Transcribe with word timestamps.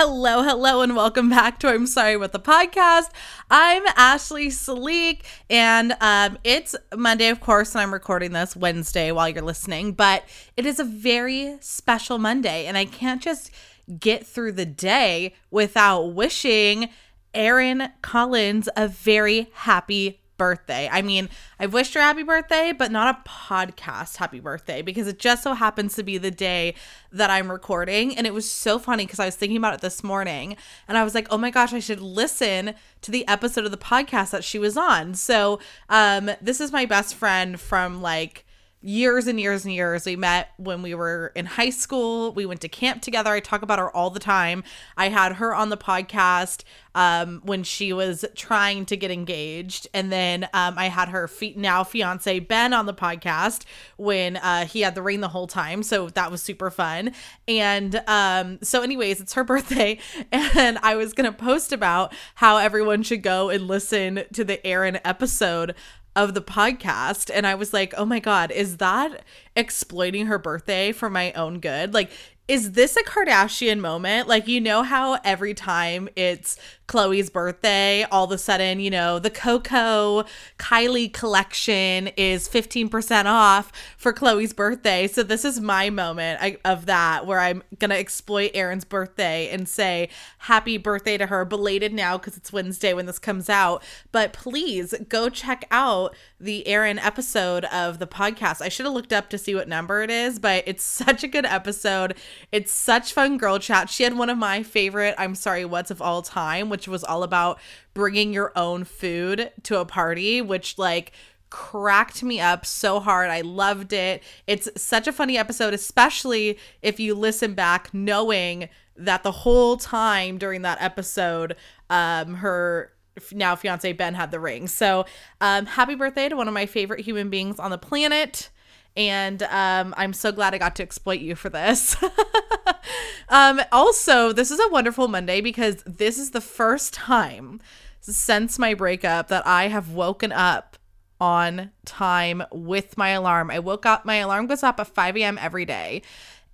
Hello, 0.00 0.44
hello, 0.44 0.82
and 0.82 0.94
welcome 0.94 1.28
back 1.28 1.58
to 1.58 1.68
I'm 1.68 1.84
Sorry 1.84 2.16
with 2.16 2.30
the 2.30 2.38
podcast. 2.38 3.10
I'm 3.50 3.82
Ashley 3.96 4.46
Saleek, 4.46 5.22
and 5.50 5.96
um, 6.00 6.38
it's 6.44 6.76
Monday, 6.96 7.30
of 7.30 7.40
course, 7.40 7.74
and 7.74 7.82
I'm 7.82 7.92
recording 7.92 8.30
this 8.30 8.54
Wednesday 8.54 9.10
while 9.10 9.28
you're 9.28 9.42
listening, 9.42 9.94
but 9.94 10.22
it 10.56 10.66
is 10.66 10.78
a 10.78 10.84
very 10.84 11.56
special 11.58 12.18
Monday, 12.18 12.66
and 12.66 12.78
I 12.78 12.84
can't 12.84 13.20
just 13.20 13.50
get 13.98 14.24
through 14.24 14.52
the 14.52 14.64
day 14.64 15.34
without 15.50 16.14
wishing 16.14 16.90
Erin 17.34 17.88
Collins 18.00 18.68
a 18.76 18.86
very 18.86 19.50
happy 19.52 20.20
birthday. 20.38 20.88
I 20.90 21.02
mean, 21.02 21.28
I 21.60 21.66
wished 21.66 21.94
her 21.94 22.00
happy 22.00 22.22
birthday, 22.22 22.72
but 22.72 22.90
not 22.90 23.14
a 23.14 23.28
podcast 23.28 24.16
happy 24.16 24.40
birthday 24.40 24.80
because 24.80 25.06
it 25.06 25.18
just 25.18 25.42
so 25.42 25.54
happens 25.54 25.94
to 25.96 26.02
be 26.02 26.16
the 26.16 26.30
day 26.30 26.74
that 27.12 27.30
I'm 27.30 27.50
recording. 27.50 28.16
And 28.16 28.26
it 28.26 28.32
was 28.32 28.50
so 28.50 28.78
funny 28.78 29.04
because 29.04 29.20
I 29.20 29.26
was 29.26 29.36
thinking 29.36 29.58
about 29.58 29.74
it 29.74 29.80
this 29.80 30.02
morning 30.02 30.56
and 30.86 30.96
I 30.96 31.04
was 31.04 31.14
like, 31.14 31.26
oh 31.30 31.38
my 31.38 31.50
gosh, 31.50 31.72
I 31.72 31.80
should 31.80 32.00
listen 32.00 32.74
to 33.02 33.10
the 33.10 33.26
episode 33.28 33.64
of 33.64 33.70
the 33.70 33.76
podcast 33.76 34.30
that 34.30 34.44
she 34.44 34.58
was 34.58 34.76
on. 34.76 35.14
So, 35.14 35.58
um, 35.88 36.30
this 36.40 36.60
is 36.60 36.72
my 36.72 36.86
best 36.86 37.14
friend 37.14 37.60
from 37.60 38.00
like, 38.00 38.44
years 38.80 39.26
and 39.26 39.40
years 39.40 39.64
and 39.64 39.74
years. 39.74 40.06
We 40.06 40.16
met 40.16 40.50
when 40.56 40.82
we 40.82 40.94
were 40.94 41.32
in 41.34 41.46
high 41.46 41.70
school. 41.70 42.32
We 42.32 42.46
went 42.46 42.60
to 42.60 42.68
camp 42.68 43.02
together. 43.02 43.30
I 43.30 43.40
talk 43.40 43.62
about 43.62 43.78
her 43.78 43.94
all 43.94 44.10
the 44.10 44.20
time. 44.20 44.62
I 44.96 45.08
had 45.08 45.34
her 45.34 45.54
on 45.54 45.68
the 45.68 45.76
podcast 45.76 46.62
um, 46.94 47.40
when 47.44 47.62
she 47.62 47.92
was 47.92 48.24
trying 48.34 48.84
to 48.86 48.96
get 48.96 49.10
engaged. 49.10 49.88
And 49.94 50.12
then 50.12 50.44
um, 50.54 50.78
I 50.78 50.88
had 50.88 51.08
her 51.08 51.28
now 51.56 51.84
fiance 51.84 52.38
Ben 52.40 52.72
on 52.72 52.86
the 52.86 52.94
podcast 52.94 53.64
when 53.96 54.36
uh, 54.36 54.66
he 54.66 54.80
had 54.80 54.94
the 54.94 55.02
ring 55.02 55.20
the 55.20 55.28
whole 55.28 55.46
time. 55.46 55.82
So 55.82 56.08
that 56.10 56.30
was 56.30 56.42
super 56.42 56.70
fun. 56.70 57.12
And 57.46 58.02
um, 58.06 58.58
so, 58.62 58.82
anyways, 58.82 59.20
it's 59.20 59.34
her 59.34 59.44
birthday. 59.48 59.98
And 60.32 60.78
I 60.82 60.96
was 60.96 61.12
going 61.14 61.30
to 61.30 61.36
post 61.36 61.72
about 61.72 62.14
how 62.36 62.56
everyone 62.56 63.02
should 63.02 63.22
go 63.22 63.48
and 63.48 63.66
listen 63.66 64.24
to 64.32 64.44
the 64.44 64.64
Erin 64.66 65.00
episode 65.04 65.74
of 66.18 66.34
the 66.34 66.42
podcast 66.42 67.30
and 67.32 67.46
I 67.46 67.54
was 67.54 67.72
like, 67.72 67.94
"Oh 67.96 68.04
my 68.04 68.18
god, 68.18 68.50
is 68.50 68.78
that 68.78 69.24
exploiting 69.56 70.26
her 70.26 70.38
birthday 70.38 70.92
for 70.92 71.08
my 71.08 71.32
own 71.32 71.60
good?" 71.60 71.94
Like 71.94 72.10
is 72.48 72.72
this 72.72 72.96
a 72.96 73.02
Kardashian 73.02 73.78
moment? 73.78 74.26
Like, 74.26 74.48
you 74.48 74.58
know 74.58 74.82
how 74.82 75.18
every 75.22 75.52
time 75.52 76.08
it's 76.16 76.56
Khloé's 76.88 77.28
birthday, 77.28 78.04
all 78.04 78.24
of 78.24 78.30
a 78.30 78.38
sudden, 78.38 78.80
you 78.80 78.88
know, 78.88 79.18
the 79.18 79.28
Coco 79.28 80.24
Kylie 80.58 81.12
collection 81.12 82.08
is 82.16 82.48
15% 82.48 83.26
off 83.26 83.70
for 83.98 84.14
Khloé's 84.14 84.54
birthday. 84.54 85.06
So, 85.06 85.22
this 85.22 85.44
is 85.44 85.60
my 85.60 85.90
moment 85.90 86.58
of 86.64 86.86
that 86.86 87.26
where 87.26 87.40
I'm 87.40 87.62
going 87.78 87.90
to 87.90 87.98
exploit 87.98 88.52
Erin's 88.54 88.86
birthday 88.86 89.50
and 89.50 89.68
say 89.68 90.08
happy 90.38 90.78
birthday 90.78 91.18
to 91.18 91.26
her, 91.26 91.44
belated 91.44 91.92
now 91.92 92.16
because 92.16 92.38
it's 92.38 92.50
Wednesday 92.50 92.94
when 92.94 93.04
this 93.04 93.18
comes 93.18 93.50
out. 93.50 93.82
But 94.10 94.32
please 94.32 94.94
go 95.10 95.28
check 95.28 95.66
out 95.70 96.16
the 96.40 96.66
Erin 96.66 96.98
episode 96.98 97.66
of 97.66 97.98
the 97.98 98.06
podcast. 98.06 98.62
I 98.62 98.70
should 98.70 98.86
have 98.86 98.94
looked 98.94 99.12
up 99.12 99.28
to 99.30 99.36
see 99.38 99.54
what 99.54 99.68
number 99.68 100.02
it 100.02 100.10
is, 100.10 100.38
but 100.38 100.64
it's 100.66 100.84
such 100.98 101.22
a 101.22 101.28
good 101.28 101.44
episode. 101.44 102.14
It's 102.52 102.72
such 102.72 103.12
fun 103.12 103.38
girl 103.38 103.58
chat. 103.58 103.90
She 103.90 104.04
had 104.04 104.16
one 104.16 104.30
of 104.30 104.38
my 104.38 104.62
favorite 104.62 105.14
I'm 105.18 105.34
sorry 105.34 105.64
what's 105.64 105.90
of 105.90 106.02
all 106.02 106.22
time, 106.22 106.68
which 106.68 106.88
was 106.88 107.04
all 107.04 107.22
about 107.22 107.58
bringing 107.94 108.32
your 108.32 108.52
own 108.56 108.84
food 108.84 109.52
to 109.64 109.78
a 109.78 109.84
party, 109.84 110.40
which 110.40 110.78
like 110.78 111.12
cracked 111.50 112.22
me 112.22 112.40
up 112.40 112.66
so 112.66 113.00
hard. 113.00 113.30
I 113.30 113.40
loved 113.40 113.92
it. 113.92 114.22
It's 114.46 114.68
such 114.80 115.06
a 115.06 115.12
funny 115.12 115.38
episode, 115.38 115.74
especially 115.74 116.58
if 116.82 117.00
you 117.00 117.14
listen 117.14 117.54
back 117.54 117.92
knowing 117.92 118.68
that 118.96 119.22
the 119.22 119.32
whole 119.32 119.76
time 119.76 120.38
during 120.38 120.62
that 120.62 120.78
episode, 120.80 121.56
um, 121.88 122.34
her 122.34 122.92
now 123.32 123.56
fiance 123.56 123.92
Ben 123.92 124.14
had 124.14 124.30
the 124.30 124.40
ring. 124.40 124.68
So, 124.68 125.06
um, 125.40 125.66
happy 125.66 125.94
birthday 125.94 126.28
to 126.28 126.36
one 126.36 126.48
of 126.48 126.54
my 126.54 126.66
favorite 126.66 127.00
human 127.00 127.30
beings 127.30 127.58
on 127.58 127.70
the 127.70 127.78
planet. 127.78 128.50
And 128.96 129.42
um, 129.44 129.94
I'm 129.96 130.12
so 130.12 130.32
glad 130.32 130.54
I 130.54 130.58
got 130.58 130.76
to 130.76 130.82
exploit 130.82 131.20
you 131.20 131.34
for 131.34 131.48
this. 131.48 131.96
um, 133.28 133.60
also, 133.70 134.32
this 134.32 134.50
is 134.50 134.58
a 134.58 134.68
wonderful 134.70 135.08
Monday 135.08 135.40
because 135.40 135.82
this 135.84 136.18
is 136.18 136.30
the 136.30 136.40
first 136.40 136.94
time 136.94 137.60
since 138.00 138.58
my 138.58 138.74
breakup 138.74 139.28
that 139.28 139.46
I 139.46 139.68
have 139.68 139.90
woken 139.90 140.32
up 140.32 140.76
on 141.20 141.70
time 141.84 142.42
with 142.52 142.96
my 142.96 143.10
alarm. 143.10 143.50
I 143.50 143.58
woke 143.58 143.86
up, 143.86 144.04
my 144.04 144.16
alarm 144.16 144.46
goes 144.46 144.62
up 144.62 144.78
at 144.78 144.86
5 144.88 145.16
a.m. 145.16 145.38
every 145.40 145.64
day. 145.64 146.02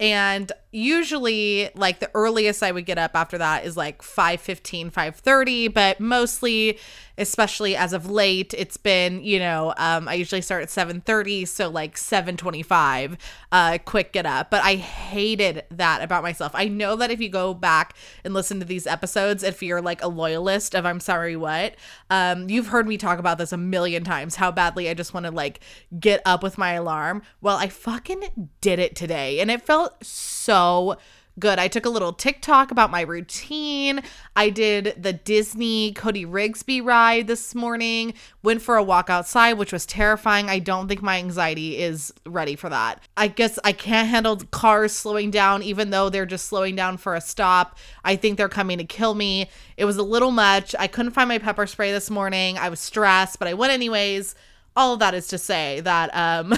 And 0.00 0.50
usually 0.72 1.71
like 1.77 2.00
the 2.00 2.10
earliest 2.15 2.62
I 2.65 2.72
would 2.72 2.84
get 2.84 2.99
up 2.99 3.12
after 3.15 3.38
that 3.38 3.65
is 3.65 3.77
like 3.77 4.03
5:15, 4.03 4.91
5:30, 4.91 5.72
but 5.72 6.00
mostly 6.00 6.78
especially 7.16 7.77
as 7.77 7.93
of 7.93 8.10
late 8.10 8.53
it's 8.59 8.77
been, 8.77 9.22
you 9.22 9.38
know, 9.38 9.72
um 9.77 10.09
I 10.09 10.15
usually 10.15 10.41
start 10.41 10.65
at 10.65 10.69
7:30, 10.69 11.47
so 11.47 11.69
like 11.71 11.97
7:25 11.97 13.16
uh 13.53 13.78
quick 13.84 14.12
get 14.12 14.27
up. 14.27 14.50
But 14.50 14.65
I 14.65 14.75
hated 14.75 15.62
that 15.71 16.03
about 16.03 16.25
myself. 16.25 16.50
I 16.56 16.66
know 16.66 16.97
that 16.97 17.12
if 17.12 17.21
you 17.21 17.28
go 17.28 17.54
back 17.54 17.94
and 18.25 18.34
listen 18.34 18.59
to 18.59 18.66
these 18.66 18.88
episodes 18.88 19.44
if 19.44 19.62
you're 19.62 19.81
like 19.81 20.03
a 20.03 20.09
loyalist 20.09 20.75
of 20.75 20.84
I'm 20.84 20.99
sorry 20.99 21.37
what, 21.37 21.77
um 22.10 22.50
you've 22.50 22.66
heard 22.69 22.88
me 22.88 22.97
talk 22.97 23.21
about 23.21 23.38
this 23.38 23.53
a 23.53 23.56
million 23.56 24.03
times 24.03 24.34
how 24.34 24.50
badly 24.50 24.88
I 24.91 24.94
just 24.94 25.15
want 25.15 25.27
to 25.27 25.31
like 25.33 25.60
get 26.00 26.21
up 26.27 26.43
with 26.43 26.59
my 26.59 26.72
alarm. 26.72 27.22
Well, 27.41 27.56
I 27.59 27.69
fucking 27.69 28.50
did 28.60 28.81
it 28.81 28.97
today 28.97 29.38
and 29.38 29.53
it 29.53 29.62
felt 29.62 29.84
so 30.03 30.97
good. 31.39 31.59
I 31.59 31.69
took 31.69 31.84
a 31.84 31.91
little 31.91 32.12
TikTok 32.12 32.71
about 32.71 32.91
my 32.91 33.00
routine. 33.00 34.03
I 34.37 34.50
did 34.50 34.95
the 34.97 35.12
Disney 35.12 35.93
Cody 35.93 36.25
Rigsby 36.25 36.84
ride 36.84 37.27
this 37.27 37.55
morning, 37.55 38.15
went 38.43 38.62
for 38.62 38.77
a 38.77 38.83
walk 38.83 39.11
outside, 39.11 39.55
which 39.55 39.72
was 39.72 39.87
terrifying. 39.87 40.49
I 40.49 40.61
don't 40.61 40.87
think 40.87 41.03
my 41.03 41.19
anxiety 41.19 41.78
is 41.78 42.12
ready 42.25 42.55
for 42.56 42.69
that. 42.69 43.03
I 43.17 43.28
guess 43.28 43.59
I 43.65 43.72
can't 43.72 44.09
handle 44.09 44.37
cars 44.53 44.93
slowing 44.93 45.31
down, 45.31 45.62
even 45.62 45.91
though 45.91 46.09
they're 46.09 46.27
just 46.27 46.47
slowing 46.47 46.77
down 46.77 46.99
for 46.99 47.15
a 47.15 47.21
stop. 47.21 47.77
I 48.05 48.16
think 48.16 48.37
they're 48.37 48.49
coming 48.49 48.78
to 48.78 48.84
kill 48.84 49.15
me. 49.15 49.51
It 49.77 49.87
was 49.87 49.97
a 49.97 50.03
little 50.03 50.31
much. 50.31 50.75
I 50.78 50.87
couldn't 50.87 51.12
find 51.12 51.28
my 51.28 51.39
pepper 51.39 51.66
spray 51.66 51.91
this 51.91 52.11
morning. 52.11 52.59
I 52.59 52.69
was 52.69 52.81
stressed, 52.81 53.39
but 53.39 53.49
I 53.49 53.55
went 53.55 53.72
anyways 53.72 54.34
all 54.76 54.94
of 54.94 54.98
that 55.00 55.14
is 55.14 55.28
to 55.28 55.38
say 55.38 55.80
that 55.80 56.10
um 56.14 56.54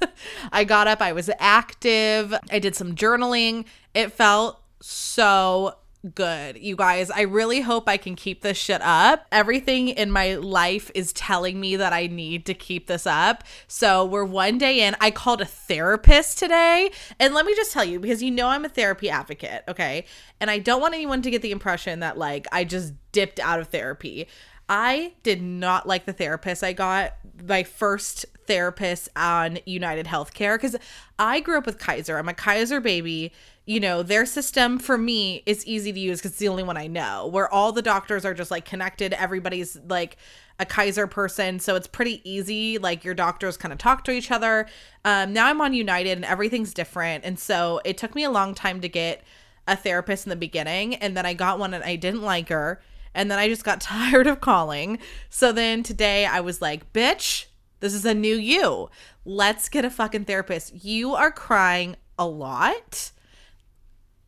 I 0.52 0.64
got 0.64 0.88
up, 0.88 1.00
I 1.00 1.12
was 1.12 1.30
active, 1.38 2.34
I 2.50 2.58
did 2.58 2.74
some 2.74 2.94
journaling. 2.94 3.64
It 3.94 4.12
felt 4.12 4.60
so 4.80 5.74
good. 6.14 6.58
You 6.58 6.76
guys, 6.76 7.10
I 7.10 7.22
really 7.22 7.60
hope 7.60 7.88
I 7.88 7.96
can 7.96 8.14
keep 8.14 8.42
this 8.42 8.56
shit 8.56 8.80
up. 8.82 9.26
Everything 9.32 9.88
in 9.88 10.10
my 10.10 10.34
life 10.36 10.90
is 10.94 11.12
telling 11.12 11.60
me 11.60 11.76
that 11.76 11.92
I 11.92 12.06
need 12.06 12.46
to 12.46 12.54
keep 12.54 12.86
this 12.86 13.06
up. 13.06 13.44
So 13.66 14.04
we're 14.04 14.24
one 14.24 14.58
day 14.58 14.80
in. 14.86 14.94
I 15.00 15.10
called 15.10 15.40
a 15.40 15.44
therapist 15.44 16.38
today. 16.38 16.90
And 17.18 17.34
let 17.34 17.46
me 17.46 17.54
just 17.54 17.72
tell 17.72 17.84
you, 17.84 17.98
because 17.98 18.22
you 18.22 18.30
know 18.30 18.48
I'm 18.48 18.64
a 18.64 18.68
therapy 18.68 19.10
advocate, 19.10 19.64
okay? 19.68 20.04
And 20.40 20.50
I 20.50 20.58
don't 20.58 20.80
want 20.80 20.94
anyone 20.94 21.22
to 21.22 21.30
get 21.30 21.42
the 21.42 21.50
impression 21.50 22.00
that 22.00 22.16
like 22.16 22.46
I 22.52 22.64
just 22.64 22.94
dipped 23.12 23.40
out 23.40 23.58
of 23.58 23.68
therapy. 23.68 24.28
I 24.68 25.14
did 25.22 25.40
not 25.40 25.86
like 25.86 26.04
the 26.04 26.12
therapist 26.12 26.62
I 26.62 26.72
got, 26.72 27.14
my 27.46 27.62
first 27.62 28.26
therapist 28.46 29.08
on 29.16 29.58
United 29.64 30.06
Healthcare, 30.06 30.56
because 30.56 30.76
I 31.18 31.40
grew 31.40 31.56
up 31.56 31.66
with 31.66 31.78
Kaiser. 31.78 32.18
I'm 32.18 32.28
a 32.28 32.34
Kaiser 32.34 32.80
baby. 32.80 33.32
You 33.64 33.80
know, 33.80 34.02
their 34.02 34.26
system 34.26 34.78
for 34.78 34.96
me 34.98 35.42
is 35.46 35.66
easy 35.66 35.92
to 35.92 36.00
use 36.00 36.18
because 36.18 36.32
it's 36.32 36.40
the 36.40 36.48
only 36.48 36.62
one 36.62 36.76
I 36.76 36.86
know, 36.86 37.26
where 37.26 37.52
all 37.52 37.72
the 37.72 37.82
doctors 37.82 38.24
are 38.24 38.34
just 38.34 38.50
like 38.50 38.64
connected. 38.64 39.12
Everybody's 39.12 39.78
like 39.88 40.16
a 40.58 40.66
Kaiser 40.66 41.06
person. 41.06 41.60
So 41.60 41.74
it's 41.74 41.86
pretty 41.86 42.20
easy. 42.28 42.78
Like 42.78 43.04
your 43.04 43.14
doctors 43.14 43.56
kind 43.56 43.72
of 43.72 43.78
talk 43.78 44.04
to 44.04 44.10
each 44.10 44.30
other. 44.30 44.66
Um, 45.04 45.32
now 45.32 45.46
I'm 45.46 45.60
on 45.60 45.72
United 45.72 46.12
and 46.12 46.24
everything's 46.24 46.74
different. 46.74 47.24
And 47.24 47.38
so 47.38 47.80
it 47.84 47.96
took 47.96 48.14
me 48.14 48.24
a 48.24 48.30
long 48.30 48.54
time 48.54 48.80
to 48.80 48.88
get 48.88 49.22
a 49.66 49.76
therapist 49.76 50.26
in 50.26 50.30
the 50.30 50.36
beginning. 50.36 50.94
And 50.96 51.16
then 51.16 51.26
I 51.26 51.34
got 51.34 51.58
one 51.58 51.74
and 51.74 51.84
I 51.84 51.96
didn't 51.96 52.22
like 52.22 52.48
her 52.48 52.80
and 53.18 53.28
then 53.30 53.38
I 53.38 53.48
just 53.48 53.64
got 53.64 53.80
tired 53.82 54.26
of 54.26 54.40
calling. 54.40 54.98
So 55.28 55.52
then 55.52 55.82
today 55.82 56.24
I 56.24 56.40
was 56.40 56.62
like, 56.62 56.92
bitch, 56.94 57.46
this 57.80 57.92
is 57.92 58.06
a 58.06 58.14
new 58.14 58.36
you. 58.36 58.88
Let's 59.24 59.68
get 59.68 59.84
a 59.84 59.90
fucking 59.90 60.24
therapist. 60.24 60.84
You 60.84 61.14
are 61.14 61.30
crying 61.30 61.96
a 62.18 62.26
lot. 62.26 63.10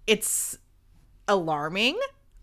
It's 0.06 0.58
alarming. 1.26 1.98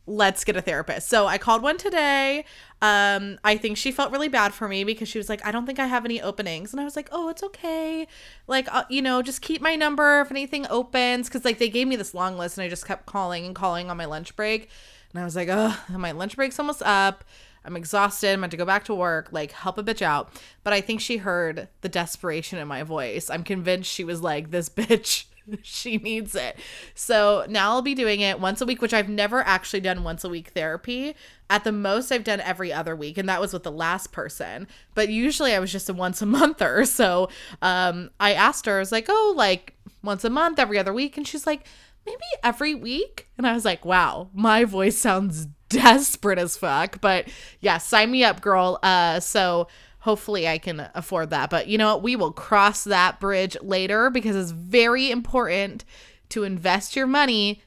Let's 0.10 0.46
get 0.46 0.56
a 0.56 0.62
therapist. 0.62 1.10
So 1.10 1.28
I 1.28 1.38
called 1.38 1.62
one 1.62 1.78
today. 1.78 2.46
Um, 2.82 3.40
I 3.44 3.58
think 3.58 3.76
she 3.76 3.92
felt 3.92 4.14
really 4.14 4.30
bad 4.30 4.54
for 4.54 4.70
me 4.70 4.86
because 4.86 5.10
she 5.10 5.18
was 5.18 5.28
like, 5.28 5.46
I 5.46 5.52
don't 5.52 5.66
think 5.66 5.80
I 5.80 5.88
have 5.88 6.06
any 6.06 6.22
openings. 6.22 6.72
And 6.72 6.80
I 6.80 6.86
was 6.86 6.96
like, 6.96 7.10
oh, 7.12 7.28
it's 7.28 7.44
okay. 7.44 8.08
Like, 8.48 8.74
uh, 8.74 8.86
you 8.90 9.02
know, 9.02 9.22
just 9.22 9.42
keep 9.42 9.62
my 9.62 9.76
number 9.76 10.22
if 10.22 10.32
anything 10.32 10.66
opens. 10.70 11.30
Cause 11.30 11.44
like 11.44 11.58
they 11.58 11.68
gave 11.68 11.90
me 11.90 11.98
this 11.98 12.14
long 12.14 12.38
list 12.38 12.58
and 12.58 12.64
I 12.64 12.70
just 12.70 12.86
kept 12.86 13.06
calling 13.06 13.46
and 13.46 13.54
calling 13.54 13.90
on 13.90 13.98
my 13.98 14.06
lunch 14.06 14.34
break. 14.38 14.70
And 15.18 15.24
I 15.24 15.26
was 15.26 15.36
like, 15.36 15.50
oh, 15.50 15.76
my 15.90 16.12
lunch 16.12 16.36
break's 16.36 16.60
almost 16.60 16.84
up. 16.84 17.24
I'm 17.66 17.76
exhausted. 17.76 18.34
I'm 18.34 18.42
about 18.42 18.52
to 18.52 18.58
go 18.58 18.66
back 18.66 18.86
to 18.86 18.94
work. 18.94 19.30
Like, 19.32 19.52
help 19.52 19.80
a 19.80 19.84
bitch 19.84 20.04
out. 20.04 20.30
But 20.64 20.74
I 20.74 20.82
think 20.82 21.02
she 21.02 21.18
heard 21.18 21.70
the 21.82 21.90
desperation 21.90 22.60
in 22.60 22.68
my 22.68 22.84
voice. 22.84 23.28
I'm 23.32 23.44
convinced 23.44 23.92
she 23.92 24.04
was 24.04 24.22
like, 24.22 24.52
this 24.52 24.70
bitch 24.76 25.26
she 25.64 25.98
needs 25.98 26.36
it. 26.36 26.60
So 26.94 27.48
now 27.50 27.72
I'll 27.72 27.82
be 27.82 27.96
doing 27.96 28.22
it 28.22 28.40
once 28.40 28.62
a 28.62 28.66
week, 28.68 28.80
which 28.80 28.94
I've 28.94 29.10
never 29.10 29.42
actually 29.42 29.80
done 29.80 30.04
once 30.04 30.24
a 30.24 30.30
week 30.30 30.50
therapy. 30.50 31.16
At 31.50 31.64
the 31.64 31.72
most, 31.72 32.12
I've 32.12 32.24
done 32.24 32.42
every 32.42 32.72
other 32.72 32.96
week, 32.96 33.18
and 33.18 33.28
that 33.28 33.42
was 33.42 33.54
with 33.54 33.64
the 33.64 33.72
last 33.72 34.12
person. 34.12 34.68
But 34.94 35.10
usually 35.10 35.56
I 35.56 35.60
was 35.60 35.72
just 35.72 35.90
a 35.90 35.94
once 35.94 36.22
a 36.22 36.28
monther. 36.28 36.86
So 36.98 37.30
um, 37.62 38.10
I 38.20 38.34
asked 38.34 38.66
her, 38.66 38.76
I 38.78 38.80
was 38.80 38.92
like, 38.92 39.08
oh, 39.10 39.34
like 39.36 39.74
once 40.04 40.24
a 40.24 40.30
month, 40.30 40.60
every 40.60 40.78
other 40.78 40.94
week. 40.94 41.18
And 41.18 41.28
she's 41.28 41.48
like, 41.48 41.66
maybe 42.08 42.26
every 42.44 42.74
week. 42.74 43.28
And 43.38 43.46
I 43.46 43.54
was 43.54 43.66
like, 43.66 43.86
wow, 43.86 44.30
my 44.34 44.64
voice 44.64 44.98
sounds 44.98 45.48
desperate 45.70 46.40
as 46.40 46.58
fuck. 46.58 47.00
But 47.02 47.28
yeah, 47.60 47.78
sign 47.78 48.12
me 48.12 48.24
up, 48.24 48.42
girl. 48.42 48.80
Uh, 48.82 49.20
so 49.20 49.68
hopefully 50.00 50.48
I 50.48 50.58
can 50.58 50.90
afford 50.96 51.30
that. 51.30 51.50
But 51.50 51.68
you 51.68 51.78
know 51.78 51.94
what? 51.94 52.04
We 52.04 52.16
will 52.16 52.32
cross 52.32 52.84
that 52.86 53.20
bridge 53.20 53.56
later 53.62 54.10
because 54.10 54.36
it's 54.36 54.52
very 54.52 55.12
important 55.12 55.86
to 56.30 56.44
invest 56.44 56.96
your 56.96 57.08
money 57.08 57.62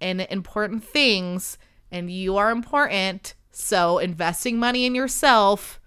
in 0.00 0.20
important 0.20 0.84
things 0.84 1.58
and 1.90 2.10
you 2.10 2.36
are 2.36 2.50
important. 2.50 3.34
So 3.50 3.98
investing 3.98 4.58
money 4.58 4.84
in 4.86 4.94
yourself 4.94 5.80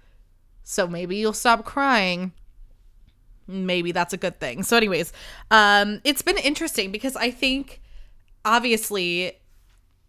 so 0.70 0.88
maybe 0.88 1.16
you'll 1.16 1.34
stop 1.34 1.66
crying. 1.66 2.32
Maybe 3.48 3.92
that's 3.92 4.14
a 4.14 4.18
good 4.18 4.40
thing. 4.40 4.62
So 4.62 4.78
anyways, 4.78 5.12
um 5.50 6.00
it's 6.04 6.22
been 6.22 6.38
interesting 6.38 6.92
because 6.92 7.16
I 7.16 7.32
think 7.32 7.82
obviously 8.46 9.34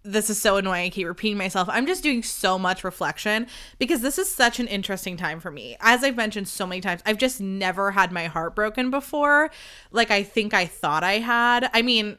this 0.02 0.30
is 0.30 0.40
so 0.40 0.56
annoying. 0.56 0.86
I 0.86 0.88
keep 0.88 1.06
repeating 1.06 1.36
myself. 1.36 1.68
I'm 1.70 1.86
just 1.86 2.02
doing 2.02 2.22
so 2.22 2.58
much 2.58 2.84
reflection 2.84 3.46
because 3.78 4.00
this 4.00 4.18
is 4.18 4.34
such 4.34 4.58
an 4.58 4.66
interesting 4.66 5.16
time 5.16 5.40
for 5.40 5.50
me. 5.50 5.76
As 5.80 6.02
I've 6.02 6.16
mentioned 6.16 6.48
so 6.48 6.66
many 6.66 6.80
times, 6.80 7.02
I've 7.04 7.18
just 7.18 7.40
never 7.40 7.90
had 7.90 8.10
my 8.10 8.24
heart 8.24 8.54
broken 8.54 8.90
before. 8.90 9.50
Like 9.90 10.10
I 10.10 10.22
think 10.22 10.54
I 10.54 10.64
thought 10.64 11.04
I 11.04 11.18
had. 11.18 11.68
I 11.74 11.82
mean, 11.82 12.16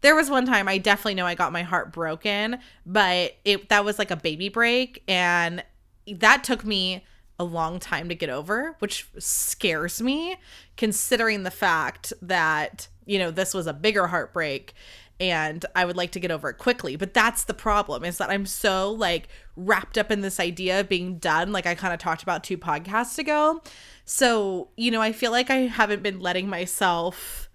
there 0.00 0.16
was 0.16 0.28
one 0.28 0.44
time 0.44 0.66
I 0.66 0.78
definitely 0.78 1.14
know 1.14 1.26
I 1.26 1.36
got 1.36 1.52
my 1.52 1.62
heart 1.62 1.92
broken, 1.92 2.58
but 2.84 3.36
it 3.44 3.68
that 3.68 3.84
was 3.84 3.98
like 3.98 4.10
a 4.10 4.16
baby 4.16 4.48
break 4.48 5.04
and 5.06 5.62
that 6.08 6.42
took 6.42 6.64
me 6.64 7.04
a 7.38 7.44
long 7.44 7.78
time 7.78 8.08
to 8.08 8.14
get 8.14 8.28
over, 8.28 8.76
which 8.78 9.08
scares 9.18 10.02
me 10.02 10.36
considering 10.76 11.42
the 11.42 11.50
fact 11.50 12.12
that, 12.22 12.88
you 13.06 13.18
know, 13.18 13.30
this 13.30 13.54
was 13.54 13.66
a 13.66 13.72
bigger 13.72 14.06
heartbreak 14.08 14.74
and 15.20 15.64
I 15.76 15.84
would 15.84 15.96
like 15.96 16.10
to 16.12 16.20
get 16.20 16.32
over 16.32 16.50
it 16.50 16.58
quickly. 16.58 16.96
But 16.96 17.14
that's 17.14 17.44
the 17.44 17.54
problem 17.54 18.04
is 18.04 18.18
that 18.18 18.28
I'm 18.28 18.44
so 18.44 18.90
like 18.90 19.28
wrapped 19.56 19.96
up 19.96 20.10
in 20.10 20.20
this 20.20 20.40
idea 20.40 20.80
of 20.80 20.88
being 20.88 21.18
done, 21.18 21.52
like 21.52 21.66
I 21.66 21.74
kind 21.74 21.94
of 21.94 22.00
talked 22.00 22.24
about 22.24 22.42
two 22.42 22.58
podcasts 22.58 23.18
ago. 23.18 23.62
So, 24.04 24.70
you 24.76 24.90
know, 24.90 25.00
I 25.00 25.12
feel 25.12 25.30
like 25.30 25.48
I 25.48 25.68
haven't 25.68 26.02
been 26.02 26.18
letting 26.18 26.48
myself 26.48 27.48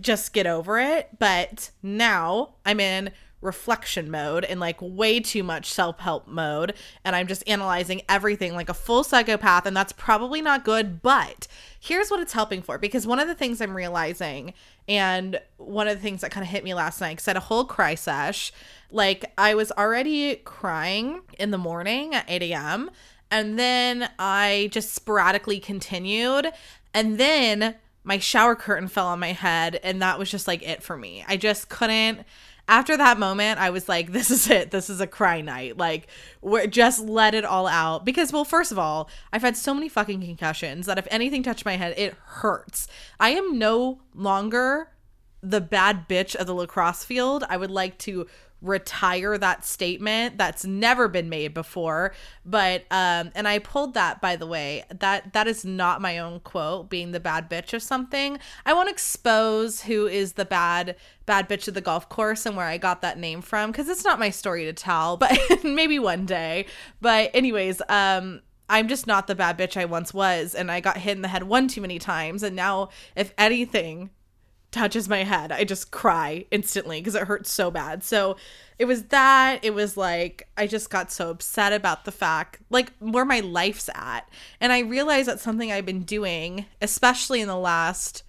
just 0.00 0.32
get 0.32 0.46
over 0.46 0.78
it. 0.78 1.08
But 1.18 1.70
now 1.82 2.54
I'm 2.64 2.78
in 2.78 3.10
reflection 3.40 4.10
mode 4.10 4.44
and 4.44 4.58
like 4.58 4.78
way 4.80 5.20
too 5.20 5.42
much 5.42 5.72
self 5.72 6.00
help 6.00 6.26
mode. 6.26 6.74
And 7.04 7.14
I'm 7.14 7.26
just 7.26 7.48
analyzing 7.48 8.02
everything 8.08 8.54
like 8.54 8.68
a 8.68 8.74
full 8.74 9.04
psychopath. 9.04 9.66
And 9.66 9.76
that's 9.76 9.92
probably 9.92 10.42
not 10.42 10.64
good. 10.64 11.02
But 11.02 11.46
here's 11.78 12.10
what 12.10 12.20
it's 12.20 12.32
helping 12.32 12.62
for 12.62 12.78
because 12.78 13.06
one 13.06 13.20
of 13.20 13.28
the 13.28 13.34
things 13.34 13.60
I'm 13.60 13.76
realizing, 13.76 14.54
and 14.88 15.40
one 15.58 15.86
of 15.86 15.96
the 15.96 16.02
things 16.02 16.22
that 16.22 16.30
kind 16.30 16.44
of 16.44 16.50
hit 16.50 16.64
me 16.64 16.74
last 16.74 17.00
night, 17.00 17.12
because 17.12 17.28
I 17.28 17.32
had 17.32 17.36
a 17.36 17.40
whole 17.40 17.64
cry 17.64 17.94
sesh, 17.94 18.52
like 18.90 19.24
I 19.36 19.54
was 19.54 19.70
already 19.72 20.36
crying 20.36 21.20
in 21.38 21.50
the 21.50 21.58
morning 21.58 22.14
at 22.14 22.24
8 22.28 22.42
a.m. 22.42 22.90
And 23.30 23.58
then 23.58 24.08
I 24.18 24.70
just 24.72 24.94
sporadically 24.94 25.60
continued. 25.60 26.48
And 26.94 27.18
then 27.18 27.74
my 28.02 28.18
shower 28.18 28.56
curtain 28.56 28.88
fell 28.88 29.06
on 29.08 29.20
my 29.20 29.32
head. 29.32 29.78
And 29.82 30.00
that 30.00 30.18
was 30.18 30.30
just 30.30 30.48
like 30.48 30.62
it 30.62 30.82
for 30.82 30.96
me. 30.96 31.24
I 31.28 31.36
just 31.36 31.68
couldn't 31.68 32.20
after 32.68 32.96
that 32.96 33.18
moment, 33.18 33.58
I 33.58 33.70
was 33.70 33.88
like, 33.88 34.12
this 34.12 34.30
is 34.30 34.48
it. 34.50 34.70
This 34.70 34.90
is 34.90 35.00
a 35.00 35.06
cry 35.06 35.40
night. 35.40 35.78
Like, 35.78 36.06
we're 36.42 36.66
just 36.66 37.00
let 37.00 37.34
it 37.34 37.44
all 37.44 37.66
out. 37.66 38.04
Because, 38.04 38.32
well, 38.32 38.44
first 38.44 38.70
of 38.70 38.78
all, 38.78 39.08
I've 39.32 39.42
had 39.42 39.56
so 39.56 39.72
many 39.72 39.88
fucking 39.88 40.20
concussions 40.20 40.86
that 40.86 40.98
if 40.98 41.08
anything 41.10 41.42
touched 41.42 41.64
my 41.64 41.76
head, 41.76 41.94
it 41.96 42.14
hurts. 42.24 42.86
I 43.18 43.30
am 43.30 43.58
no 43.58 44.00
longer 44.14 44.90
the 45.42 45.60
bad 45.60 46.08
bitch 46.08 46.36
of 46.36 46.46
the 46.46 46.54
lacrosse 46.54 47.04
field. 47.04 47.44
I 47.48 47.56
would 47.56 47.70
like 47.70 47.96
to 47.98 48.26
retire 48.60 49.38
that 49.38 49.64
statement 49.64 50.36
that's 50.36 50.64
never 50.64 51.06
been 51.06 51.28
made 51.28 51.54
before 51.54 52.12
but 52.44 52.80
um 52.90 53.30
and 53.36 53.46
i 53.46 53.58
pulled 53.58 53.94
that 53.94 54.20
by 54.20 54.34
the 54.34 54.46
way 54.46 54.84
that 54.90 55.32
that 55.32 55.46
is 55.46 55.64
not 55.64 56.00
my 56.00 56.18
own 56.18 56.40
quote 56.40 56.90
being 56.90 57.12
the 57.12 57.20
bad 57.20 57.48
bitch 57.48 57.72
of 57.72 57.80
something 57.80 58.38
i 58.66 58.72
won't 58.72 58.88
expose 58.88 59.82
who 59.82 60.08
is 60.08 60.32
the 60.32 60.44
bad 60.44 60.96
bad 61.24 61.48
bitch 61.48 61.68
of 61.68 61.74
the 61.74 61.80
golf 61.80 62.08
course 62.08 62.46
and 62.46 62.56
where 62.56 62.66
i 62.66 62.76
got 62.76 63.00
that 63.00 63.16
name 63.16 63.40
from 63.40 63.70
because 63.70 63.88
it's 63.88 64.04
not 64.04 64.18
my 64.18 64.30
story 64.30 64.64
to 64.64 64.72
tell 64.72 65.16
but 65.16 65.38
maybe 65.62 65.98
one 65.98 66.26
day 66.26 66.66
but 67.00 67.30
anyways 67.34 67.80
um 67.88 68.40
I'm 68.70 68.88
just 68.88 69.06
not 69.06 69.26
the 69.26 69.34
bad 69.34 69.56
bitch 69.56 69.78
I 69.78 69.86
once 69.86 70.12
was, 70.12 70.54
and 70.54 70.70
I 70.70 70.80
got 70.80 70.98
hit 70.98 71.16
in 71.16 71.22
the 71.22 71.28
head 71.28 71.44
one 71.44 71.68
too 71.68 71.80
many 71.80 71.98
times. 71.98 72.42
And 72.42 72.54
now, 72.54 72.90
if 73.16 73.32
anything, 73.38 74.10
touches 74.70 75.08
my 75.08 75.24
head, 75.24 75.50
I 75.50 75.64
just 75.64 75.90
cry 75.90 76.44
instantly 76.50 77.00
because 77.00 77.14
it 77.14 77.22
hurts 77.22 77.50
so 77.50 77.70
bad. 77.70 78.04
So 78.04 78.36
it 78.78 78.84
was 78.84 79.04
that. 79.04 79.60
It 79.62 79.74
was 79.74 79.96
like, 79.96 80.48
I 80.56 80.66
just 80.66 80.90
got 80.90 81.10
so 81.10 81.30
upset 81.30 81.72
about 81.72 82.04
the 82.04 82.12
fact, 82.12 82.60
like, 82.70 82.92
where 82.98 83.24
my 83.24 83.40
life's 83.40 83.88
at. 83.94 84.28
And 84.60 84.72
I 84.72 84.80
realized 84.80 85.28
that's 85.28 85.42
something 85.42 85.72
I've 85.72 85.86
been 85.86 86.02
doing, 86.02 86.66
especially 86.82 87.40
in 87.40 87.48
the 87.48 87.56
last, 87.56 88.22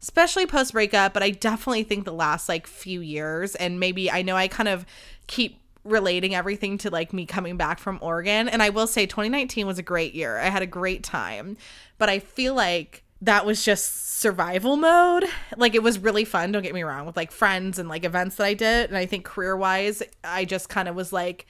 especially 0.00 0.46
post 0.46 0.72
breakup, 0.72 1.12
but 1.14 1.22
I 1.22 1.30
definitely 1.30 1.84
think 1.84 2.04
the 2.04 2.12
last 2.12 2.48
like 2.48 2.66
few 2.66 3.00
years. 3.00 3.54
And 3.54 3.78
maybe 3.78 4.10
I 4.10 4.22
know 4.22 4.36
I 4.36 4.48
kind 4.48 4.68
of 4.68 4.86
keep 5.26 5.60
relating 5.84 6.34
everything 6.34 6.78
to 6.78 6.90
like 6.90 7.12
me 7.12 7.26
coming 7.26 7.56
back 7.56 7.78
from 7.78 7.98
Oregon. 8.00 8.48
And 8.48 8.62
I 8.62 8.70
will 8.70 8.86
say 8.86 9.04
2019 9.06 9.66
was 9.66 9.78
a 9.78 9.82
great 9.82 10.14
year. 10.14 10.38
I 10.38 10.48
had 10.48 10.62
a 10.62 10.66
great 10.66 11.02
time. 11.02 11.56
But 11.98 12.08
I 12.08 12.18
feel 12.18 12.54
like 12.54 13.04
that 13.22 13.46
was 13.46 13.64
just 13.64 14.18
survival 14.20 14.76
mode. 14.76 15.24
Like 15.56 15.74
it 15.74 15.82
was 15.82 15.98
really 15.98 16.24
fun, 16.24 16.52
don't 16.52 16.62
get 16.62 16.74
me 16.74 16.82
wrong, 16.82 17.06
with 17.06 17.16
like 17.16 17.30
friends 17.30 17.78
and 17.78 17.88
like 17.88 18.04
events 18.04 18.36
that 18.36 18.44
I 18.44 18.54
did. 18.54 18.90
And 18.90 18.98
I 18.98 19.06
think 19.06 19.24
career 19.24 19.56
wise, 19.56 20.02
I 20.24 20.44
just 20.44 20.68
kind 20.68 20.88
of 20.88 20.96
was 20.96 21.12
like, 21.12 21.46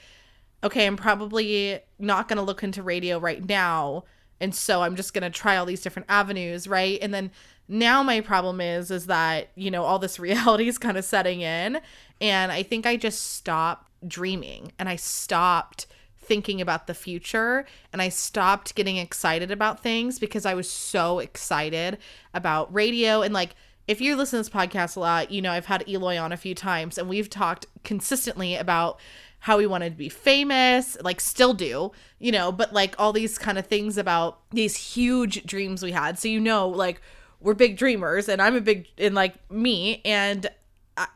okay, 0.62 0.86
I'm 0.86 0.96
probably 0.96 1.80
not 1.98 2.28
going 2.28 2.36
to 2.36 2.42
look 2.42 2.62
into 2.62 2.82
radio 2.82 3.19
right 3.19 3.46
now. 3.48 4.04
And 4.38 4.54
so 4.54 4.82
I'm 4.82 4.96
just 4.96 5.14
going 5.14 5.22
to 5.22 5.30
try 5.30 5.56
all 5.56 5.66
these 5.66 5.80
different 5.80 6.06
avenues, 6.08 6.69
right? 6.69 6.98
And 7.00 7.12
then 7.12 7.30
now 7.69 8.02
my 8.02 8.20
problem 8.20 8.60
is 8.60 8.90
is 8.90 9.06
that, 9.06 9.48
you 9.54 9.70
know, 9.70 9.84
all 9.84 9.98
this 9.98 10.19
reality 10.20 10.69
is 10.69 10.78
kind 10.78 10.98
of 10.98 11.04
setting 11.04 11.40
in 11.40 11.80
and 12.20 12.52
I 12.52 12.62
think 12.62 12.86
I 12.86 12.96
just 12.96 13.32
stopped 13.32 13.90
dreaming 14.06 14.72
and 14.78 14.88
I 14.88 14.96
stopped 14.96 15.86
thinking 16.22 16.60
about 16.60 16.86
the 16.86 16.94
future 16.94 17.67
and 17.93 18.00
I 18.00 18.08
stopped 18.08 18.74
getting 18.74 18.96
excited 18.96 19.50
about 19.50 19.82
things 19.82 20.19
because 20.19 20.46
I 20.46 20.55
was 20.55 20.70
so 20.70 21.19
excited 21.19 21.98
about 22.32 22.72
radio 22.72 23.22
and 23.22 23.34
like 23.34 23.55
if 23.88 24.00
you 24.00 24.14
listen 24.14 24.38
to 24.38 24.48
this 24.48 24.55
podcast 24.55 24.96
a 24.96 25.00
lot, 25.00 25.31
you 25.32 25.43
know 25.43 25.50
I've 25.50 25.67
had 25.67 25.88
Eloy 25.88 26.19
on 26.19 26.32
a 26.32 26.36
few 26.36 26.55
times 26.55 26.98
and 26.98 27.08
we've 27.08 27.29
talked 27.29 27.67
consistently 27.84 28.55
about 28.56 29.00
how 29.41 29.58
we 29.58 29.67
wanted 29.67 29.91
to 29.91 29.96
be 29.96 30.08
famous, 30.08 30.96
like 31.02 31.20
still 31.20 31.52
do, 31.52 31.91
you 32.20 32.31
know, 32.31 32.52
but 32.52 32.72
like 32.72 32.94
all 32.96 33.12
these 33.12 33.38
kind 33.38 33.58
of 33.58 33.67
things 33.67 33.98
about 33.98 34.38
these 34.50 34.76
huge 34.76 35.44
dreams 35.44 35.82
we 35.82 35.91
had. 35.91 36.17
So 36.17 36.29
you 36.29 36.38
know 36.38 36.69
like 36.69 37.00
we're 37.41 37.55
big 37.55 37.76
dreamers 37.76 38.29
and 38.29 38.41
I'm 38.41 38.55
a 38.55 38.60
big 38.60 38.86
and 38.96 39.17
like 39.17 39.34
me 39.50 40.00
and 40.05 40.48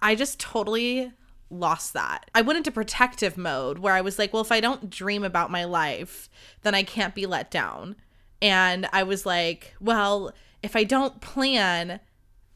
I 0.03 0.17
just 0.17 0.41
totally 0.41 1.13
lost 1.51 1.93
that. 1.93 2.31
I 2.35 2.43
went 2.43 2.59
into 2.59 2.71
protective 2.71 3.37
mode 3.37 3.79
where 3.79 3.95
I 3.95 4.01
was 4.01 4.19
like, 4.19 4.33
well, 4.33 4.43
if 4.43 4.53
I 4.53 4.61
don't 4.61 4.91
dream 4.91 5.25
about 5.25 5.51
my 5.51 5.65
life, 5.65 6.29
then 6.63 6.75
I 6.75 6.83
can't 6.83 7.15
be 7.15 7.27
let 7.27 7.51
down. 7.51 7.97
And 8.43 8.89
I 8.93 9.03
was 9.05 9.25
like, 9.25 9.75
well, 9.81 10.33
if 10.63 10.77
I 10.77 10.85
don't 10.85 11.21
plan 11.21 12.01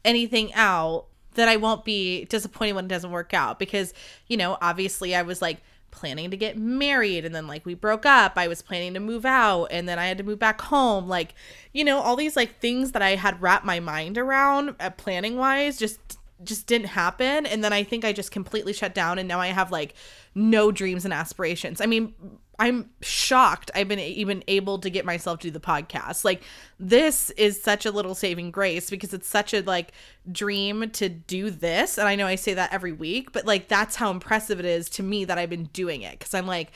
anything 0.03 0.53
out, 0.53 1.07
then 1.33 1.47
I 1.47 1.55
won't 1.55 1.85
be 1.85 2.25
disappointed 2.25 2.73
when 2.73 2.85
it 2.85 2.89
doesn't 2.89 3.11
work 3.11 3.33
out 3.33 3.57
because, 3.57 3.93
you 4.27 4.37
know, 4.37 4.57
obviously 4.61 5.15
I 5.15 5.21
was 5.21 5.41
like 5.41 5.61
planning 5.91 6.31
to 6.31 6.37
get 6.37 6.57
married 6.57 7.25
and 7.25 7.33
then 7.33 7.47
like 7.47 7.65
we 7.65 7.73
broke 7.73 8.05
up. 8.05 8.33
I 8.35 8.47
was 8.47 8.61
planning 8.61 8.93
to 8.95 8.99
move 8.99 9.25
out 9.25 9.65
and 9.65 9.87
then 9.87 9.99
I 9.99 10.07
had 10.07 10.17
to 10.17 10.23
move 10.23 10.39
back 10.39 10.61
home. 10.61 11.07
Like, 11.07 11.35
you 11.73 11.83
know, 11.83 11.99
all 11.99 12.15
these 12.15 12.35
like 12.35 12.59
things 12.59 12.91
that 12.91 13.01
I 13.01 13.15
had 13.15 13.41
wrapped 13.41 13.65
my 13.65 13.79
mind 13.79 14.17
around 14.17 14.75
uh, 14.79 14.89
planning 14.91 15.37
wise 15.37 15.77
just 15.77 16.17
just 16.43 16.67
didn't 16.67 16.87
happen. 16.87 17.45
And 17.45 17.63
then 17.63 17.73
i 17.73 17.83
think 17.83 18.05
i 18.05 18.13
just 18.13 18.31
completely 18.31 18.73
shut 18.73 18.93
down 18.93 19.19
and 19.19 19.27
now 19.27 19.39
i 19.39 19.47
have 19.47 19.71
like 19.71 19.95
no 20.35 20.71
dreams 20.71 21.05
and 21.05 21.13
aspirations. 21.13 21.81
I 21.81 21.85
mean 21.85 22.13
i'm 22.59 22.91
shocked 23.01 23.71
i've 23.73 23.87
been 23.87 23.97
even 23.97 24.43
able 24.47 24.77
to 24.77 24.89
get 24.89 25.03
myself 25.03 25.39
to 25.39 25.47
do 25.47 25.51
the 25.51 25.59
podcast. 25.59 26.23
Like 26.23 26.43
this 26.79 27.29
is 27.31 27.61
such 27.61 27.85
a 27.85 27.91
little 27.91 28.15
saving 28.15 28.51
grace 28.51 28.89
because 28.89 29.13
it's 29.13 29.27
such 29.27 29.53
a 29.53 29.61
like 29.61 29.91
dream 30.31 30.89
to 30.91 31.09
do 31.09 31.49
this. 31.49 31.97
And 31.97 32.07
i 32.07 32.15
know 32.15 32.27
i 32.27 32.35
say 32.35 32.53
that 32.53 32.73
every 32.73 32.91
week 32.91 33.31
but 33.31 33.45
like 33.45 33.67
that's 33.67 33.95
how 33.95 34.11
impressive 34.11 34.59
it 34.59 34.65
is 34.65 34.89
to 34.91 35.03
me 35.03 35.25
that 35.25 35.37
i've 35.37 35.49
been 35.49 35.69
doing 35.73 36.01
it. 36.01 36.19
Because 36.19 36.33
i'm 36.33 36.47
like 36.47 36.71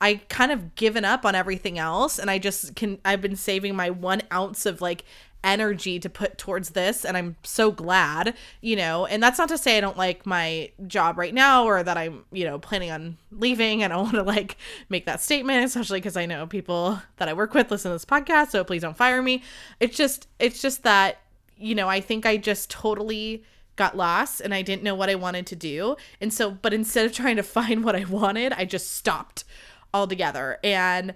I 0.00 0.16
kind 0.28 0.52
of 0.52 0.74
given 0.74 1.04
up 1.04 1.24
on 1.24 1.34
everything 1.34 1.78
else 1.78 2.18
and 2.18 2.30
I 2.30 2.38
just 2.38 2.76
can 2.76 2.98
I've 3.06 3.22
been 3.22 3.36
saving 3.36 3.74
my 3.74 3.88
one 3.90 4.22
ounce 4.30 4.66
of 4.66 4.82
like 4.82 5.04
energy 5.44 6.00
to 6.00 6.08
put 6.08 6.38
towards 6.38 6.70
this 6.70 7.04
and 7.04 7.16
I'm 7.16 7.36
so 7.44 7.70
glad, 7.70 8.34
you 8.60 8.74
know. 8.74 9.06
And 9.06 9.22
that's 9.22 9.38
not 9.38 9.48
to 9.50 9.58
say 9.58 9.78
I 9.78 9.80
don't 9.80 9.96
like 9.96 10.26
my 10.26 10.72
job 10.86 11.18
right 11.18 11.34
now 11.34 11.64
or 11.64 11.82
that 11.82 11.96
I'm, 11.96 12.24
you 12.32 12.44
know, 12.44 12.58
planning 12.58 12.90
on 12.90 13.18
leaving. 13.30 13.84
I 13.84 13.88
don't 13.88 14.02
want 14.02 14.14
to 14.14 14.22
like 14.22 14.56
make 14.88 15.06
that 15.06 15.20
statement, 15.20 15.64
especially 15.64 16.00
because 16.00 16.16
I 16.16 16.26
know 16.26 16.46
people 16.46 17.00
that 17.18 17.28
I 17.28 17.34
work 17.34 17.54
with 17.54 17.70
listen 17.70 17.90
to 17.90 17.94
this 17.94 18.04
podcast, 18.04 18.50
so 18.50 18.64
please 18.64 18.82
don't 18.82 18.96
fire 18.96 19.22
me. 19.22 19.42
It's 19.78 19.96
just 19.96 20.26
it's 20.38 20.60
just 20.60 20.82
that, 20.82 21.18
you 21.56 21.74
know, 21.74 21.88
I 21.88 22.00
think 22.00 22.26
I 22.26 22.36
just 22.36 22.70
totally 22.70 23.44
got 23.76 23.96
lost 23.96 24.40
and 24.40 24.54
I 24.54 24.62
didn't 24.62 24.82
know 24.84 24.94
what 24.94 25.10
I 25.10 25.14
wanted 25.14 25.46
to 25.48 25.56
do. 25.56 25.96
And 26.20 26.32
so 26.32 26.50
but 26.50 26.72
instead 26.72 27.06
of 27.06 27.12
trying 27.12 27.36
to 27.36 27.42
find 27.42 27.84
what 27.84 27.94
I 27.94 28.04
wanted, 28.04 28.52
I 28.54 28.64
just 28.64 28.92
stopped 28.92 29.44
altogether. 29.92 30.58
And 30.64 31.14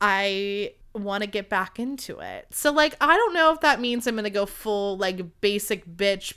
I 0.00 0.72
want 0.94 1.22
to 1.22 1.28
get 1.28 1.48
back 1.48 1.78
into 1.78 2.18
it. 2.18 2.46
So 2.50 2.72
like 2.72 2.96
I 3.00 3.16
don't 3.16 3.34
know 3.34 3.52
if 3.52 3.60
that 3.60 3.80
means 3.80 4.06
I'm 4.06 4.14
going 4.14 4.24
to 4.24 4.30
go 4.30 4.46
full 4.46 4.96
like 4.96 5.40
basic 5.40 5.86
bitch 5.86 6.34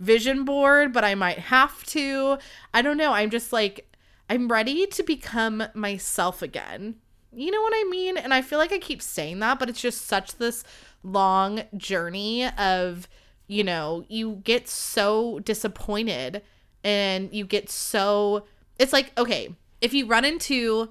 vision 0.00 0.44
board, 0.44 0.92
but 0.92 1.04
I 1.04 1.14
might 1.14 1.38
have 1.38 1.84
to. 1.86 2.38
I 2.72 2.82
don't 2.82 2.96
know. 2.96 3.12
I'm 3.12 3.30
just 3.30 3.52
like 3.52 3.92
I'm 4.30 4.48
ready 4.48 4.86
to 4.86 5.02
become 5.02 5.64
myself 5.74 6.42
again. 6.42 6.96
You 7.32 7.50
know 7.50 7.60
what 7.60 7.74
I 7.74 7.88
mean? 7.90 8.16
And 8.16 8.32
I 8.32 8.42
feel 8.42 8.58
like 8.58 8.72
I 8.72 8.78
keep 8.78 9.02
saying 9.02 9.38
that, 9.40 9.58
but 9.58 9.68
it's 9.68 9.80
just 9.80 10.06
such 10.06 10.36
this 10.36 10.64
long 11.02 11.62
journey 11.76 12.46
of, 12.46 13.08
you 13.46 13.64
know, 13.64 14.04
you 14.08 14.40
get 14.44 14.68
so 14.68 15.38
disappointed 15.40 16.42
and 16.84 17.32
you 17.32 17.44
get 17.44 17.70
so 17.70 18.44
it's 18.78 18.92
like 18.92 19.18
okay, 19.18 19.54
if 19.80 19.92
you 19.92 20.06
run 20.06 20.24
into 20.24 20.90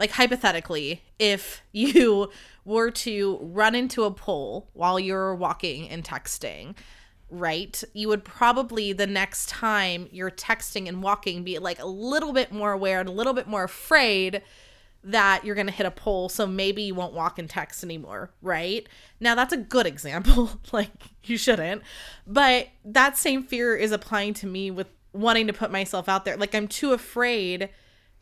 like 0.00 0.10
hypothetically, 0.12 1.02
if 1.18 1.62
you 1.70 2.30
were 2.64 2.90
to 2.90 3.38
run 3.42 3.74
into 3.74 4.04
a 4.04 4.10
pole 4.10 4.70
while 4.72 4.98
you're 4.98 5.34
walking 5.34 5.88
and 5.88 6.02
texting, 6.02 6.74
right? 7.28 7.84
You 7.92 8.08
would 8.08 8.24
probably 8.24 8.92
the 8.92 9.06
next 9.06 9.50
time 9.50 10.08
you're 10.10 10.30
texting 10.30 10.88
and 10.88 11.02
walking 11.02 11.44
be 11.44 11.58
like 11.58 11.78
a 11.78 11.86
little 11.86 12.32
bit 12.32 12.50
more 12.50 12.72
aware 12.72 12.98
and 12.98 13.08
a 13.08 13.12
little 13.12 13.34
bit 13.34 13.46
more 13.46 13.62
afraid 13.62 14.42
that 15.04 15.44
you're 15.44 15.54
going 15.54 15.66
to 15.66 15.72
hit 15.72 15.86
a 15.86 15.90
pole 15.90 16.28
so 16.28 16.46
maybe 16.46 16.82
you 16.82 16.94
won't 16.94 17.14
walk 17.14 17.38
and 17.38 17.48
text 17.48 17.84
anymore, 17.84 18.30
right? 18.42 18.86
Now 19.20 19.34
that's 19.34 19.52
a 19.52 19.58
good 19.58 19.86
example, 19.86 20.50
like 20.72 20.90
you 21.24 21.36
shouldn't. 21.36 21.82
But 22.26 22.68
that 22.86 23.18
same 23.18 23.42
fear 23.42 23.76
is 23.76 23.92
applying 23.92 24.32
to 24.34 24.46
me 24.46 24.70
with 24.70 24.88
wanting 25.12 25.46
to 25.46 25.52
put 25.52 25.70
myself 25.70 26.08
out 26.08 26.24
there. 26.24 26.38
Like 26.38 26.54
I'm 26.54 26.68
too 26.68 26.92
afraid 26.92 27.68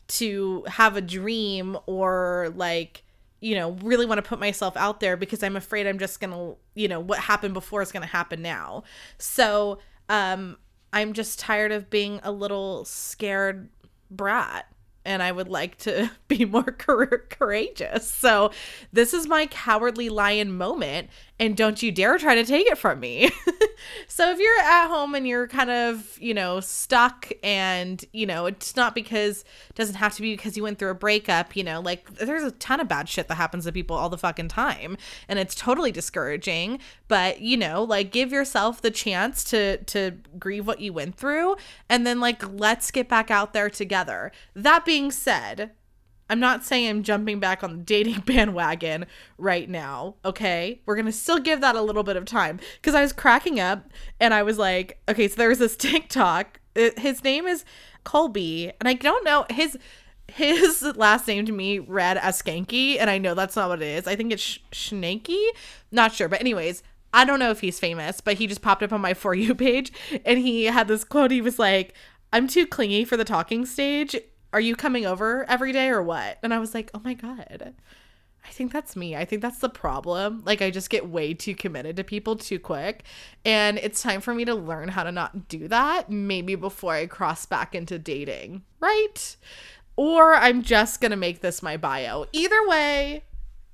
to 0.09 0.63
have 0.67 0.97
a 0.97 1.01
dream 1.01 1.77
or 1.85 2.51
like 2.55 3.03
you 3.41 3.55
know 3.55 3.71
really 3.83 4.05
want 4.05 4.17
to 4.17 4.27
put 4.27 4.39
myself 4.39 4.75
out 4.75 4.99
there 4.99 5.15
because 5.15 5.43
i'm 5.43 5.55
afraid 5.55 5.87
i'm 5.87 5.99
just 5.99 6.19
gonna 6.19 6.53
you 6.75 6.87
know 6.87 6.99
what 6.99 7.19
happened 7.19 7.53
before 7.53 7.81
is 7.81 7.91
gonna 7.91 8.05
happen 8.05 8.41
now. 8.41 8.83
So 9.17 9.79
um 10.09 10.57
i'm 10.91 11.13
just 11.13 11.39
tired 11.39 11.71
of 11.71 11.89
being 11.89 12.19
a 12.23 12.31
little 12.31 12.83
scared 12.85 13.69
brat 14.11 14.65
and 15.09 15.23
I 15.23 15.31
would 15.31 15.49
like 15.49 15.75
to 15.79 16.11
be 16.27 16.45
more 16.45 16.63
courageous. 16.63 18.09
So, 18.09 18.51
this 18.93 19.13
is 19.13 19.27
my 19.27 19.47
cowardly 19.47 20.07
lion 20.07 20.55
moment, 20.55 21.09
and 21.39 21.57
don't 21.57 21.81
you 21.81 21.91
dare 21.91 22.17
try 22.19 22.35
to 22.35 22.45
take 22.45 22.67
it 22.67 22.77
from 22.77 22.99
me. 22.99 23.31
so, 24.07 24.29
if 24.29 24.37
you're 24.37 24.59
at 24.59 24.87
home 24.87 25.15
and 25.15 25.27
you're 25.27 25.47
kind 25.47 25.71
of, 25.71 26.15
you 26.21 26.35
know, 26.35 26.59
stuck, 26.59 27.31
and, 27.43 28.05
you 28.13 28.27
know, 28.27 28.45
it's 28.45 28.75
not 28.75 28.93
because, 28.93 29.43
it 29.69 29.75
doesn't 29.75 29.95
have 29.95 30.13
to 30.15 30.21
be 30.21 30.35
because 30.35 30.55
you 30.55 30.61
went 30.61 30.77
through 30.77 30.91
a 30.91 30.95
breakup, 30.95 31.55
you 31.55 31.63
know, 31.63 31.81
like 31.81 32.13
there's 32.15 32.43
a 32.43 32.51
ton 32.51 32.79
of 32.79 32.87
bad 32.87 33.09
shit 33.09 33.27
that 33.29 33.35
happens 33.35 33.65
to 33.65 33.71
people 33.71 33.97
all 33.97 34.09
the 34.09 34.17
fucking 34.17 34.49
time, 34.49 34.95
and 35.27 35.39
it's 35.39 35.55
totally 35.55 35.91
discouraging. 35.91 36.79
But, 37.07 37.41
you 37.41 37.57
know, 37.57 37.83
like 37.83 38.11
give 38.11 38.31
yourself 38.31 38.79
the 38.79 38.91
chance 38.91 39.43
to, 39.45 39.77
to 39.85 40.11
grieve 40.37 40.67
what 40.67 40.81
you 40.81 40.93
went 40.93 41.15
through, 41.15 41.55
and 41.89 42.05
then, 42.05 42.19
like, 42.19 42.47
let's 42.47 42.91
get 42.91 43.09
back 43.09 43.31
out 43.31 43.53
there 43.53 43.71
together. 43.71 44.31
That 44.53 44.85
being 44.85 44.98
said, 45.07 45.71
I'm 46.29 46.39
not 46.39 46.63
saying 46.63 46.87
I'm 46.87 47.03
jumping 47.03 47.39
back 47.39 47.63
on 47.63 47.71
the 47.71 47.83
dating 47.83 48.19
bandwagon 48.25 49.07
right 49.37 49.67
now, 49.67 50.15
okay? 50.23 50.81
We're 50.85 51.01
to 51.01 51.11
still 51.11 51.39
give 51.39 51.61
that 51.61 51.75
a 51.75 51.81
little 51.81 52.03
bit 52.03 52.17
of 52.17 52.25
time 52.25 52.59
because 52.75 52.93
I 52.93 53.01
was 53.01 53.13
cracking 53.13 53.59
up 53.59 53.89
and 54.19 54.33
I 54.33 54.43
was 54.43 54.57
like, 54.57 55.01
okay, 55.09 55.27
so 55.27 55.35
there 55.35 55.49
was 55.49 55.59
this 55.59 55.75
TikTok. 55.77 56.59
Uh, 56.75 56.89
his 56.97 57.23
name 57.23 57.47
is 57.47 57.65
Colby, 58.03 58.71
and 58.79 58.87
I 58.87 58.93
don't 58.93 59.25
know 59.25 59.45
his 59.49 59.77
his 60.27 60.83
last 60.95 61.27
name 61.27 61.47
to 61.47 61.51
me 61.51 61.79
read 61.79 62.17
as 62.17 62.41
Skanky, 62.41 62.97
and 62.99 63.09
I 63.09 63.17
know 63.17 63.33
that's 63.33 63.55
not 63.55 63.69
what 63.69 63.81
it 63.81 63.87
is. 63.87 64.07
I 64.07 64.15
think 64.15 64.31
it's 64.31 64.43
sh- 64.43 64.59
Snakey. 64.71 65.43
Not 65.91 66.13
sure, 66.13 66.27
but 66.27 66.39
anyways, 66.39 66.83
I 67.11 67.25
don't 67.25 67.39
know 67.39 67.49
if 67.49 67.61
he's 67.61 67.79
famous, 67.79 68.21
but 68.21 68.37
he 68.37 68.45
just 68.45 68.61
popped 68.61 68.83
up 68.83 68.93
on 68.93 69.01
my 69.01 69.15
for 69.15 69.33
you 69.33 69.55
page, 69.55 69.91
and 70.23 70.37
he 70.37 70.65
had 70.65 70.87
this 70.87 71.03
quote. 71.03 71.31
He 71.31 71.41
was 71.41 71.57
like, 71.57 71.95
"I'm 72.31 72.47
too 72.47 72.67
clingy 72.67 73.03
for 73.03 73.17
the 73.17 73.25
talking 73.25 73.65
stage 73.65 74.15
are 74.53 74.59
you 74.59 74.75
coming 74.75 75.05
over 75.05 75.45
every 75.49 75.71
day 75.71 75.89
or 75.89 76.01
what? 76.01 76.39
And 76.43 76.53
I 76.53 76.59
was 76.59 76.73
like, 76.73 76.91
oh 76.93 77.01
my 77.03 77.13
God. 77.13 77.73
I 78.45 78.51
think 78.51 78.71
that's 78.71 78.95
me. 78.95 79.15
I 79.15 79.25
think 79.25 79.41
that's 79.41 79.59
the 79.59 79.69
problem. 79.69 80.43
Like, 80.45 80.61
I 80.61 80.71
just 80.71 80.89
get 80.89 81.09
way 81.09 81.33
too 81.33 81.53
committed 81.53 81.97
to 81.97 82.03
people 82.03 82.35
too 82.35 82.57
quick. 82.57 83.03
And 83.43 83.77
it's 83.77 84.01
time 84.01 84.21
for 84.21 84.33
me 84.33 84.45
to 84.45 84.55
learn 84.55 84.87
how 84.87 85.03
to 85.03 85.11
not 85.11 85.49
do 85.49 85.67
that, 85.67 86.09
maybe 86.09 86.55
before 86.55 86.93
I 86.93 87.05
cross 87.05 87.45
back 87.45 87.75
into 87.75 87.99
dating, 87.99 88.63
right? 88.79 89.35
Or 89.97 90.33
I'm 90.33 90.63
just 90.63 91.01
going 91.01 91.11
to 91.11 91.17
make 91.17 91.41
this 91.41 91.61
my 91.61 91.75
bio. 91.75 92.25
Either 92.31 92.67
way, 92.67 93.23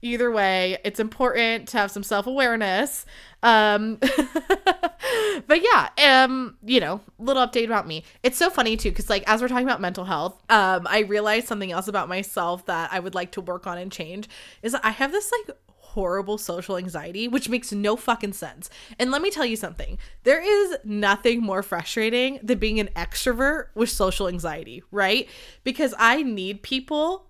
either 0.06 0.32
way, 0.32 0.78
it's 0.86 1.00
important 1.00 1.68
to 1.70 1.78
have 1.78 1.92
some 1.92 2.04
self 2.04 2.28
awareness. 2.28 3.06
Um, 3.44 3.96
but 5.48 5.62
yeah, 5.62 5.90
um, 6.24 6.58
you 6.64 6.80
know, 6.80 7.02
little 7.20 7.46
update 7.46 7.66
about 7.66 7.88
me. 7.88 8.04
It's 8.24 8.38
so 8.38 8.50
funny 8.50 8.78
too, 8.78 8.90
because 8.90 9.10
like 9.10 9.24
as 9.28 9.42
we're 9.42 9.48
talking 9.48 9.66
about 9.66 9.82
mental 9.82 10.06
health, 10.06 10.42
um, 10.50 10.88
I 10.88 11.00
realized 11.00 11.48
something 11.48 11.72
else 11.72 11.88
about 11.88 12.08
myself 12.08 12.66
that 12.68 12.94
I 12.94 13.00
would 13.00 13.16
like 13.16 13.32
to 13.34 13.42
work 13.42 13.68
on 13.68 13.78
and 13.78 13.92
change 13.92 14.30
is 14.62 14.76
I 14.76 14.92
have 14.92 15.12
this 15.12 15.32
like 15.32 15.58
horrible 15.68 16.38
social 16.38 16.78
anxiety, 16.78 17.28
which 17.28 17.50
makes 17.50 17.72
no 17.72 17.96
fucking 17.96 18.34
sense. 18.34 18.70
And 19.00 19.12
let 19.12 19.22
me 19.22 19.32
tell 19.32 19.46
you 19.46 19.56
something 19.56 19.98
there 20.24 20.42
is 20.42 20.78
nothing 20.84 21.42
more 21.42 21.64
frustrating 21.64 22.40
than 22.44 22.60
being 22.60 22.80
an 22.80 22.90
extrovert 22.96 23.68
with 23.76 23.90
social 23.90 24.28
anxiety, 24.28 24.84
right? 24.92 25.28
Because 25.64 25.94
I 25.98 26.22
need 26.22 26.64
people 26.64 27.28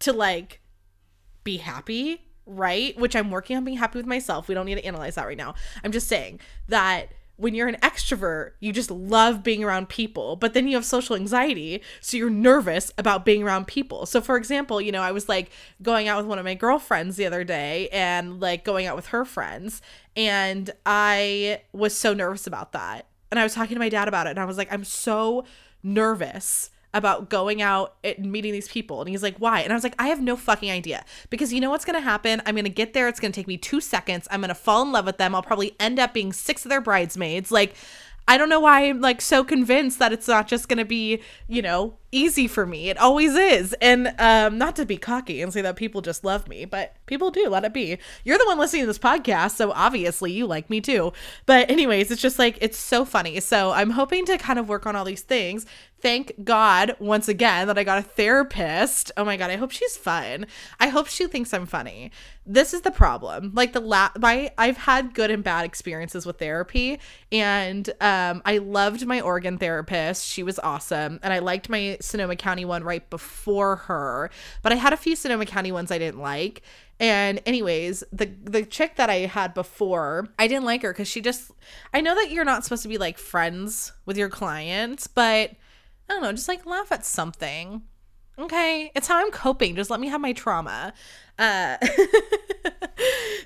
to 0.00 0.12
like 0.12 0.60
be 1.46 1.56
happy, 1.56 2.20
right? 2.44 2.98
Which 2.98 3.16
I'm 3.16 3.30
working 3.30 3.56
on 3.56 3.64
being 3.64 3.78
happy 3.78 3.98
with 3.98 4.06
myself. 4.06 4.48
We 4.48 4.54
don't 4.54 4.66
need 4.66 4.74
to 4.74 4.84
analyze 4.84 5.14
that 5.14 5.26
right 5.26 5.38
now. 5.38 5.54
I'm 5.82 5.92
just 5.92 6.08
saying 6.08 6.40
that 6.68 7.08
when 7.36 7.54
you're 7.54 7.68
an 7.68 7.76
extrovert, 7.82 8.52
you 8.60 8.72
just 8.72 8.90
love 8.90 9.42
being 9.42 9.62
around 9.62 9.88
people, 9.88 10.36
but 10.36 10.54
then 10.54 10.66
you 10.68 10.74
have 10.74 10.84
social 10.84 11.14
anxiety, 11.16 11.82
so 12.00 12.16
you're 12.16 12.30
nervous 12.30 12.90
about 12.96 13.24
being 13.26 13.42
around 13.42 13.66
people. 13.66 14.06
So, 14.06 14.20
for 14.20 14.36
example, 14.36 14.80
you 14.80 14.90
know, 14.90 15.02
I 15.02 15.12
was 15.12 15.28
like 15.28 15.50
going 15.82 16.08
out 16.08 16.16
with 16.18 16.26
one 16.26 16.38
of 16.38 16.44
my 16.44 16.54
girlfriends 16.54 17.16
the 17.16 17.26
other 17.26 17.44
day 17.44 17.88
and 17.90 18.40
like 18.40 18.64
going 18.64 18.86
out 18.86 18.96
with 18.96 19.06
her 19.06 19.24
friends, 19.24 19.82
and 20.16 20.70
I 20.86 21.60
was 21.72 21.96
so 21.96 22.14
nervous 22.14 22.46
about 22.46 22.72
that. 22.72 23.06
And 23.30 23.38
I 23.38 23.42
was 23.42 23.54
talking 23.54 23.74
to 23.74 23.80
my 23.80 23.90
dad 23.90 24.08
about 24.08 24.26
it, 24.26 24.30
and 24.30 24.38
I 24.38 24.46
was 24.46 24.56
like, 24.56 24.72
I'm 24.72 24.84
so 24.84 25.44
nervous 25.82 26.70
about 26.96 27.28
going 27.28 27.62
out 27.62 27.94
and 28.02 28.30
meeting 28.32 28.52
these 28.52 28.68
people. 28.68 29.00
And 29.00 29.08
he's 29.08 29.22
like, 29.22 29.36
why? 29.38 29.60
And 29.60 29.72
I 29.72 29.76
was 29.76 29.84
like, 29.84 29.94
I 29.98 30.08
have 30.08 30.20
no 30.20 30.36
fucking 30.36 30.70
idea. 30.70 31.04
Because 31.30 31.52
you 31.52 31.60
know 31.60 31.70
what's 31.70 31.84
going 31.84 31.94
to 31.94 32.00
happen? 32.00 32.42
I'm 32.46 32.54
going 32.54 32.64
to 32.64 32.70
get 32.70 32.92
there. 32.94 33.08
It's 33.08 33.20
going 33.20 33.32
to 33.32 33.38
take 33.38 33.46
me 33.46 33.56
two 33.56 33.80
seconds. 33.80 34.26
I'm 34.30 34.40
going 34.40 34.48
to 34.48 34.54
fall 34.54 34.82
in 34.82 34.92
love 34.92 35.06
with 35.06 35.18
them. 35.18 35.34
I'll 35.34 35.42
probably 35.42 35.76
end 35.78 35.98
up 35.98 36.14
being 36.14 36.32
six 36.32 36.64
of 36.64 36.70
their 36.70 36.80
bridesmaids. 36.80 37.50
Like, 37.50 37.74
I 38.28 38.38
don't 38.38 38.48
know 38.48 38.60
why 38.60 38.88
I'm 38.88 39.00
like 39.00 39.20
so 39.20 39.44
convinced 39.44 40.00
that 40.00 40.12
it's 40.12 40.26
not 40.26 40.48
just 40.48 40.68
going 40.68 40.78
to 40.78 40.84
be, 40.84 41.20
you 41.46 41.62
know, 41.62 41.96
easy 42.10 42.48
for 42.48 42.66
me. 42.66 42.88
It 42.88 42.98
always 42.98 43.34
is. 43.34 43.72
And 43.74 44.14
um 44.18 44.58
not 44.58 44.74
to 44.76 44.86
be 44.86 44.96
cocky 44.96 45.42
and 45.42 45.52
say 45.52 45.60
that 45.60 45.76
people 45.76 46.00
just 46.00 46.24
love 46.24 46.48
me, 46.48 46.64
but 46.64 46.96
people 47.06 47.30
do. 47.30 47.48
Let 47.48 47.64
it 47.64 47.72
be. 47.72 47.98
You're 48.24 48.38
the 48.38 48.46
one 48.46 48.58
listening 48.58 48.82
to 48.82 48.86
this 48.86 48.98
podcast, 48.98 49.52
so 49.52 49.70
obviously 49.72 50.32
you 50.32 50.46
like 50.46 50.70
me 50.70 50.80
too. 50.80 51.12
But 51.44 51.70
anyways, 51.70 52.10
it's 52.10 52.22
just 52.22 52.38
like 52.38 52.58
it's 52.60 52.78
so 52.78 53.04
funny. 53.04 53.38
So 53.40 53.70
I'm 53.72 53.90
hoping 53.90 54.24
to 54.26 54.38
kind 54.38 54.58
of 54.58 54.68
work 54.68 54.86
on 54.86 54.96
all 54.96 55.04
these 55.04 55.22
things. 55.22 55.66
Thank 56.06 56.44
God 56.44 56.94
once 57.00 57.26
again 57.26 57.66
that 57.66 57.76
I 57.76 57.82
got 57.82 57.98
a 57.98 58.02
therapist. 58.02 59.10
Oh 59.16 59.24
my 59.24 59.36
god, 59.36 59.50
I 59.50 59.56
hope 59.56 59.72
she's 59.72 59.96
fun. 59.96 60.46
I 60.78 60.86
hope 60.86 61.08
she 61.08 61.26
thinks 61.26 61.52
I'm 61.52 61.66
funny. 61.66 62.12
This 62.46 62.72
is 62.72 62.82
the 62.82 62.92
problem. 62.92 63.50
Like 63.56 63.72
the 63.72 63.80
la 63.80 64.10
my 64.16 64.52
I've 64.56 64.76
had 64.76 65.14
good 65.14 65.32
and 65.32 65.42
bad 65.42 65.64
experiences 65.64 66.24
with 66.24 66.38
therapy 66.38 67.00
and 67.32 67.90
um 68.00 68.40
I 68.44 68.58
loved 68.58 69.04
my 69.04 69.20
Oregon 69.20 69.58
therapist. 69.58 70.24
She 70.24 70.44
was 70.44 70.60
awesome 70.60 71.18
and 71.24 71.32
I 71.32 71.40
liked 71.40 71.68
my 71.68 71.96
Sonoma 72.00 72.36
County 72.36 72.64
one 72.64 72.84
right 72.84 73.10
before 73.10 73.74
her, 73.74 74.30
but 74.62 74.70
I 74.70 74.76
had 74.76 74.92
a 74.92 74.96
few 74.96 75.16
Sonoma 75.16 75.44
County 75.44 75.72
ones 75.72 75.90
I 75.90 75.98
didn't 75.98 76.20
like. 76.20 76.62
And 77.00 77.42
anyways, 77.46 78.04
the 78.12 78.26
the 78.44 78.64
chick 78.64 78.94
that 78.94 79.10
I 79.10 79.26
had 79.26 79.54
before, 79.54 80.28
I 80.38 80.46
didn't 80.46 80.66
like 80.66 80.82
her 80.82 80.94
cuz 80.94 81.08
she 81.08 81.20
just 81.20 81.50
I 81.92 82.00
know 82.00 82.14
that 82.14 82.30
you're 82.30 82.44
not 82.44 82.62
supposed 82.62 82.84
to 82.84 82.88
be 82.88 82.96
like 82.96 83.18
friends 83.18 83.90
with 84.04 84.16
your 84.16 84.28
clients, 84.28 85.08
but 85.08 85.50
I 86.08 86.14
don't 86.14 86.22
know, 86.22 86.32
just 86.32 86.48
like 86.48 86.66
laugh 86.66 86.92
at 86.92 87.04
something. 87.04 87.82
Okay, 88.38 88.92
it's 88.94 89.08
how 89.08 89.16
I'm 89.16 89.30
coping. 89.30 89.76
Just 89.76 89.90
let 89.90 89.98
me 89.98 90.08
have 90.08 90.20
my 90.20 90.32
trauma. 90.32 90.92
Uh, 91.38 91.76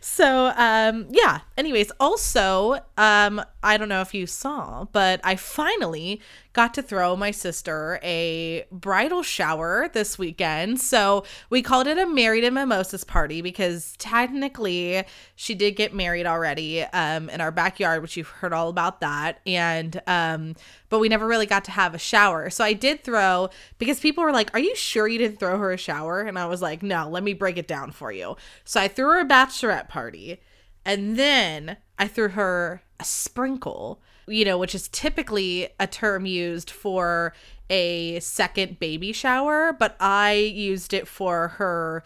so 0.01 0.53
um 0.57 1.07
yeah 1.11 1.41
anyways 1.59 1.91
also 2.01 2.79
um 2.97 3.43
i 3.63 3.77
don't 3.77 3.89
know 3.89 4.01
if 4.01 4.15
you 4.15 4.27
saw 4.27 4.85
but 4.93 5.21
i 5.25 5.37
finally 5.37 6.21
got 6.53 6.75
to 6.75 6.83
throw 6.83 7.15
my 7.15 7.31
sister 7.31 8.01
a 8.03 8.65
bridal 8.73 9.23
shower 9.23 9.89
this 9.93 10.19
weekend. 10.19 10.81
So 10.81 11.25
we 11.49 11.63
called 11.63 11.87
it 11.87 11.97
a 11.97 12.07
married 12.07 12.43
and 12.43 12.55
mimosas 12.55 13.05
party 13.05 13.41
because 13.41 13.95
technically 13.99 15.05
she 15.37 15.55
did 15.55 15.77
get 15.77 15.95
married 15.95 16.27
already 16.27 16.83
um 16.83 17.31
in 17.31 17.41
our 17.41 17.53
backyard 17.53 18.03
which 18.03 18.17
you've 18.17 18.29
heard 18.29 18.53
all 18.53 18.69
about 18.69 19.01
that. 19.01 19.41
And 19.47 20.01
um 20.07 20.57
but 20.89 20.99
we 20.99 21.09
never 21.09 21.27
really 21.27 21.47
got 21.47 21.65
to 21.65 21.71
have 21.71 21.95
a 21.95 21.99
shower. 21.99 22.51
So 22.51 22.65
i 22.65 22.73
did 22.73 23.05
throw 23.05 23.49
because 23.79 24.01
people 24.01 24.25
were 24.25 24.33
like 24.33 24.53
are 24.53 24.61
you 24.61 24.75
sure 24.75 25.07
you 25.07 25.19
didn't 25.19 25.39
throw 25.39 25.57
her 25.59 25.73
a 25.73 25.79
shower? 25.79 26.23
And 26.23 26.39
i 26.39 26.47
was 26.47 26.61
like 26.61 26.83
no 26.83 27.09
let 27.09 27.23
me 27.23 27.33
break 27.33 27.59
it 27.59 27.69
down 27.69 27.80
for 27.91 28.13
you. 28.13 28.37
So 28.65 28.81
i 28.81 28.89
threw 28.89 29.07
her 29.07 29.21
a 29.21 29.25
bachelorette 29.25 29.89
party 29.89 30.41
and 30.85 31.17
then 31.17 31.77
I 31.99 32.07
threw 32.07 32.29
her 32.31 32.83
a 32.99 33.05
sprinkle, 33.05 34.01
you 34.27 34.45
know, 34.45 34.59
which 34.59 34.75
is 34.75 34.89
typically 34.89 35.69
a 35.79 35.87
term 35.87 36.27
used 36.27 36.71
for 36.71 37.35
a 37.69 38.19
second 38.21 38.79
baby 38.81 39.13
shower, 39.13 39.73
but 39.73 39.97
I 40.01 40.33
used 40.33 40.93
it 40.93 41.09
for 41.09 41.49
her 41.49 42.05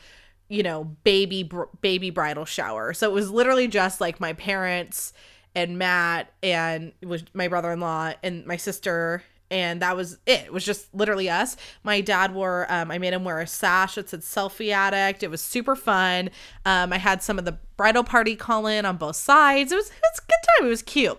you 0.49 0.63
know 0.63 0.85
baby 1.05 1.43
br- 1.43 1.65
baby 1.81 2.11
bridal 2.11 2.45
shower. 2.45 2.93
So 2.93 3.11
it 3.11 3.13
was 3.13 3.31
literally 3.31 3.69
just 3.69 4.01
like 4.01 4.21
my 4.21 4.35
parents 4.35 5.13
and 5.55 5.79
matt 5.79 6.33
and 6.43 6.93
was 7.03 7.25
my 7.33 7.49
brother-in-law 7.49 8.15
and 8.23 8.47
my 8.47 8.57
sister 8.57 9.23
and 9.55 9.83
that 9.83 9.97
was 9.97 10.19
it. 10.27 10.47
It 10.47 10.53
was 10.53 10.65
just 10.65 10.93
literally 10.93 11.31
us. 11.31 11.57
My 11.85 12.01
dad 12.01 12.35
wore, 12.35 12.67
um, 12.69 12.91
I 12.91 12.99
made 12.99 13.13
him 13.15 13.23
wear 13.23 13.39
a 13.39 13.47
sash 13.47 13.95
that 13.95 14.11
said 14.11 14.21
selfie 14.21 14.73
addict. 14.73 15.23
It 15.23 15.31
was 15.31 15.41
super 15.41 15.77
fun. 15.77 16.31
Um, 16.67 16.93
I 16.93 16.99
had 16.99 17.23
some 17.23 17.39
of 17.39 17.45
the 17.45 17.57
bridal 17.77 18.03
party 18.03 18.35
call 18.35 18.67
in 18.67 18.85
on 18.85 18.97
both 18.97 19.15
sides. 19.15 19.71
It 19.71 19.77
was, 19.77 19.87
it 19.87 20.03
was 20.03 20.19
a 20.19 20.27
good 20.27 20.49
time. 20.59 20.67
It 20.67 20.71
was 20.71 20.83
cute. 20.83 21.19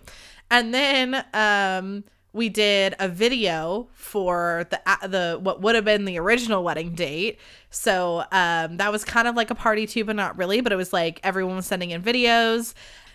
And 0.52 0.74
then, 0.74 1.26
um, 1.34 2.04
we 2.34 2.50
did 2.50 2.96
a 3.00 3.08
video 3.08 3.88
for 3.94 4.68
the 4.70 4.82
the 5.08 5.40
what 5.42 5.62
would 5.62 5.74
have 5.74 5.86
been 5.86 6.04
the 6.04 6.20
original 6.20 6.66
wedding 6.66 6.94
date. 6.94 7.40
So 7.70 8.26
um, 8.34 8.76
that 8.76 8.92
was 8.92 9.06
kind 9.06 9.30
of 9.30 9.38
like 9.38 9.52
a 9.52 9.56
party 9.56 9.88
too, 9.88 10.04
but 10.04 10.18
not 10.18 10.38
really. 10.38 10.60
But 10.60 10.74
it 10.74 10.76
was 10.76 10.92
like 10.92 11.22
everyone 11.24 11.56
was 11.56 11.66
sending 11.66 11.92
in 11.92 12.04
videos. 12.04 12.74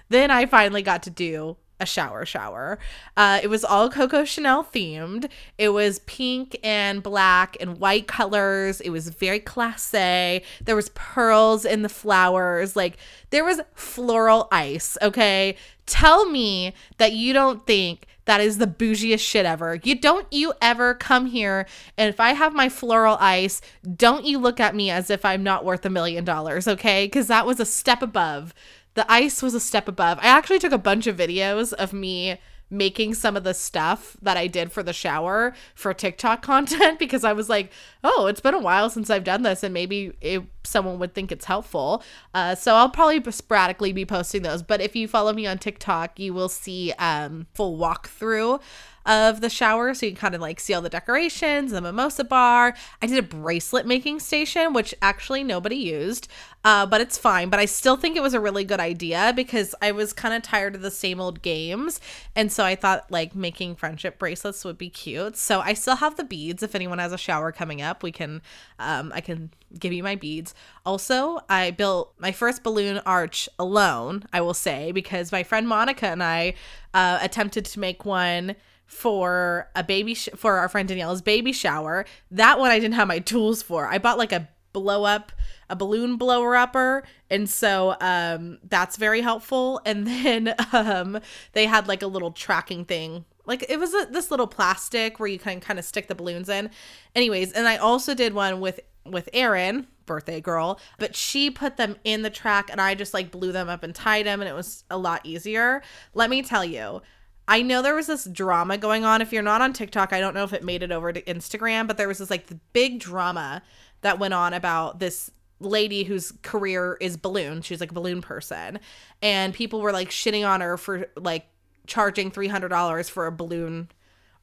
Then 0.09 0.31
I 0.31 0.47
finally 0.47 0.81
got 0.81 1.03
to 1.03 1.11
do 1.11 1.59
a 1.81 1.87
shower 1.87 2.25
shower. 2.25 2.79
Uh, 3.17 3.41
it 3.43 3.49
was 3.49 3.65
all 3.65 3.91
Coco 3.91 4.25
Chanel 4.25 4.63
themed. 4.63 5.29
It 5.59 5.71
was 5.71 6.01
pink 6.01 6.59
and 6.63 7.03
black 7.03 7.57
and 7.61 7.79
white 7.79 8.07
colors. 8.07 8.81
It 8.81 8.91
was 8.91 9.09
very 9.09 9.41
classy. 9.41 10.43
There 10.63 10.77
was 10.77 10.91
pearls 10.91 11.65
in 11.65 11.83
the 11.83 11.89
flowers. 11.89 12.77
Like 12.77 12.99
there 13.31 13.45
was 13.45 13.61
floral 13.75 14.49
ice. 14.53 14.97
Okay, 15.03 15.57
tell 15.87 16.29
me 16.29 16.75
that 16.99 17.13
you 17.13 17.33
don't 17.33 17.67
think 17.67 18.07
that 18.27 18.41
is 18.41 18.59
the 18.59 18.67
bougiest 18.67 19.21
shit 19.21 19.45
ever. 19.45 19.81
You 19.83 19.99
don't 19.99 20.33
you 20.33 20.53
ever 20.63 20.95
come 20.95 21.27
here 21.27 21.67
and 21.97 22.09
if 22.09 22.21
I 22.21 22.35
have 22.35 22.55
my 22.55 22.69
floral 22.69 23.17
ice, 23.19 23.61
don't 23.97 24.25
you 24.25 24.39
look 24.39 24.61
at 24.61 24.75
me 24.75 24.91
as 24.91 25.11
if 25.11 25.25
I'm 25.25 25.43
not 25.43 25.65
worth 25.65 25.85
a 25.85 25.91
million 25.91 26.25
dollars, 26.25 26.69
okay? 26.69 27.09
Cuz 27.09 27.27
that 27.27 27.45
was 27.45 27.59
a 27.59 27.65
step 27.65 28.03
above 28.03 28.55
the 28.95 29.11
ice 29.11 29.43
was 29.43 29.55
a 29.55 29.61
step 29.61 29.89
above. 29.89 30.19
I 30.21 30.27
actually 30.27 30.59
took 30.59 30.73
a 30.73 30.79
bunch 30.79 31.07
of 31.07 31.17
videos 31.17 31.73
of 31.73 31.93
me 31.93 32.39
making 32.71 33.13
some 33.15 33.37
of 33.37 33.43
the 33.43 33.53
stuff 33.53 34.17
that 34.23 34.37
I 34.37 34.47
did 34.47 34.71
for 34.71 34.83
the 34.83 34.93
shower 34.93 35.55
for 35.75 35.93
TikTok 35.93 36.41
content 36.43 36.99
because 36.99 37.25
I 37.25 37.33
was 37.33 37.49
like, 37.49 37.73
oh, 38.05 38.27
it's 38.27 38.41
been 38.41 38.55
a 38.55 38.61
while 38.61 38.89
since 38.89 39.11
I've 39.11 39.25
done 39.25 39.43
this 39.43 39.63
and 39.65 39.75
maybe 39.75 40.13
it, 40.21 40.43
someone 40.63 40.99
would 41.01 41.13
think 41.13 41.33
it's 41.33 41.47
helpful. 41.47 42.03
Uh, 42.33 42.55
so 42.55 42.75
I'll 42.77 42.89
probably 42.89 43.21
sporadically 43.33 43.93
be 43.93 44.07
posting 44.07 44.43
those. 44.43 44.63
But 44.63 44.81
if 44.81 44.95
you 44.95 45.09
follow 45.09 45.33
me 45.33 45.47
on 45.47 45.59
TikTok, 45.59 46.19
you 46.21 46.33
will 46.33 46.49
see 46.49 46.93
um, 46.93 47.49
full 47.55 47.77
walkthrough 47.77 48.61
of 49.07 49.41
the 49.41 49.51
shower 49.51 49.95
so 49.95 50.07
you 50.07 50.13
can 50.13 50.21
kind 50.21 50.35
of 50.35 50.41
like 50.41 50.61
see 50.61 50.75
all 50.75 50.83
the 50.83 50.89
decorations, 50.89 51.73
the 51.73 51.81
mimosa 51.81 52.25
bar. 52.25 52.75
I 53.01 53.07
did 53.07 53.19
a 53.19 53.23
bracelet 53.23 53.87
making 53.87 54.21
station, 54.21 54.73
which 54.73 54.95
actually 55.01 55.43
nobody 55.43 55.77
used, 55.77 56.29
uh, 56.65 56.87
but 56.87 57.01
it's 57.01 57.17
fine. 57.17 57.49
But 57.49 57.61
I 57.61 57.65
still 57.65 57.97
think 57.97 58.17
it 58.17 58.23
was 58.23 58.35
a 58.35 58.41
really 58.41 58.65
good 58.65 58.81
idea 58.81 59.33
because 59.35 59.75
I 59.81 59.93
was 59.93 60.13
kind 60.13 60.35
of 60.35 60.43
tired 60.43 60.75
of 60.75 60.83
the 60.83 60.91
same 60.91 61.21
old 61.21 61.43
games. 61.43 62.01
And 62.37 62.53
so 62.53 62.65
I 62.65 62.77
thought 62.77 63.11
like 63.11 63.35
making 63.35 63.77
friendship 63.77 64.19
bracelets 64.19 64.65
would 64.65 64.79
be 64.79 64.91
cute. 64.91 65.37
So 65.37 65.61
I 65.61 65.73
still 65.75 65.97
have 65.97 66.17
the 66.17 66.25
beads. 66.25 66.63
If 66.63 66.75
anyone 66.75 66.99
has 66.99 67.13
a 67.13 67.19
shower 67.19 67.53
coming 67.53 67.81
up, 67.81 68.03
we 68.03 68.13
can, 68.13 68.43
um, 68.79 69.13
I 69.15 69.21
can 69.21 69.51
give 69.79 69.93
you 69.93 70.03
my 70.03 70.17
beads. 70.17 70.55
Also, 70.85 71.41
I 71.49 71.71
built 71.71 72.13
my 72.19 72.33
first 72.33 72.63
balloon 72.63 72.99
arch 73.07 73.49
alone, 73.59 74.25
I 74.33 74.41
will 74.41 74.55
say, 74.55 74.93
because 74.93 75.33
my 75.33 75.43
friend 75.43 75.69
Monica 75.69 76.07
and 76.07 76.23
I 76.23 76.55
uh, 76.93 77.19
attempted 77.23 77.65
to 77.67 77.81
make 77.81 78.05
one 78.05 78.57
for 78.91 79.71
a 79.77 79.85
baby 79.85 80.15
sh- 80.15 80.29
for 80.35 80.57
our 80.57 80.69
friend 80.69 80.89
Danielle's 80.89 81.23
baby 81.23 81.53
shower. 81.53 82.05
That 82.33 82.59
one 82.59 82.71
I 82.71 82.81
didn't 82.81 82.95
have 82.95 83.07
my 83.07 83.21
tools 83.21 83.63
for. 83.63 83.87
I 83.87 83.99
bought 83.99 84.19
like 84.19 84.33
a 84.33 84.49
blow 84.73 85.05
up 85.05 85.33
a 85.69 85.75
balloon 85.75 86.17
blower 86.17 86.55
upper 86.55 87.03
and 87.29 87.51
so 87.51 87.97
um 88.01 88.59
that's 88.69 88.97
very 88.97 89.21
helpful 89.21 89.81
and 89.85 90.07
then 90.07 90.55
um 90.73 91.19
they 91.55 91.67
had 91.67 91.89
like 91.89 92.03
a 92.03 92.07
little 92.07 92.31
tracking 92.31 92.85
thing 92.85 93.25
like 93.47 93.65
it 93.69 93.81
was 93.81 93.93
a, 93.95 94.07
this 94.11 94.31
little 94.31 94.47
plastic 94.47 95.19
where 95.19 95.29
you 95.29 95.41
can 95.41 95.59
kind 95.59 95.79
of 95.79 95.85
stick 95.85 96.07
the 96.07 96.15
balloons 96.15 96.49
in 96.49 96.71
anyways 97.17 97.51
and 97.51 97.67
i 97.67 97.77
also 97.77 98.15
did 98.15 98.33
one 98.33 98.61
with 98.61 98.79
with 99.05 99.29
erin 99.33 99.89
birthday 100.07 100.41
girl 100.41 100.79
but 100.99 101.17
she 101.17 101.51
put 101.51 101.77
them 101.77 101.97
in 102.05 102.23
the 102.23 102.31
track 102.31 102.69
and 102.71 102.81
i 102.81 102.95
just 102.95 103.13
like 103.13 103.33
blew 103.33 103.51
them 103.51 103.69
up 103.69 103.83
and 103.83 103.93
tied 103.93 104.25
them 104.25 104.41
and 104.41 104.49
it 104.49 104.55
was 104.55 104.85
a 104.89 104.99
lot 104.99 105.21
easier 105.25 105.83
let 106.15 106.31
me 106.31 106.43
tell 106.43 106.65
you 106.65 107.03
I 107.51 107.63
know 107.63 107.83
there 107.83 107.97
was 107.97 108.07
this 108.07 108.27
drama 108.27 108.79
going 108.79 109.05
on. 109.05 109.21
If 109.21 109.33
you're 109.33 109.43
not 109.43 109.61
on 109.61 109.73
TikTok, 109.73 110.13
I 110.13 110.21
don't 110.21 110.35
know 110.35 110.45
if 110.45 110.53
it 110.53 110.63
made 110.63 110.85
it 110.85 110.93
over 110.93 111.13
to 111.13 111.21
Instagram, 111.23 111.89
but 111.89 111.97
there 111.97 112.07
was 112.07 112.19
this 112.19 112.31
like 112.31 112.47
big 112.73 113.01
drama 113.01 113.61
that 114.03 114.21
went 114.21 114.35
on 114.35 114.55
about 114.55 115.01
this 115.01 115.33
lady 115.59 116.05
whose 116.05 116.33
career 116.43 116.97
is 117.01 117.17
balloon. 117.17 117.61
She's 117.61 117.81
like 117.81 117.91
a 117.91 117.95
balloon 117.95 118.23
person. 118.23 118.79
And 119.21 119.53
people 119.53 119.81
were 119.81 119.91
like 119.91 120.11
shitting 120.11 120.49
on 120.49 120.61
her 120.61 120.77
for 120.77 121.09
like 121.17 121.49
charging 121.89 122.31
$300 122.31 123.11
for 123.11 123.27
a 123.27 123.33
balloon 123.33 123.91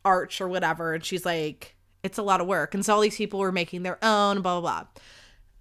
arch 0.04 0.42
or 0.42 0.50
whatever. 0.50 0.94
And 0.94 1.04
she's 1.04 1.26
like, 1.26 1.78
it's 2.04 2.18
a 2.18 2.24
lot 2.24 2.42
of 2.42 2.48
work. 2.48 2.74
And 2.74 2.86
so 2.86 2.96
all 2.96 3.00
these 3.00 3.16
people 3.16 3.40
were 3.40 3.54
making 3.54 3.84
their 3.84 4.04
own, 4.04 4.42
blah, 4.42 4.60
blah, 4.60 4.82
blah. 4.82 4.88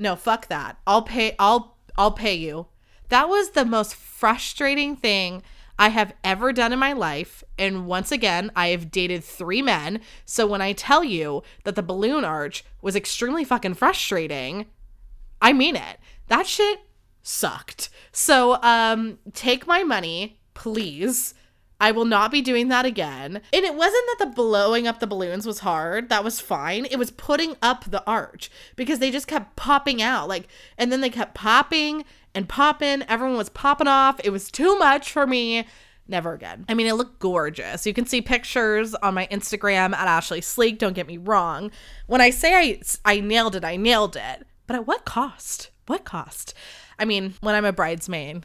No, 0.00 0.16
fuck 0.16 0.48
that. 0.48 0.78
I'll 0.85 1.02
pay, 1.02 1.37
I'll, 1.38 1.76
I'll 1.96 2.11
pay 2.11 2.35
you. 2.35 2.66
That 3.09 3.28
was 3.28 3.50
the 3.50 3.64
most 3.64 3.94
frustrating 3.94 4.96
thing 4.96 5.44
I 5.79 5.89
have 5.89 6.15
ever 6.25 6.53
done 6.53 6.73
in 6.73 6.79
my 6.79 6.93
life. 6.93 7.45
And 7.59 7.87
once 7.87 8.11
again, 8.11 8.51
I 8.57 8.69
have 8.69 8.91
dated 8.91 9.23
three 9.23 9.62
men. 9.62 10.01
So 10.25 10.47
when 10.47 10.62
I 10.62 10.73
tell 10.73 11.05
you 11.05 11.43
that 11.65 11.75
the 11.75 11.83
balloon 11.83 12.25
arch 12.25 12.65
was 12.81 12.97
extremely 12.97 13.45
fucking 13.45 13.75
frustrating, 13.75 14.67
I 15.41 15.53
mean 15.53 15.77
it. 15.77 15.99
That 16.29 16.47
shit 16.47 16.81
sucked. 17.23 17.91
So 18.12 18.61
um 18.62 19.19
take 19.33 19.67
my 19.67 19.85
money, 19.85 20.41
please. 20.55 21.35
I 21.79 21.93
will 21.93 22.07
not 22.07 22.31
be 22.31 22.41
doing 22.41 22.69
that 22.69 22.87
again. 22.87 23.43
And 23.53 23.65
it 23.65 23.75
wasn't 23.75 24.05
that 24.07 24.27
the 24.27 24.35
blowing 24.35 24.87
up 24.87 24.99
the 24.99 25.07
balloons 25.07 25.47
was 25.47 25.59
hard. 25.59 26.09
That 26.09 26.25
was 26.25 26.41
fine. 26.41 26.87
It 26.87 26.97
was 26.99 27.11
putting 27.11 27.55
up 27.61 27.85
the 27.85 28.03
arch 28.07 28.51
because 28.77 28.99
they 28.99 29.11
just 29.11 29.27
kept 29.27 29.57
popping 29.57 30.01
out. 30.01 30.27
Like, 30.27 30.49
and 30.79 30.91
then 30.91 31.03
they 31.03 31.11
kept 31.11 31.35
popping 31.35 32.05
and 32.37 32.49
popping. 32.49 33.03
Everyone 33.09 33.38
was 33.38 33.49
popping 33.49 33.88
off. 33.88 34.20
It 34.22 34.31
was 34.31 34.51
too 34.51 34.79
much 34.79 35.11
for 35.11 35.27
me. 35.27 35.66
Never 36.07 36.35
again. 36.35 36.66
I 36.68 36.75
mean, 36.75 36.87
it 36.87 36.94
looked 36.94 37.18
gorgeous. 37.18 37.87
You 37.87 37.94
can 37.94 38.07
see 38.07 38.20
pictures 38.20 38.94
on 38.94 39.14
my 39.14 39.27
Instagram 39.33 39.92
at 39.94 40.07
Ashley 40.07 40.40
Sleek. 40.40 40.79
Don't 40.79 40.92
get 40.92 41.09
me 41.09 41.16
wrong. 41.16 41.72
When 42.07 42.20
I 42.20 42.31
say 42.31 42.55
I, 42.55 42.81
I 43.05 43.20
nailed 43.20 43.57
it, 43.57 43.64
I 43.64 43.77
nailed 43.77 44.16
it. 44.16 44.46
But 44.68 44.77
at 44.77 44.87
what 44.87 45.05
cost? 45.05 45.70
What 45.87 46.05
cost? 46.05 46.55
I 46.99 47.07
mean, 47.07 47.35
when 47.40 47.55
I'm 47.55 47.64
a 47.64 47.72
bridesmaid, 47.72 48.44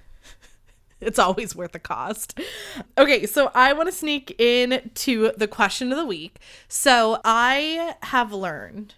it's 1.01 1.19
always 1.19 1.55
worth 1.55 1.73
the 1.73 1.79
cost. 1.79 2.39
Okay, 2.97 3.25
so 3.25 3.51
I 3.53 3.73
want 3.73 3.89
to 3.89 3.95
sneak 3.95 4.35
in 4.39 4.89
to 4.95 5.33
the 5.37 5.47
question 5.47 5.91
of 5.91 5.97
the 5.97 6.05
week. 6.05 6.39
So 6.67 7.19
I 7.25 7.95
have 8.03 8.33
learned 8.33 8.95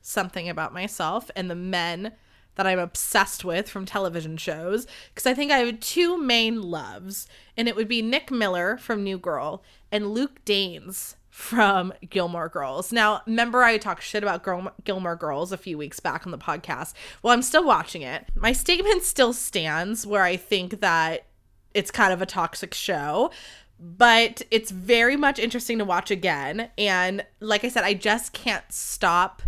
something 0.00 0.48
about 0.48 0.72
myself 0.72 1.30
and 1.36 1.50
the 1.50 1.54
men 1.54 2.12
that 2.56 2.66
I'm 2.66 2.78
obsessed 2.78 3.44
with 3.44 3.68
from 3.68 3.86
television 3.86 4.36
shows 4.36 4.86
because 5.08 5.26
I 5.26 5.34
think 5.34 5.50
I 5.50 5.58
have 5.58 5.80
two 5.80 6.18
main 6.18 6.62
loves, 6.62 7.26
and 7.56 7.68
it 7.68 7.76
would 7.76 7.88
be 7.88 8.02
Nick 8.02 8.30
Miller 8.30 8.76
from 8.76 9.02
New 9.04 9.18
Girl 9.18 9.62
and 9.90 10.10
Luke 10.10 10.44
Danes 10.44 11.16
from 11.30 11.92
Gilmore 12.08 12.48
Girls. 12.48 12.92
Now, 12.92 13.22
remember 13.26 13.62
I 13.62 13.78
talked 13.78 14.02
shit 14.02 14.22
about 14.22 14.42
Girl- 14.42 14.74
Gilmore 14.84 15.16
Girls 15.16 15.52
a 15.52 15.56
few 15.56 15.78
weeks 15.78 16.00
back 16.00 16.26
on 16.26 16.32
the 16.32 16.38
podcast. 16.38 16.92
Well, 17.22 17.32
I'm 17.32 17.42
still 17.42 17.64
watching 17.64 18.02
it. 18.02 18.26
My 18.34 18.52
statement 18.52 19.04
still 19.04 19.32
stands 19.32 20.06
where 20.06 20.24
I 20.24 20.36
think 20.36 20.80
that 20.80 21.26
it's 21.72 21.90
kind 21.90 22.12
of 22.12 22.20
a 22.20 22.26
toxic 22.26 22.74
show, 22.74 23.30
but 23.78 24.42
it's 24.50 24.70
very 24.70 25.16
much 25.16 25.38
interesting 25.38 25.78
to 25.78 25.84
watch 25.84 26.10
again. 26.10 26.70
And 26.76 27.24
like 27.38 27.64
I 27.64 27.68
said, 27.68 27.84
I 27.84 27.94
just 27.94 28.32
can't 28.32 28.64
stop 28.70 29.42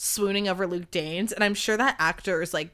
swooning 0.00 0.48
over 0.48 0.64
Luke 0.64 0.92
Danes, 0.92 1.32
and 1.32 1.42
I'm 1.42 1.54
sure 1.54 1.76
that 1.76 1.96
actor 1.98 2.40
is 2.40 2.54
like 2.54 2.70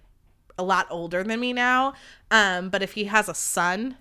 a 0.58 0.62
lot 0.62 0.86
older 0.90 1.24
than 1.24 1.40
me 1.40 1.54
now. 1.54 1.94
Um, 2.30 2.68
but 2.68 2.82
if 2.82 2.92
he 2.92 3.04
has 3.04 3.30
a 3.30 3.34
son, 3.34 3.96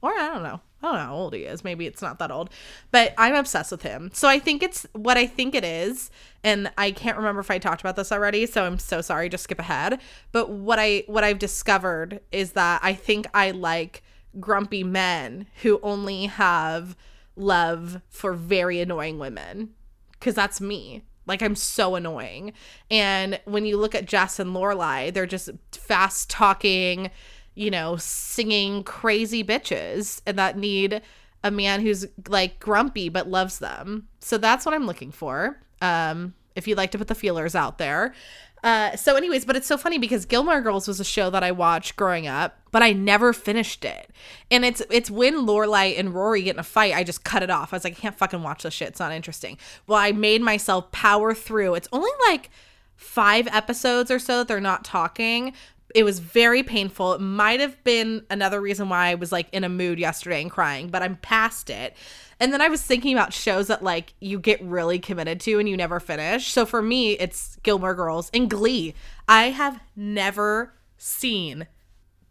or 0.00 0.12
I 0.12 0.28
don't 0.32 0.44
know. 0.44 0.60
I 0.82 0.86
don't 0.86 0.94
know 0.94 1.06
how 1.06 1.14
old 1.14 1.34
he 1.34 1.42
is. 1.42 1.62
Maybe 1.62 1.86
it's 1.86 2.02
not 2.02 2.18
that 2.18 2.32
old. 2.32 2.50
But 2.90 3.14
I'm 3.16 3.34
obsessed 3.34 3.70
with 3.70 3.82
him. 3.82 4.10
So 4.12 4.28
I 4.28 4.40
think 4.40 4.62
it's 4.62 4.84
what 4.92 5.16
I 5.16 5.26
think 5.26 5.54
it 5.54 5.64
is. 5.64 6.10
And 6.42 6.72
I 6.76 6.90
can't 6.90 7.16
remember 7.16 7.40
if 7.40 7.50
I 7.52 7.58
talked 7.58 7.80
about 7.80 7.94
this 7.94 8.10
already, 8.10 8.46
so 8.46 8.64
I'm 8.64 8.78
so 8.78 9.00
sorry, 9.00 9.28
just 9.28 9.44
skip 9.44 9.60
ahead. 9.60 10.00
But 10.32 10.50
what 10.50 10.78
I 10.80 11.04
what 11.06 11.22
I've 11.24 11.38
discovered 11.38 12.20
is 12.32 12.52
that 12.52 12.80
I 12.82 12.94
think 12.94 13.26
I 13.34 13.52
like 13.52 14.02
grumpy 14.40 14.82
men 14.82 15.46
who 15.62 15.78
only 15.82 16.26
have 16.26 16.96
love 17.36 18.00
for 18.08 18.32
very 18.32 18.80
annoying 18.80 19.18
women. 19.18 19.74
Cause 20.20 20.34
that's 20.34 20.60
me. 20.60 21.02
Like 21.26 21.42
I'm 21.42 21.54
so 21.54 21.94
annoying. 21.94 22.52
And 22.90 23.40
when 23.44 23.64
you 23.64 23.76
look 23.76 23.94
at 23.94 24.06
Jess 24.06 24.38
and 24.38 24.54
Lorelai, 24.54 25.12
they're 25.12 25.26
just 25.26 25.50
fast 25.72 26.30
talking, 26.30 27.10
you 27.54 27.70
know, 27.70 27.96
singing 27.96 28.84
crazy 28.84 29.44
bitches 29.44 30.20
and 30.26 30.38
that 30.38 30.56
need 30.56 31.02
a 31.44 31.50
man 31.50 31.80
who's 31.80 32.06
like 32.28 32.60
grumpy 32.60 33.08
but 33.08 33.28
loves 33.28 33.58
them. 33.58 34.08
So 34.20 34.38
that's 34.38 34.64
what 34.64 34.74
I'm 34.74 34.86
looking 34.86 35.12
for. 35.12 35.60
Um, 35.80 36.34
if 36.54 36.68
you'd 36.68 36.78
like 36.78 36.90
to 36.92 36.98
put 36.98 37.08
the 37.08 37.14
feelers 37.14 37.54
out 37.54 37.78
there. 37.78 38.14
Uh, 38.62 38.94
so, 38.96 39.16
anyways, 39.16 39.44
but 39.44 39.56
it's 39.56 39.66
so 39.66 39.76
funny 39.76 39.98
because 39.98 40.24
Gilmore 40.24 40.60
Girls 40.60 40.86
was 40.86 41.00
a 41.00 41.04
show 41.04 41.30
that 41.30 41.42
I 41.42 41.50
watched 41.50 41.96
growing 41.96 42.28
up, 42.28 42.58
but 42.70 42.82
I 42.82 42.92
never 42.92 43.32
finished 43.32 43.84
it. 43.84 44.08
And 44.50 44.64
it's 44.64 44.80
it's 44.88 45.10
when 45.10 45.46
Lorelai 45.46 45.98
and 45.98 46.14
Rory 46.14 46.42
get 46.42 46.54
in 46.54 46.60
a 46.60 46.64
fight, 46.64 46.94
I 46.94 47.02
just 47.02 47.24
cut 47.24 47.42
it 47.42 47.50
off. 47.50 47.72
I 47.72 47.76
was 47.76 47.84
like, 47.84 47.98
I 47.98 48.00
can't 48.00 48.16
fucking 48.16 48.42
watch 48.42 48.62
this 48.62 48.74
shit. 48.74 48.88
It's 48.88 49.00
not 49.00 49.12
interesting. 49.12 49.58
Well, 49.86 49.98
I 49.98 50.12
made 50.12 50.42
myself 50.42 50.92
power 50.92 51.34
through. 51.34 51.74
It's 51.74 51.88
only 51.92 52.10
like 52.28 52.50
five 52.94 53.48
episodes 53.48 54.10
or 54.10 54.20
so 54.20 54.38
that 54.38 54.48
they're 54.48 54.60
not 54.60 54.84
talking. 54.84 55.54
It 55.94 56.04
was 56.04 56.18
very 56.18 56.62
painful. 56.62 57.14
It 57.14 57.20
might 57.20 57.60
have 57.60 57.82
been 57.84 58.24
another 58.30 58.60
reason 58.60 58.88
why 58.88 59.08
I 59.08 59.14
was 59.14 59.32
like 59.32 59.48
in 59.52 59.64
a 59.64 59.68
mood 59.68 59.98
yesterday 59.98 60.42
and 60.42 60.50
crying, 60.50 60.88
but 60.88 61.02
I'm 61.02 61.16
past 61.16 61.70
it. 61.70 61.96
And 62.40 62.52
then 62.52 62.60
I 62.60 62.68
was 62.68 62.82
thinking 62.82 63.12
about 63.14 63.32
shows 63.32 63.68
that 63.68 63.82
like 63.82 64.14
you 64.20 64.38
get 64.38 64.62
really 64.62 64.98
committed 64.98 65.40
to 65.40 65.58
and 65.58 65.68
you 65.68 65.76
never 65.76 66.00
finish. 66.00 66.52
So 66.52 66.66
for 66.66 66.82
me, 66.82 67.12
it's 67.12 67.56
Gilmore 67.62 67.94
Girls 67.94 68.30
and 68.34 68.50
Glee. 68.50 68.94
I 69.28 69.50
have 69.50 69.80
never 69.94 70.74
seen 70.96 71.66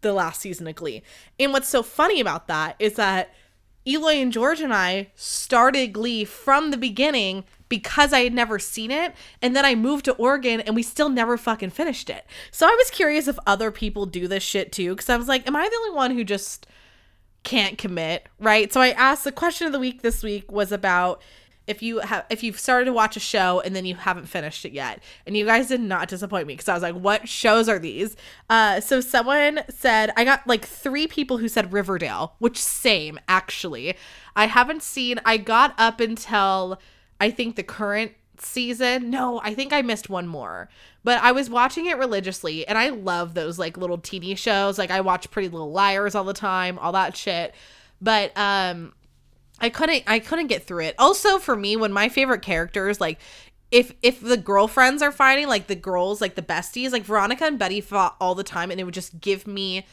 the 0.02 0.12
last 0.12 0.40
season 0.40 0.66
of 0.66 0.74
Glee. 0.74 1.02
And 1.38 1.52
what's 1.52 1.68
so 1.68 1.82
funny 1.82 2.20
about 2.20 2.48
that 2.48 2.76
is 2.78 2.94
that 2.94 3.32
Eloy 3.86 4.16
and 4.16 4.32
George 4.32 4.60
and 4.60 4.72
I 4.72 5.10
started 5.14 5.92
Glee 5.92 6.24
from 6.24 6.70
the 6.70 6.76
beginning 6.76 7.44
because 7.72 8.12
I 8.12 8.20
had 8.20 8.34
never 8.34 8.58
seen 8.58 8.90
it. 8.90 9.14
And 9.40 9.56
then 9.56 9.64
I 9.64 9.74
moved 9.74 10.04
to 10.04 10.12
Oregon 10.16 10.60
and 10.60 10.74
we 10.76 10.82
still 10.82 11.08
never 11.08 11.38
fucking 11.38 11.70
finished 11.70 12.10
it. 12.10 12.26
So 12.50 12.66
I 12.66 12.76
was 12.78 12.90
curious 12.90 13.28
if 13.28 13.38
other 13.46 13.70
people 13.70 14.04
do 14.04 14.28
this 14.28 14.42
shit 14.42 14.72
too. 14.72 14.94
Cause 14.94 15.08
I 15.08 15.16
was 15.16 15.26
like, 15.26 15.48
am 15.48 15.56
I 15.56 15.66
the 15.66 15.76
only 15.76 15.96
one 15.96 16.10
who 16.10 16.22
just 16.22 16.66
can't 17.44 17.78
commit, 17.78 18.28
right? 18.38 18.70
So 18.70 18.82
I 18.82 18.90
asked 18.90 19.24
the 19.24 19.32
question 19.32 19.66
of 19.66 19.72
the 19.72 19.78
week 19.78 20.02
this 20.02 20.22
week 20.22 20.52
was 20.52 20.70
about 20.70 21.22
if 21.66 21.82
you 21.82 22.00
have 22.00 22.26
if 22.28 22.42
you've 22.42 22.60
started 22.60 22.84
to 22.84 22.92
watch 22.92 23.16
a 23.16 23.20
show 23.20 23.62
and 23.64 23.74
then 23.74 23.86
you 23.86 23.94
haven't 23.94 24.26
finished 24.26 24.66
it 24.66 24.72
yet 24.72 25.02
and 25.26 25.34
you 25.34 25.46
guys 25.46 25.68
did 25.68 25.80
not 25.80 26.08
disappoint 26.08 26.44
me 26.48 26.54
because 26.54 26.68
i 26.68 26.74
was 26.74 26.82
like 26.82 26.96
what 26.96 27.28
shows 27.28 27.68
are 27.68 27.78
these 27.78 28.16
uh 28.50 28.80
so 28.80 29.00
someone 29.00 29.60
said 29.68 30.12
i 30.16 30.24
got 30.24 30.44
like 30.44 30.64
three 30.66 31.06
people 31.06 31.38
who 31.38 31.46
said 31.46 31.72
riverdale 31.72 32.34
which 32.40 32.58
same 32.58 33.16
actually 33.28 33.94
i 34.34 34.46
haven't 34.46 34.82
seen 34.82 35.20
i 35.24 35.36
got 35.36 35.72
up 35.78 36.00
until 36.00 36.80
i 37.22 37.30
think 37.30 37.56
the 37.56 37.62
current 37.62 38.12
season 38.38 39.10
no 39.10 39.40
i 39.44 39.54
think 39.54 39.72
i 39.72 39.80
missed 39.82 40.10
one 40.10 40.26
more 40.26 40.68
but 41.04 41.22
I 41.22 41.32
was 41.32 41.50
watching 41.50 41.86
it 41.86 41.98
religiously 41.98 42.66
and 42.66 42.78
I 42.78 42.90
love 42.90 43.34
those 43.34 43.58
like 43.58 43.76
little 43.76 43.98
teeny 43.98 44.34
shows. 44.34 44.78
Like 44.78 44.90
I 44.90 45.00
watch 45.00 45.30
Pretty 45.30 45.48
Little 45.48 45.72
Liars 45.72 46.14
all 46.14 46.24
the 46.24 46.32
time, 46.32 46.78
all 46.78 46.92
that 46.92 47.16
shit. 47.16 47.54
But 48.00 48.36
um 48.36 48.92
I 49.60 49.68
couldn't 49.68 50.04
I 50.06 50.18
couldn't 50.18 50.46
get 50.46 50.64
through 50.64 50.84
it. 50.84 50.94
Also 50.98 51.38
for 51.38 51.56
me 51.56 51.76
when 51.76 51.92
my 51.92 52.08
favorite 52.08 52.42
characters 52.42 53.00
like 53.00 53.18
if 53.70 53.92
if 54.02 54.20
the 54.20 54.36
girlfriends 54.36 55.02
are 55.02 55.12
fighting 55.12 55.48
like 55.48 55.66
the 55.66 55.74
girls 55.74 56.20
like 56.20 56.34
the 56.34 56.42
besties 56.42 56.92
like 56.92 57.04
Veronica 57.04 57.44
and 57.44 57.58
Betty 57.58 57.80
fought 57.80 58.16
all 58.20 58.34
the 58.34 58.44
time 58.44 58.70
and 58.70 58.80
it 58.80 58.84
would 58.84 58.94
just 58.94 59.20
give 59.20 59.46
me 59.46 59.86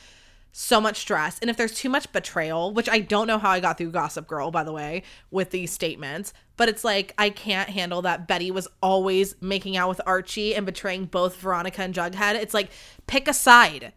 so 0.52 0.82
much 0.82 0.98
stress. 0.98 1.40
And 1.40 1.50
if 1.50 1.58
there's 1.58 1.74
too 1.74 1.90
much 1.90 2.12
betrayal, 2.12 2.74
which 2.74 2.90
I 2.90 3.00
don't 3.00 3.28
know 3.28 3.38
how 3.38 3.52
I 3.52 3.60
got 3.60 3.78
through 3.78 3.92
Gossip 3.92 4.28
Girl, 4.28 4.52
by 4.52 4.64
the 4.64 4.74
way, 4.74 5.04
with 5.32 5.52
these 5.52 5.72
statements, 5.72 6.34
but 6.58 6.70
it's 6.70 6.84
like 6.84 7.14
I 7.18 7.30
can't 7.30 7.70
handle 7.70 8.02
that 8.04 8.28
Betty 8.28 8.52
was 8.52 8.68
always 8.82 9.36
making 9.42 9.78
out 9.78 9.90
with 9.90 10.02
Archie 10.06 10.56
and 10.56 10.66
betraying 10.66 11.06
both 11.06 11.38
Veronica 11.38 11.82
and 11.82 11.94
Jughead. 11.94 12.36
It's 12.36 12.54
like 12.54 12.70
pick 13.08 13.28
a 13.28 13.34
side. 13.34 13.94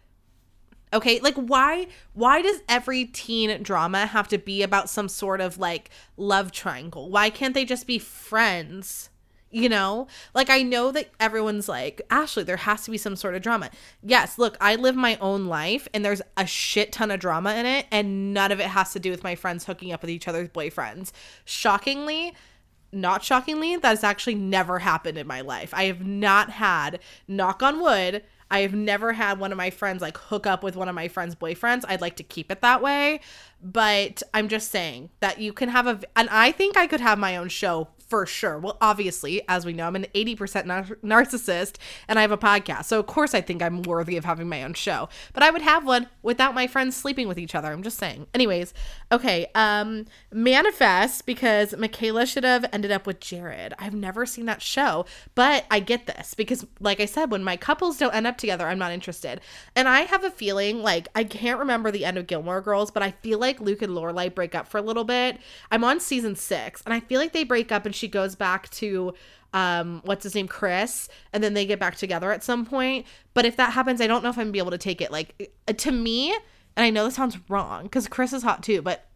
Okay, 0.94 1.20
like 1.20 1.36
why 1.36 1.86
why 2.12 2.42
does 2.42 2.60
every 2.68 3.06
teen 3.06 3.62
drama 3.62 4.06
have 4.06 4.28
to 4.28 4.38
be 4.38 4.62
about 4.62 4.90
some 4.90 5.08
sort 5.08 5.40
of 5.40 5.58
like 5.58 5.88
love 6.16 6.52
triangle? 6.52 7.08
Why 7.10 7.30
can't 7.30 7.54
they 7.54 7.64
just 7.64 7.86
be 7.86 7.98
friends? 7.98 9.08
You 9.52 9.68
know 9.68 10.08
like 10.34 10.50
i 10.50 10.62
know 10.62 10.90
that 10.90 11.10
everyone's 11.20 11.68
like 11.68 12.00
ashley 12.10 12.42
there 12.42 12.56
has 12.56 12.82
to 12.84 12.90
be 12.90 12.98
some 12.98 13.14
sort 13.14 13.34
of 13.34 13.42
drama 13.42 13.70
yes 14.02 14.38
look 14.38 14.56
i 14.60 14.74
live 14.74 14.96
my 14.96 15.16
own 15.20 15.46
life 15.46 15.86
and 15.94 16.04
there's 16.04 16.22
a 16.36 16.46
shit 16.46 16.90
ton 16.90 17.10
of 17.10 17.20
drama 17.20 17.54
in 17.54 17.66
it 17.66 17.86
and 17.92 18.34
none 18.34 18.50
of 18.50 18.58
it 18.58 18.66
has 18.66 18.92
to 18.92 18.98
do 18.98 19.10
with 19.10 19.22
my 19.22 19.34
friends 19.34 19.64
hooking 19.66 19.92
up 19.92 20.00
with 20.00 20.10
each 20.10 20.26
other's 20.26 20.48
boyfriends 20.48 21.12
shockingly 21.44 22.34
not 22.90 23.22
shockingly 23.22 23.76
that 23.76 23.88
has 23.88 24.04
actually 24.04 24.34
never 24.34 24.80
happened 24.80 25.18
in 25.18 25.26
my 25.26 25.42
life 25.42 25.72
i 25.74 25.84
have 25.84 26.04
not 26.04 26.50
had 26.50 26.98
knock 27.28 27.62
on 27.62 27.80
wood 27.80 28.22
I 28.52 28.60
have 28.60 28.74
never 28.74 29.14
had 29.14 29.40
one 29.40 29.50
of 29.50 29.56
my 29.56 29.70
friends 29.70 30.02
like 30.02 30.18
hook 30.18 30.46
up 30.46 30.62
with 30.62 30.76
one 30.76 30.86
of 30.86 30.94
my 30.94 31.08
friends' 31.08 31.34
boyfriends. 31.34 31.86
I'd 31.88 32.02
like 32.02 32.16
to 32.16 32.22
keep 32.22 32.52
it 32.52 32.60
that 32.60 32.82
way. 32.82 33.20
But 33.62 34.22
I'm 34.34 34.48
just 34.48 34.70
saying 34.70 35.08
that 35.20 35.40
you 35.40 35.54
can 35.54 35.70
have 35.70 35.86
a, 35.86 35.98
and 36.14 36.28
I 36.28 36.52
think 36.52 36.76
I 36.76 36.86
could 36.86 37.00
have 37.00 37.18
my 37.18 37.38
own 37.38 37.48
show 37.48 37.88
for 38.12 38.26
sure. 38.26 38.58
Well, 38.58 38.76
obviously, 38.82 39.40
as 39.48 39.64
we 39.64 39.72
know, 39.72 39.86
I'm 39.86 39.96
an 39.96 40.04
80% 40.14 40.66
nar- 40.66 40.98
narcissist 41.02 41.76
and 42.06 42.18
I 42.18 42.20
have 42.20 42.30
a 42.30 42.36
podcast. 42.36 42.84
So, 42.84 43.00
of 43.00 43.06
course, 43.06 43.32
I 43.32 43.40
think 43.40 43.62
I'm 43.62 43.80
worthy 43.80 44.18
of 44.18 44.26
having 44.26 44.50
my 44.50 44.64
own 44.64 44.74
show. 44.74 45.08
But 45.32 45.42
I 45.42 45.50
would 45.50 45.62
have 45.62 45.86
one 45.86 46.10
without 46.20 46.54
my 46.54 46.66
friends 46.66 46.94
sleeping 46.94 47.26
with 47.26 47.38
each 47.38 47.54
other. 47.54 47.72
I'm 47.72 47.82
just 47.82 47.96
saying. 47.96 48.26
Anyways, 48.34 48.74
okay. 49.10 49.46
Um, 49.54 50.04
Manifest 50.30 51.24
because 51.24 51.74
Michaela 51.74 52.26
should 52.26 52.44
have 52.44 52.66
ended 52.70 52.90
up 52.90 53.06
with 53.06 53.18
Jared. 53.18 53.72
I've 53.78 53.94
never 53.94 54.26
seen 54.26 54.44
that 54.44 54.60
show, 54.60 55.06
but 55.34 55.64
I 55.70 55.80
get 55.80 56.04
this 56.04 56.34
because, 56.34 56.66
like 56.80 57.00
I 57.00 57.06
said, 57.06 57.30
when 57.30 57.42
my 57.42 57.56
couples 57.56 57.96
don't 57.96 58.14
end 58.14 58.26
up 58.26 58.36
together, 58.36 58.66
I'm 58.66 58.78
not 58.78 58.92
interested. 58.92 59.40
And 59.74 59.88
I 59.88 60.00
have 60.00 60.22
a 60.22 60.30
feeling 60.30 60.82
like 60.82 61.08
I 61.14 61.24
can't 61.24 61.58
remember 61.58 61.90
the 61.90 62.04
end 62.04 62.18
of 62.18 62.26
Gilmore 62.26 62.60
Girls, 62.60 62.90
but 62.90 63.02
I 63.02 63.12
feel 63.12 63.38
like 63.38 63.58
Luke 63.58 63.80
and 63.80 63.94
Lorelai 63.94 64.34
break 64.34 64.54
up 64.54 64.68
for 64.68 64.76
a 64.76 64.82
little 64.82 65.04
bit. 65.04 65.38
I'm 65.70 65.82
on 65.82 65.98
season 65.98 66.36
six 66.36 66.82
and 66.84 66.92
I 66.92 67.00
feel 67.00 67.18
like 67.18 67.32
they 67.32 67.44
break 67.44 67.72
up 67.72 67.86
and 67.86 68.01
she 68.02 68.08
goes 68.08 68.34
back 68.34 68.68
to 68.70 69.14
um 69.54 70.00
what's 70.04 70.24
his 70.24 70.34
name 70.34 70.48
chris 70.48 71.08
and 71.32 71.44
then 71.44 71.54
they 71.54 71.64
get 71.64 71.78
back 71.78 71.94
together 71.94 72.32
at 72.32 72.42
some 72.42 72.66
point. 72.66 73.06
But 73.32 73.44
if 73.44 73.56
that 73.56 73.72
happens 73.72 74.00
i 74.00 74.08
don't 74.08 74.22
know 74.24 74.30
if 74.30 74.36
i'm 74.36 74.46
gonna 74.46 74.52
be 74.52 74.58
able 74.58 74.72
to 74.72 74.78
take 74.78 75.00
it. 75.00 75.12
Like 75.12 75.52
uh, 75.68 75.72
to 75.72 75.92
me 75.92 76.32
and 76.76 76.84
i 76.84 76.90
know 76.90 77.04
this 77.04 77.14
sounds 77.14 77.38
wrong 77.48 77.84
because 77.84 78.08
chris 78.08 78.32
is 78.32 78.42
hot 78.42 78.62
too 78.62 78.82
but 78.82 79.06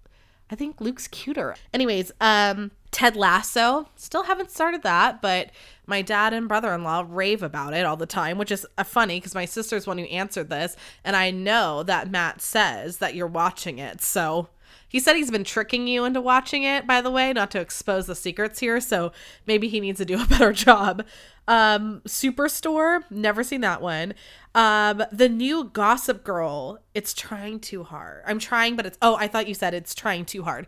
i 0.50 0.54
think 0.54 0.80
luke's 0.80 1.08
cuter. 1.08 1.56
Anyways 1.74 2.12
um 2.20 2.70
ted 2.92 3.16
lasso 3.16 3.88
still 3.96 4.22
haven't 4.22 4.52
started 4.52 4.82
that 4.84 5.20
but 5.20 5.50
my 5.86 6.00
dad 6.00 6.32
and 6.32 6.46
brother-in-law 6.46 7.04
rave 7.08 7.42
about 7.42 7.74
it 7.74 7.84
all 7.84 7.96
the 7.96 8.06
time 8.06 8.38
which 8.38 8.52
is 8.52 8.64
uh, 8.78 8.84
funny 8.84 9.18
because 9.18 9.34
my 9.34 9.44
sister's 9.44 9.86
one 9.86 9.98
who 9.98 10.04
answered 10.04 10.48
this 10.48 10.76
and 11.04 11.16
i 11.16 11.30
know 11.30 11.82
that 11.82 12.10
matt 12.10 12.40
says 12.40 12.98
that 12.98 13.14
you're 13.14 13.26
watching 13.26 13.78
it 13.78 14.00
so 14.00 14.48
he 14.88 15.00
said 15.00 15.16
he's 15.16 15.30
been 15.30 15.44
tricking 15.44 15.86
you 15.86 16.04
into 16.04 16.20
watching 16.20 16.62
it, 16.62 16.86
by 16.86 17.00
the 17.00 17.10
way, 17.10 17.32
not 17.32 17.50
to 17.52 17.60
expose 17.60 18.06
the 18.06 18.14
secrets 18.14 18.60
here, 18.60 18.80
so 18.80 19.12
maybe 19.46 19.68
he 19.68 19.80
needs 19.80 19.98
to 19.98 20.04
do 20.04 20.22
a 20.22 20.26
better 20.28 20.52
job. 20.52 21.04
Um, 21.48 22.02
Superstore, 22.06 23.02
never 23.10 23.44
seen 23.44 23.60
that 23.60 23.80
one. 23.80 24.14
Um, 24.54 25.02
the 25.12 25.28
new 25.28 25.64
Gossip 25.64 26.24
Girl, 26.24 26.78
it's 26.94 27.14
trying 27.14 27.60
too 27.60 27.84
hard. 27.84 28.22
I'm 28.26 28.38
trying, 28.38 28.76
but 28.76 28.86
it's 28.86 28.98
oh, 29.02 29.16
I 29.16 29.28
thought 29.28 29.48
you 29.48 29.54
said 29.54 29.74
it's 29.74 29.94
trying 29.94 30.24
too 30.24 30.42
hard. 30.42 30.66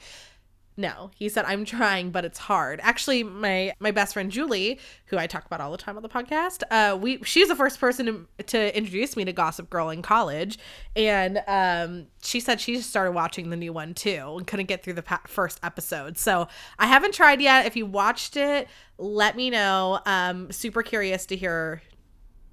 No, 0.79 1.11
he 1.17 1.29
said 1.29 1.45
I'm 1.45 1.65
trying, 1.65 2.13
but 2.13 2.25
it's 2.25 2.39
hard. 2.39 2.79
Actually, 2.85 3.25
my 3.25 3.75
my 3.81 3.91
best 3.91 4.15
friend 4.15 4.31
Julie, 4.31 4.79
who 5.07 5.19
I 5.19 5.27
talk 5.27 5.45
about 5.45 5.61
all 5.61 5.73
the 5.73 5.77
time 5.77 5.97
on 5.97 6.05
the 6.05 6.09
podcast, 6.09 6.63
uh, 6.71 6.97
we 6.97 7.21
she's 7.25 7.49
the 7.49 7.57
first 7.57 7.81
person 7.81 8.07
to, 8.39 8.45
to 8.45 8.79
introduce 8.79 9.17
me 9.17 9.25
to 9.25 9.33
Gossip 9.33 9.69
Girl 9.71 9.91
in 9.91 10.03
college, 10.03 10.57
and 10.95 11.43
um, 11.49 12.07
she 12.23 12.39
said 12.39 12.61
she 12.61 12.77
just 12.77 12.91
started 12.91 13.11
watching 13.11 13.51
the 13.51 13.57
new 13.57 13.73
one 13.73 13.93
too 13.93 14.37
and 14.39 14.47
couldn't 14.47 14.67
get 14.67 14.85
through 14.85 14.93
the 14.93 15.03
pa- 15.03 15.23
first 15.27 15.59
episode. 15.65 16.17
So 16.17 16.47
I 16.79 16.87
haven't 16.87 17.13
tried 17.13 17.41
yet. 17.41 17.67
If 17.67 17.75
you 17.75 17.85
watched 17.85 18.37
it, 18.37 18.69
let 18.99 19.37
me 19.37 19.51
know. 19.51 19.99
Um, 20.07 20.53
super 20.53 20.85
curious 20.85 21.27
to 21.27 21.37
hear 21.37 21.83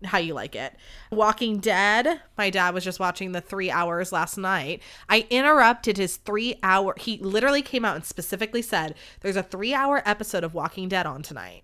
how 0.03 0.17
you 0.17 0.33
like 0.33 0.55
it. 0.55 0.75
Walking 1.11 1.59
Dead, 1.59 2.21
my 2.37 2.49
dad 2.49 2.73
was 2.73 2.83
just 2.83 2.99
watching 2.99 3.31
the 3.31 3.41
three 3.41 3.71
hours 3.71 4.11
last 4.11 4.37
night. 4.37 4.81
I 5.09 5.25
interrupted 5.29 5.97
his 5.97 6.17
three 6.17 6.59
hour, 6.61 6.93
he 6.97 7.17
literally 7.17 7.61
came 7.61 7.85
out 7.85 7.95
and 7.95 8.05
specifically 8.05 8.61
said, 8.61 8.95
There's 9.21 9.35
a 9.35 9.43
three 9.43 9.73
hour 9.73 10.01
episode 10.05 10.43
of 10.43 10.53
Walking 10.53 10.89
Dead 10.89 11.05
on 11.05 11.21
tonight. 11.21 11.63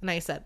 And 0.00 0.10
I 0.10 0.18
said, 0.18 0.44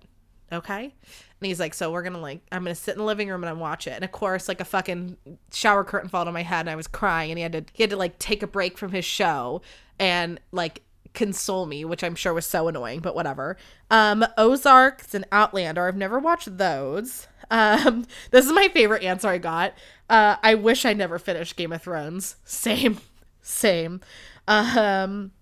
Okay. 0.53 0.83
And 0.83 1.47
he's 1.47 1.61
like, 1.61 1.75
so 1.75 1.91
we're 1.93 2.03
gonna 2.03 2.19
like, 2.19 2.41
I'm 2.53 2.65
gonna 2.65 2.75
sit 2.75 2.93
in 2.93 2.99
the 2.99 3.05
living 3.05 3.29
room 3.29 3.45
and 3.45 3.61
watch 3.61 3.87
it. 3.87 3.93
And 3.93 4.05
of 4.05 4.13
course, 4.13 4.49
like 4.49 4.61
a 4.61 4.65
fucking 4.65 5.17
shower 5.53 5.85
curtain 5.85 6.09
fell 6.09 6.27
on 6.27 6.35
my 6.35 6.43
head 6.43 6.61
and 6.61 6.71
I 6.71 6.77
was 6.77 6.87
crying 6.87 7.31
and 7.31 7.39
he 7.39 7.43
had 7.43 7.53
to 7.53 7.65
he 7.73 7.83
had 7.83 7.91
to 7.91 7.97
like 7.97 8.19
take 8.19 8.43
a 8.43 8.47
break 8.47 8.77
from 8.77 8.93
his 8.93 9.05
show 9.05 9.63
and 9.99 10.41
like 10.53 10.83
console 11.15 11.67
me, 11.67 11.85
which 11.85 12.05
I'm 12.05 12.15
sure 12.15 12.35
was 12.35 12.47
so 12.47 12.69
annoying, 12.69 13.01
but 13.01 13.15
whatever. 13.15 13.57
Um, 13.91 14.25
Ozarks 14.37 15.15
and 15.15 15.27
Outlander. 15.33 15.87
I've 15.87 15.97
never 15.97 16.19
watched 16.19 16.59
those. 16.59 17.27
Um, 17.51 18.07
this 18.31 18.47
is 18.47 18.53
my 18.53 18.69
favorite 18.69 19.03
answer 19.03 19.29
I 19.29 19.39
got. 19.39 19.75
Uh, 20.09 20.37
I 20.43 20.55
wish 20.55 20.85
I 20.85 20.93
never 20.93 21.19
finished 21.19 21.57
Game 21.57 21.73
of 21.73 21.83
Thrones. 21.83 22.37
Same, 22.45 22.99
same. 23.43 24.01
Um, 24.47 25.33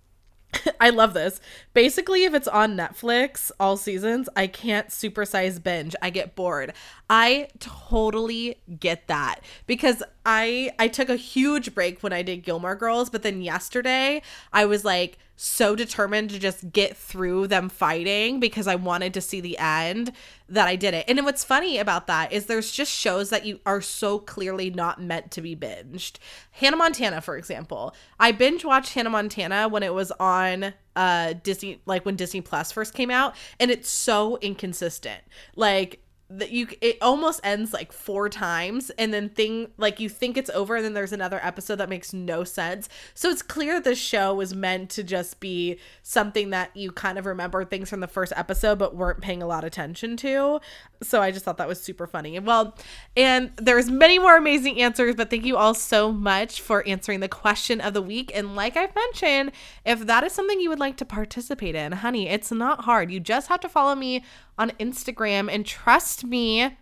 I 0.80 0.90
love 0.90 1.14
this. 1.14 1.40
Basically, 1.74 2.24
if 2.24 2.34
it's 2.34 2.48
on 2.48 2.76
Netflix 2.76 3.50
all 3.60 3.76
seasons, 3.76 4.28
I 4.36 4.46
can't 4.46 4.88
supersize 4.88 5.62
binge. 5.62 5.94
I 6.02 6.10
get 6.10 6.34
bored. 6.34 6.72
I 7.08 7.48
totally 7.58 8.60
get 8.78 9.08
that 9.08 9.40
because 9.66 10.02
I 10.30 10.72
I 10.78 10.88
took 10.88 11.08
a 11.08 11.16
huge 11.16 11.74
break 11.74 12.02
when 12.02 12.12
I 12.12 12.20
did 12.20 12.42
Gilmore 12.42 12.76
Girls, 12.76 13.08
but 13.08 13.22
then 13.22 13.40
yesterday 13.40 14.20
I 14.52 14.66
was 14.66 14.84
like 14.84 15.16
so 15.36 15.74
determined 15.74 16.28
to 16.28 16.38
just 16.38 16.70
get 16.70 16.98
through 16.98 17.46
them 17.46 17.70
fighting 17.70 18.38
because 18.38 18.66
I 18.66 18.74
wanted 18.74 19.14
to 19.14 19.22
see 19.22 19.40
the 19.40 19.56
end 19.56 20.12
that 20.50 20.68
I 20.68 20.76
did 20.76 20.92
it. 20.92 21.06
And 21.08 21.24
what's 21.24 21.44
funny 21.44 21.78
about 21.78 22.08
that 22.08 22.30
is 22.30 22.44
there's 22.44 22.70
just 22.70 22.92
shows 22.92 23.30
that 23.30 23.46
you 23.46 23.60
are 23.64 23.80
so 23.80 24.18
clearly 24.18 24.68
not 24.68 25.00
meant 25.00 25.30
to 25.30 25.40
be 25.40 25.56
binged. 25.56 26.18
Hannah 26.50 26.76
Montana, 26.76 27.22
for 27.22 27.38
example. 27.38 27.94
I 28.20 28.32
binge 28.32 28.66
watched 28.66 28.92
Hannah 28.92 29.08
Montana 29.08 29.66
when 29.68 29.82
it 29.82 29.94
was 29.94 30.12
on 30.20 30.74
uh 30.94 31.32
Disney 31.42 31.80
like 31.86 32.04
when 32.04 32.16
Disney 32.16 32.42
Plus 32.42 32.70
first 32.70 32.92
came 32.92 33.10
out 33.10 33.34
and 33.58 33.70
it's 33.70 33.88
so 33.88 34.36
inconsistent. 34.42 35.22
Like 35.56 36.02
that 36.30 36.50
you 36.50 36.68
it 36.82 36.98
almost 37.00 37.40
ends 37.42 37.72
like 37.72 37.90
four 37.90 38.28
times 38.28 38.90
and 38.98 39.14
then 39.14 39.30
thing 39.30 39.70
like 39.78 39.98
you 39.98 40.10
think 40.10 40.36
it's 40.36 40.50
over 40.50 40.76
and 40.76 40.84
then 40.84 40.92
there's 40.92 41.12
another 41.12 41.40
episode 41.42 41.76
that 41.76 41.88
makes 41.88 42.12
no 42.12 42.44
sense. 42.44 42.88
So 43.14 43.30
it's 43.30 43.40
clear 43.40 43.80
the 43.80 43.94
show 43.94 44.34
was 44.34 44.54
meant 44.54 44.90
to 44.90 45.02
just 45.02 45.40
be 45.40 45.78
something 46.02 46.50
that 46.50 46.76
you 46.76 46.92
kind 46.92 47.18
of 47.18 47.24
remember 47.24 47.64
things 47.64 47.88
from 47.88 48.00
the 48.00 48.06
first 48.06 48.34
episode 48.36 48.78
but 48.78 48.94
weren't 48.94 49.22
paying 49.22 49.42
a 49.42 49.46
lot 49.46 49.64
of 49.64 49.68
attention 49.68 50.18
to. 50.18 50.60
So 51.02 51.22
i 51.22 51.30
just 51.30 51.44
thought 51.46 51.56
that 51.56 51.68
was 51.68 51.80
super 51.80 52.06
funny. 52.06 52.36
And 52.36 52.46
well 52.46 52.76
and 53.16 53.50
there's 53.56 53.90
many 53.90 54.18
more 54.18 54.36
amazing 54.36 54.82
answers 54.82 55.14
but 55.14 55.30
thank 55.30 55.46
you 55.46 55.56
all 55.56 55.72
so 55.72 56.12
much 56.12 56.60
for 56.60 56.86
answering 56.86 57.20
the 57.20 57.28
question 57.28 57.80
of 57.80 57.94
the 57.94 58.02
week. 58.02 58.30
And 58.34 58.54
like 58.54 58.76
i've 58.76 58.94
mentioned 58.94 59.52
if 59.86 60.00
that 60.00 60.24
is 60.24 60.32
something 60.32 60.60
you 60.60 60.68
would 60.68 60.78
like 60.78 60.98
to 60.98 61.06
participate 61.06 61.74
in 61.74 61.92
honey 61.92 62.28
it's 62.28 62.52
not 62.52 62.84
hard. 62.84 63.10
You 63.10 63.18
just 63.18 63.48
have 63.48 63.60
to 63.60 63.68
follow 63.68 63.94
me 63.94 64.22
on 64.58 64.70
Instagram. 64.72 65.52
And 65.52 65.64
trust 65.64 66.24
me, 66.24 66.76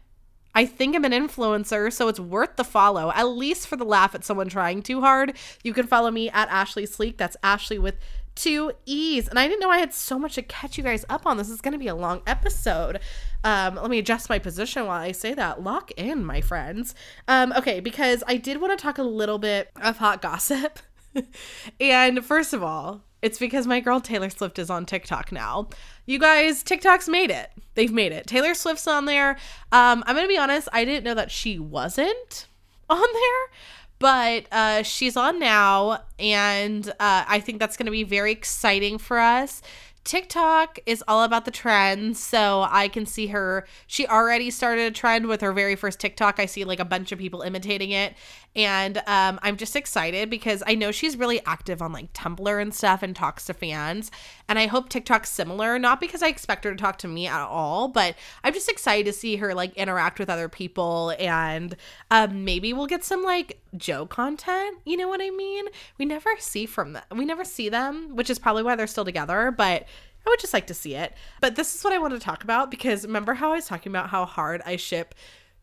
I 0.54 0.64
think 0.64 0.96
I'm 0.96 1.04
an 1.04 1.12
influencer, 1.12 1.92
so 1.92 2.08
it's 2.08 2.18
worth 2.18 2.56
the 2.56 2.64
follow, 2.64 3.12
at 3.14 3.24
least 3.24 3.68
for 3.68 3.76
the 3.76 3.84
laugh 3.84 4.14
at 4.14 4.24
someone 4.24 4.48
trying 4.48 4.82
too 4.82 5.02
hard. 5.02 5.36
You 5.62 5.74
can 5.74 5.86
follow 5.86 6.10
me 6.10 6.30
at 6.30 6.48
Ashley 6.48 6.86
Sleek. 6.86 7.18
That's 7.18 7.36
Ashley 7.42 7.78
with 7.78 7.96
two 8.36 8.72
E's. 8.86 9.28
And 9.28 9.38
I 9.38 9.48
didn't 9.48 9.60
know 9.60 9.70
I 9.70 9.78
had 9.78 9.92
so 9.92 10.18
much 10.18 10.36
to 10.36 10.42
catch 10.42 10.78
you 10.78 10.84
guys 10.84 11.04
up 11.08 11.26
on. 11.26 11.36
This 11.36 11.50
is 11.50 11.60
going 11.60 11.72
to 11.72 11.78
be 11.78 11.88
a 11.88 11.94
long 11.94 12.22
episode. 12.26 13.00
Um, 13.44 13.74
let 13.74 13.90
me 13.90 13.98
adjust 13.98 14.30
my 14.30 14.38
position 14.38 14.86
while 14.86 15.00
I 15.00 15.12
say 15.12 15.34
that. 15.34 15.62
Lock 15.62 15.90
in, 15.96 16.24
my 16.24 16.40
friends. 16.40 16.94
Um, 17.28 17.52
okay, 17.52 17.80
because 17.80 18.22
I 18.26 18.36
did 18.36 18.60
want 18.60 18.78
to 18.78 18.82
talk 18.82 18.98
a 18.98 19.02
little 19.02 19.38
bit 19.38 19.70
of 19.82 19.98
hot 19.98 20.22
gossip. 20.22 20.78
and 21.80 22.24
first 22.24 22.52
of 22.52 22.62
all, 22.62 23.02
it's 23.26 23.40
because 23.40 23.66
my 23.66 23.80
girl 23.80 24.00
Taylor 24.00 24.30
Swift 24.30 24.56
is 24.56 24.70
on 24.70 24.86
TikTok 24.86 25.32
now. 25.32 25.68
You 26.06 26.20
guys, 26.20 26.62
TikTok's 26.62 27.08
made 27.08 27.32
it. 27.32 27.50
They've 27.74 27.92
made 27.92 28.12
it. 28.12 28.28
Taylor 28.28 28.54
Swift's 28.54 28.86
on 28.86 29.06
there. 29.06 29.30
Um, 29.72 30.04
I'm 30.06 30.14
gonna 30.14 30.28
be 30.28 30.38
honest, 30.38 30.68
I 30.72 30.84
didn't 30.84 31.02
know 31.02 31.14
that 31.14 31.32
she 31.32 31.58
wasn't 31.58 32.46
on 32.88 33.00
there, 33.12 33.58
but 33.98 34.46
uh, 34.52 34.82
she's 34.84 35.16
on 35.16 35.40
now, 35.40 36.04
and 36.20 36.88
uh, 36.88 37.24
I 37.26 37.40
think 37.40 37.58
that's 37.58 37.76
gonna 37.76 37.90
be 37.90 38.04
very 38.04 38.30
exciting 38.30 38.96
for 38.96 39.18
us. 39.18 39.60
TikTok 40.04 40.78
is 40.86 41.02
all 41.08 41.24
about 41.24 41.46
the 41.46 41.50
trends. 41.50 42.20
So 42.20 42.64
I 42.70 42.86
can 42.86 43.06
see 43.06 43.26
her. 43.26 43.66
She 43.88 44.06
already 44.06 44.50
started 44.50 44.86
a 44.86 44.90
trend 44.92 45.26
with 45.26 45.40
her 45.40 45.52
very 45.52 45.74
first 45.74 45.98
TikTok. 45.98 46.38
I 46.38 46.46
see 46.46 46.62
like 46.64 46.78
a 46.78 46.84
bunch 46.84 47.10
of 47.10 47.18
people 47.18 47.42
imitating 47.42 47.90
it. 47.90 48.14
And 48.56 49.02
um, 49.06 49.38
I'm 49.42 49.58
just 49.58 49.76
excited 49.76 50.30
because 50.30 50.62
I 50.66 50.74
know 50.74 50.90
she's 50.90 51.16
really 51.16 51.44
active 51.44 51.82
on 51.82 51.92
like 51.92 52.12
Tumblr 52.14 52.60
and 52.62 52.74
stuff 52.74 53.02
and 53.02 53.14
talks 53.14 53.44
to 53.44 53.54
fans. 53.54 54.10
And 54.48 54.58
I 54.58 54.66
hope 54.66 54.88
TikTok's 54.88 55.28
similar, 55.28 55.78
not 55.78 56.00
because 56.00 56.22
I 56.22 56.28
expect 56.28 56.64
her 56.64 56.70
to 56.70 56.76
talk 56.76 56.96
to 56.98 57.08
me 57.08 57.26
at 57.26 57.46
all, 57.46 57.88
but 57.88 58.16
I'm 58.42 58.54
just 58.54 58.70
excited 58.70 59.04
to 59.06 59.12
see 59.12 59.36
her 59.36 59.54
like 59.54 59.74
interact 59.74 60.18
with 60.18 60.30
other 60.30 60.48
people. 60.48 61.14
And 61.18 61.76
um, 62.10 62.46
maybe 62.46 62.72
we'll 62.72 62.86
get 62.86 63.04
some 63.04 63.22
like 63.22 63.60
Joe 63.76 64.06
content. 64.06 64.78
You 64.86 64.96
know 64.96 65.08
what 65.08 65.20
I 65.20 65.28
mean? 65.28 65.66
We 65.98 66.06
never 66.06 66.30
see 66.38 66.64
from 66.64 66.94
them. 66.94 67.04
We 67.14 67.26
never 67.26 67.44
see 67.44 67.68
them, 67.68 68.16
which 68.16 68.30
is 68.30 68.38
probably 68.38 68.62
why 68.62 68.74
they're 68.74 68.86
still 68.86 69.04
together. 69.04 69.50
But 69.50 69.82
I 70.26 70.30
would 70.30 70.40
just 70.40 70.54
like 70.54 70.66
to 70.68 70.74
see 70.74 70.94
it. 70.94 71.12
But 71.42 71.56
this 71.56 71.74
is 71.74 71.84
what 71.84 71.92
I 71.92 71.98
want 71.98 72.14
to 72.14 72.20
talk 72.20 72.42
about 72.42 72.70
because 72.70 73.06
remember 73.06 73.34
how 73.34 73.52
I 73.52 73.56
was 73.56 73.66
talking 73.66 73.92
about 73.92 74.08
how 74.08 74.24
hard 74.24 74.62
I 74.64 74.76
ship 74.76 75.14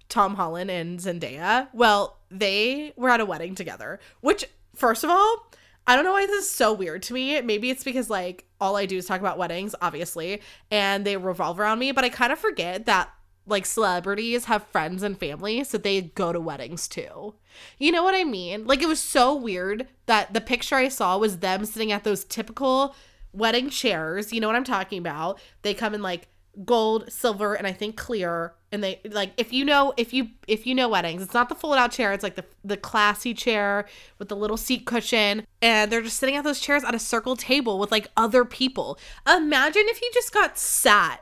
Tom 0.09 0.35
Holland 0.35 0.69
and 0.69 0.99
Zendaya? 0.99 1.67
Well, 1.73 2.17
they 2.33 2.93
were 2.97 3.09
at 3.09 3.19
a 3.19 3.25
wedding 3.25 3.55
together, 3.55 3.99
which, 4.21 4.45
first 4.75 5.03
of 5.03 5.09
all, 5.09 5.51
I 5.85 5.95
don't 5.95 6.05
know 6.05 6.13
why 6.13 6.25
this 6.25 6.45
is 6.45 6.49
so 6.49 6.73
weird 6.73 7.03
to 7.03 7.13
me. 7.13 7.39
Maybe 7.41 7.69
it's 7.69 7.83
because, 7.83 8.09
like, 8.09 8.45
all 8.59 8.75
I 8.75 8.85
do 8.85 8.97
is 8.97 9.05
talk 9.05 9.19
about 9.19 9.37
weddings, 9.37 9.75
obviously, 9.81 10.41
and 10.71 11.05
they 11.05 11.17
revolve 11.17 11.59
around 11.59 11.79
me, 11.79 11.91
but 11.91 12.05
I 12.05 12.09
kind 12.09 12.31
of 12.31 12.39
forget 12.39 12.85
that, 12.85 13.09
like, 13.45 13.65
celebrities 13.65 14.45
have 14.45 14.65
friends 14.67 15.03
and 15.03 15.19
family, 15.19 15.63
so 15.65 15.77
they 15.77 16.01
go 16.01 16.31
to 16.31 16.39
weddings 16.39 16.87
too. 16.87 17.35
You 17.77 17.91
know 17.91 18.03
what 18.03 18.15
I 18.15 18.23
mean? 18.23 18.65
Like, 18.65 18.81
it 18.81 18.87
was 18.87 19.01
so 19.01 19.35
weird 19.35 19.87
that 20.05 20.33
the 20.33 20.41
picture 20.41 20.75
I 20.75 20.87
saw 20.87 21.17
was 21.17 21.39
them 21.39 21.65
sitting 21.65 21.91
at 21.91 22.05
those 22.05 22.23
typical 22.23 22.95
wedding 23.33 23.69
chairs. 23.69 24.31
You 24.31 24.39
know 24.39 24.47
what 24.47 24.55
I'm 24.55 24.63
talking 24.63 24.99
about? 24.99 25.41
They 25.61 25.73
come 25.73 25.93
in, 25.93 26.01
like, 26.01 26.29
gold, 26.63 27.11
silver, 27.11 27.55
and 27.55 27.67
I 27.67 27.73
think 27.73 27.97
clear. 27.97 28.53
And 28.73 28.83
they 28.83 28.99
like 29.05 29.33
if 29.37 29.53
you 29.53 29.63
know 29.63 29.93
if 29.97 30.13
you 30.13 30.29
if 30.47 30.65
you 30.65 30.73
know 30.73 30.89
weddings, 30.89 31.21
it's 31.21 31.33
not 31.33 31.47
the 31.47 31.55
fold 31.55 31.75
out 31.75 31.91
chair, 31.91 32.11
it's 32.11 32.23
like 32.23 32.35
the 32.35 32.43
the 32.63 32.75
classy 32.75 33.35
chair 33.35 33.85
with 34.17 34.29
the 34.29 34.35
little 34.35 34.57
seat 34.57 34.85
cushion. 34.85 35.45
And 35.61 35.91
they're 35.91 36.01
just 36.01 36.17
sitting 36.17 36.35
at 36.35 36.43
those 36.43 36.59
chairs 36.59 36.83
at 36.83 36.95
a 36.95 36.99
circle 36.99 37.35
table 37.35 37.77
with 37.77 37.91
like 37.91 38.07
other 38.17 38.43
people. 38.43 38.97
Imagine 39.27 39.83
if 39.85 40.01
you 40.01 40.09
just 40.11 40.33
got 40.33 40.57
sat. 40.57 41.21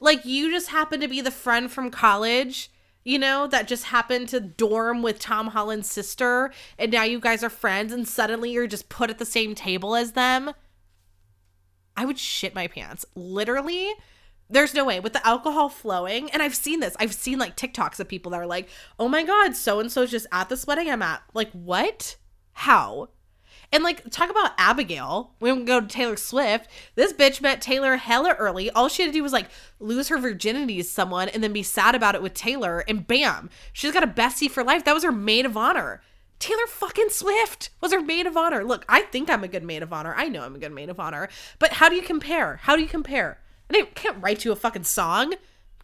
Like 0.00 0.24
you 0.24 0.52
just 0.52 0.68
happened 0.68 1.02
to 1.02 1.08
be 1.08 1.20
the 1.20 1.32
friend 1.32 1.70
from 1.70 1.90
college 1.90 2.70
you 3.04 3.18
know, 3.18 3.46
that 3.46 3.66
just 3.66 3.84
happened 3.84 4.28
to 4.28 4.38
dorm 4.38 5.00
with 5.00 5.18
Tom 5.18 5.46
Holland's 5.46 5.90
sister, 5.90 6.52
and 6.78 6.92
now 6.92 7.04
you 7.04 7.18
guys 7.18 7.42
are 7.42 7.48
friends, 7.48 7.90
and 7.90 8.06
suddenly 8.06 8.50
you're 8.50 8.66
just 8.66 8.90
put 8.90 9.08
at 9.08 9.16
the 9.16 9.24
same 9.24 9.54
table 9.54 9.96
as 9.96 10.12
them. 10.12 10.52
I 11.96 12.04
would 12.04 12.18
shit 12.18 12.54
my 12.54 12.66
pants. 12.66 13.06
Literally, 13.14 13.94
there's 14.50 14.74
no 14.74 14.84
way 14.84 15.00
with 15.00 15.12
the 15.12 15.26
alcohol 15.26 15.68
flowing 15.68 16.30
and 16.30 16.42
i've 16.42 16.54
seen 16.54 16.80
this 16.80 16.96
i've 16.98 17.14
seen 17.14 17.38
like 17.38 17.56
tiktoks 17.56 18.00
of 18.00 18.08
people 18.08 18.30
that 18.30 18.40
are 18.40 18.46
like 18.46 18.68
oh 18.98 19.08
my 19.08 19.22
god 19.22 19.54
so 19.54 19.80
and 19.80 19.92
so's 19.92 20.10
just 20.10 20.26
at 20.32 20.48
this 20.48 20.66
wedding 20.66 20.90
i'm 20.90 21.02
at 21.02 21.22
like 21.34 21.50
what 21.52 22.16
how 22.52 23.08
and 23.70 23.84
like 23.84 24.08
talk 24.10 24.30
about 24.30 24.52
abigail 24.58 25.34
we 25.40 25.50
don't 25.50 25.64
go 25.64 25.80
to 25.80 25.86
taylor 25.86 26.16
swift 26.16 26.68
this 26.94 27.12
bitch 27.12 27.40
met 27.40 27.60
taylor 27.60 27.96
hella 27.96 28.34
early 28.38 28.70
all 28.70 28.88
she 28.88 29.02
had 29.02 29.08
to 29.08 29.12
do 29.12 29.22
was 29.22 29.32
like 29.32 29.48
lose 29.78 30.08
her 30.08 30.18
virginity 30.18 30.76
to 30.78 30.84
someone 30.84 31.28
and 31.28 31.42
then 31.42 31.52
be 31.52 31.62
sad 31.62 31.94
about 31.94 32.14
it 32.14 32.22
with 32.22 32.34
taylor 32.34 32.84
and 32.88 33.06
bam 33.06 33.50
she's 33.72 33.92
got 33.92 34.04
a 34.04 34.06
bestie 34.06 34.50
for 34.50 34.64
life 34.64 34.84
that 34.84 34.94
was 34.94 35.04
her 35.04 35.12
maid 35.12 35.46
of 35.46 35.56
honor 35.56 36.00
Taylor 36.38 36.68
fucking 36.68 37.08
Swift 37.10 37.70
was 37.80 37.92
her 37.92 38.00
maid 38.00 38.24
of 38.24 38.36
honor. 38.36 38.62
Look, 38.62 38.84
I 38.88 39.02
think 39.02 39.28
I'm 39.28 39.42
a 39.42 39.48
good 39.48 39.64
maid 39.64 39.82
of 39.82 39.92
honor. 39.92 40.14
I 40.16 40.28
know 40.28 40.44
I'm 40.44 40.54
a 40.54 40.58
good 40.60 40.72
maid 40.72 40.88
of 40.88 41.00
honor. 41.00 41.28
But 41.58 41.72
how 41.72 41.88
do 41.88 41.96
you 41.96 42.02
compare? 42.02 42.60
How 42.62 42.76
do 42.76 42.82
you 42.82 42.88
compare? 42.88 43.40
I 43.70 43.82
can't 43.94 44.22
write 44.22 44.44
you 44.44 44.52
a 44.52 44.56
fucking 44.56 44.84
song. 44.84 45.34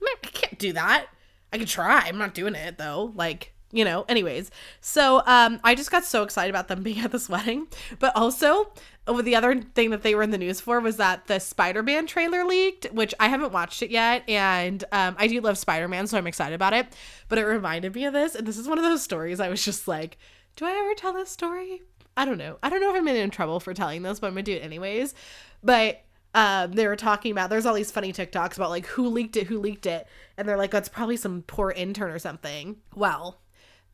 I 0.02 0.14
can't 0.22 0.58
do 0.58 0.72
that. 0.72 1.06
I 1.52 1.58
can 1.58 1.66
try. 1.66 2.00
I'm 2.06 2.18
not 2.18 2.34
doing 2.34 2.54
it 2.54 2.78
though. 2.78 3.12
Like, 3.14 3.52
you 3.72 3.84
know, 3.84 4.04
anyways. 4.08 4.50
So 4.80 5.22
um 5.26 5.60
I 5.64 5.74
just 5.74 5.90
got 5.90 6.04
so 6.04 6.22
excited 6.22 6.50
about 6.50 6.68
them 6.68 6.82
being 6.84 7.00
at 7.00 7.12
this 7.12 7.28
wedding. 7.28 7.68
But 7.98 8.14
also, 8.16 8.72
over 9.06 9.22
the 9.22 9.36
other 9.36 9.60
thing 9.60 9.90
that 9.90 10.02
they 10.02 10.14
were 10.14 10.22
in 10.22 10.30
the 10.30 10.38
news 10.38 10.60
for 10.60 10.80
was 10.80 10.96
that 10.96 11.26
the 11.26 11.38
Spider-Man 11.38 12.06
trailer 12.06 12.44
leaked, 12.44 12.86
which 12.92 13.14
I 13.20 13.28
haven't 13.28 13.52
watched 13.52 13.82
it 13.82 13.90
yet, 13.90 14.26
and 14.28 14.82
um, 14.92 15.14
I 15.18 15.26
do 15.26 15.40
love 15.42 15.58
Spider-Man, 15.58 16.06
so 16.06 16.16
I'm 16.16 16.26
excited 16.26 16.54
about 16.54 16.72
it. 16.72 16.86
But 17.28 17.38
it 17.38 17.44
reminded 17.44 17.94
me 17.94 18.06
of 18.06 18.14
this, 18.14 18.34
and 18.34 18.46
this 18.46 18.56
is 18.56 18.66
one 18.66 18.78
of 18.78 18.84
those 18.84 19.02
stories 19.02 19.40
I 19.40 19.48
was 19.50 19.62
just 19.62 19.86
like, 19.86 20.16
do 20.56 20.64
I 20.64 20.70
ever 20.70 20.94
tell 20.94 21.12
this 21.12 21.30
story? 21.30 21.82
I 22.16 22.24
don't 22.24 22.38
know. 22.38 22.58
I 22.62 22.70
don't 22.70 22.80
know 22.80 22.90
if 22.90 22.96
I'm 22.96 23.08
in 23.08 23.30
trouble 23.30 23.60
for 23.60 23.74
telling 23.74 24.02
this, 24.02 24.20
but 24.20 24.28
I'm 24.28 24.34
gonna 24.34 24.44
do 24.44 24.54
it 24.54 24.64
anyways. 24.64 25.14
But 25.62 26.02
um, 26.34 26.72
they 26.72 26.86
were 26.86 26.96
talking 26.96 27.32
about 27.32 27.48
there's 27.48 27.64
all 27.64 27.74
these 27.74 27.90
funny 27.90 28.12
TikToks 28.12 28.56
about 28.56 28.70
like 28.70 28.86
who 28.86 29.08
leaked 29.08 29.36
it, 29.36 29.46
who 29.46 29.58
leaked 29.58 29.86
it, 29.86 30.06
and 30.36 30.48
they're 30.48 30.56
like, 30.56 30.70
that's 30.70 30.88
probably 30.88 31.16
some 31.16 31.42
poor 31.46 31.70
intern 31.70 32.10
or 32.10 32.18
something. 32.18 32.76
Well, 32.94 33.40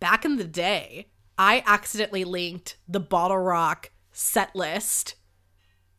back 0.01 0.25
in 0.25 0.37
the 0.37 0.45
day, 0.45 1.09
I 1.39 1.63
accidentally 1.67 2.25
linked 2.25 2.77
the 2.89 3.01
BottleRock 3.01 3.87
set 4.13 4.55
list 4.57 5.15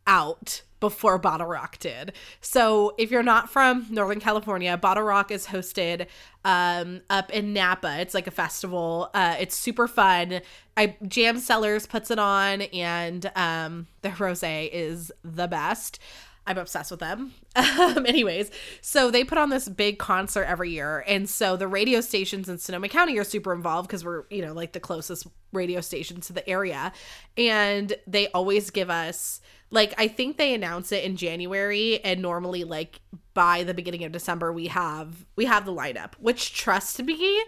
out 0.06 0.62
before 0.80 1.16
BottleRock 1.16 1.78
did. 1.78 2.12
So 2.40 2.94
if 2.98 3.12
you're 3.12 3.22
not 3.22 3.48
from 3.48 3.86
Northern 3.88 4.18
California, 4.18 4.76
BottleRock 4.82 5.30
is 5.30 5.46
hosted 5.46 6.08
um, 6.44 7.02
up 7.08 7.30
in 7.30 7.52
Napa. 7.52 8.00
It's 8.00 8.14
like 8.14 8.26
a 8.26 8.32
festival. 8.32 9.08
Uh, 9.14 9.36
it's 9.38 9.56
super 9.56 9.86
fun. 9.86 10.40
I 10.76 10.96
JaM 11.04 11.38
Cellars 11.38 11.86
puts 11.86 12.10
it 12.10 12.18
on, 12.18 12.62
and 12.62 13.30
um, 13.36 13.86
the 14.02 14.08
rosé 14.08 14.68
is 14.72 15.12
the 15.22 15.46
best. 15.46 16.00
I'm 16.46 16.58
obsessed 16.58 16.90
with 16.90 17.00
them. 17.00 17.32
Um, 17.54 18.06
anyways, 18.06 18.50
so 18.80 19.10
they 19.10 19.24
put 19.24 19.38
on 19.38 19.50
this 19.50 19.68
big 19.68 19.98
concert 19.98 20.44
every 20.44 20.70
year. 20.70 21.04
And 21.06 21.28
so 21.28 21.56
the 21.56 21.68
radio 21.68 22.00
stations 22.00 22.48
in 22.48 22.58
Sonoma 22.58 22.88
County 22.88 23.18
are 23.18 23.24
super 23.24 23.52
involved 23.52 23.88
because 23.88 24.04
we're, 24.04 24.24
you 24.30 24.40
know, 24.42 24.52
like 24.52 24.72
the 24.72 24.80
closest 24.80 25.26
radio 25.52 25.80
station 25.80 26.20
to 26.22 26.32
the 26.32 26.48
area. 26.48 26.92
And 27.36 27.94
they 28.06 28.28
always 28.28 28.70
give 28.70 28.88
us, 28.88 29.40
like, 29.70 29.94
I 29.98 30.08
think 30.08 30.36
they 30.36 30.54
announce 30.54 30.92
it 30.92 31.04
in 31.04 31.16
January. 31.16 32.02
And 32.04 32.22
normally, 32.22 32.64
like, 32.64 33.00
by 33.34 33.64
the 33.64 33.74
beginning 33.74 34.04
of 34.04 34.12
December, 34.12 34.52
we 34.52 34.68
have, 34.68 35.26
we 35.36 35.44
have 35.44 35.64
the 35.66 35.72
lineup, 35.72 36.14
which 36.18 36.54
trust 36.54 37.02
me, 37.02 37.42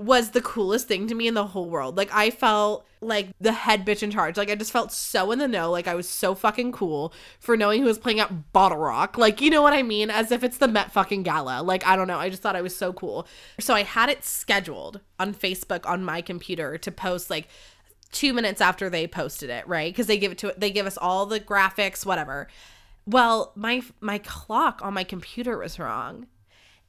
was 0.00 0.30
the 0.30 0.40
coolest 0.40 0.88
thing 0.88 1.06
to 1.06 1.14
me 1.14 1.28
in 1.28 1.34
the 1.34 1.48
whole 1.48 1.68
world. 1.68 1.94
Like 1.94 2.08
I 2.10 2.30
felt 2.30 2.86
like 3.02 3.28
the 3.38 3.52
head 3.52 3.84
bitch 3.84 4.02
in 4.02 4.10
charge. 4.10 4.38
Like 4.38 4.50
I 4.50 4.54
just 4.54 4.72
felt 4.72 4.92
so 4.92 5.30
in 5.30 5.38
the 5.38 5.46
know. 5.46 5.70
Like 5.70 5.86
I 5.86 5.94
was 5.94 6.08
so 6.08 6.34
fucking 6.34 6.72
cool 6.72 7.12
for 7.38 7.54
knowing 7.54 7.82
who 7.82 7.86
was 7.86 7.98
playing 7.98 8.18
at 8.18 8.52
BottleRock. 8.54 9.18
Like 9.18 9.42
you 9.42 9.50
know 9.50 9.60
what 9.60 9.74
I 9.74 9.82
mean? 9.82 10.08
As 10.08 10.32
if 10.32 10.42
it's 10.42 10.56
the 10.56 10.68
Met 10.68 10.90
fucking 10.90 11.22
gala. 11.22 11.62
Like 11.62 11.86
I 11.86 11.96
don't 11.96 12.08
know. 12.08 12.16
I 12.16 12.30
just 12.30 12.40
thought 12.40 12.56
I 12.56 12.62
was 12.62 12.74
so 12.74 12.94
cool. 12.94 13.26
So 13.58 13.74
I 13.74 13.82
had 13.82 14.08
it 14.08 14.24
scheduled 14.24 15.00
on 15.18 15.34
Facebook 15.34 15.84
on 15.84 16.02
my 16.02 16.22
computer 16.22 16.78
to 16.78 16.90
post 16.90 17.28
like 17.28 17.48
two 18.10 18.32
minutes 18.32 18.62
after 18.62 18.88
they 18.88 19.06
posted 19.06 19.50
it, 19.50 19.68
right? 19.68 19.92
Because 19.92 20.06
they 20.06 20.16
give 20.16 20.32
it 20.32 20.38
to 20.38 20.54
they 20.56 20.70
give 20.70 20.86
us 20.86 20.96
all 20.96 21.26
the 21.26 21.40
graphics, 21.40 22.06
whatever. 22.06 22.48
Well, 23.04 23.52
my 23.54 23.82
my 24.00 24.16
clock 24.16 24.80
on 24.82 24.94
my 24.94 25.04
computer 25.04 25.58
was 25.58 25.78
wrong 25.78 26.26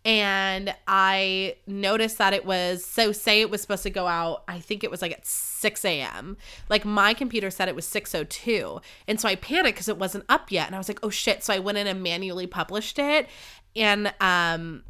and 0.03 0.73
I 0.87 1.55
noticed 1.67 2.17
that 2.17 2.33
it 2.33 2.45
was 2.45 2.83
so 2.83 3.11
say 3.11 3.41
it 3.41 3.49
was 3.49 3.61
supposed 3.61 3.83
to 3.83 3.89
go 3.89 4.07
out. 4.07 4.43
I 4.47 4.59
think 4.59 4.83
it 4.83 4.89
was 4.89 5.01
like 5.01 5.11
at 5.11 5.25
six 5.25 5.85
a.m. 5.85 6.37
Like 6.69 6.85
my 6.85 7.13
computer 7.13 7.51
said 7.51 7.69
it 7.69 7.75
was 7.75 7.85
six 7.85 8.15
o 8.15 8.23
two, 8.23 8.81
and 9.07 9.19
so 9.19 9.29
I 9.29 9.35
panicked 9.35 9.75
because 9.75 9.87
it 9.87 9.97
wasn't 9.97 10.25
up 10.27 10.51
yet, 10.51 10.67
and 10.67 10.75
I 10.75 10.79
was 10.79 10.87
like, 10.87 10.99
oh 11.03 11.09
shit! 11.09 11.43
So 11.43 11.53
I 11.53 11.59
went 11.59 11.77
in 11.77 11.87
and 11.87 12.01
manually 12.01 12.47
published 12.47 12.97
it, 12.97 13.27
and 13.75 14.13
um, 14.19 14.83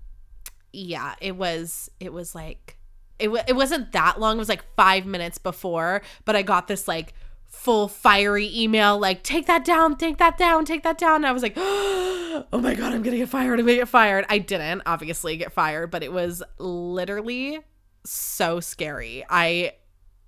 yeah, 0.71 1.15
it 1.19 1.35
was 1.35 1.91
it 1.99 2.13
was 2.13 2.33
like 2.33 2.77
it 3.19 3.25
w- 3.25 3.43
it 3.47 3.55
wasn't 3.55 3.91
that 3.91 4.19
long. 4.19 4.37
It 4.37 4.39
was 4.39 4.49
like 4.49 4.63
five 4.75 5.05
minutes 5.05 5.37
before, 5.37 6.01
but 6.23 6.35
I 6.35 6.41
got 6.41 6.67
this 6.67 6.87
like 6.87 7.13
full 7.51 7.87
fiery 7.87 8.49
email 8.57 8.97
like 8.97 9.21
take 9.21 9.45
that 9.45 9.63
down 9.63 9.95
take 9.95 10.17
that 10.17 10.37
down 10.37 10.65
take 10.65 10.83
that 10.83 10.97
down. 10.97 11.17
And 11.17 11.27
i 11.27 11.31
was 11.31 11.43
like 11.43 11.53
oh 11.57 12.45
my 12.53 12.73
god 12.73 12.93
i'm 12.93 13.03
gonna 13.03 13.17
get 13.17 13.29
fired 13.29 13.59
i'm 13.59 13.65
gonna 13.65 13.77
get 13.77 13.87
fired. 13.87 14.25
I 14.29 14.39
didn't 14.39 14.81
obviously 14.85 15.37
get 15.37 15.51
fired 15.51 15.91
but 15.91 16.01
it 16.01 16.11
was 16.11 16.41
literally 16.57 17.59
so 18.03 18.59
scary. 18.59 19.23
I 19.29 19.73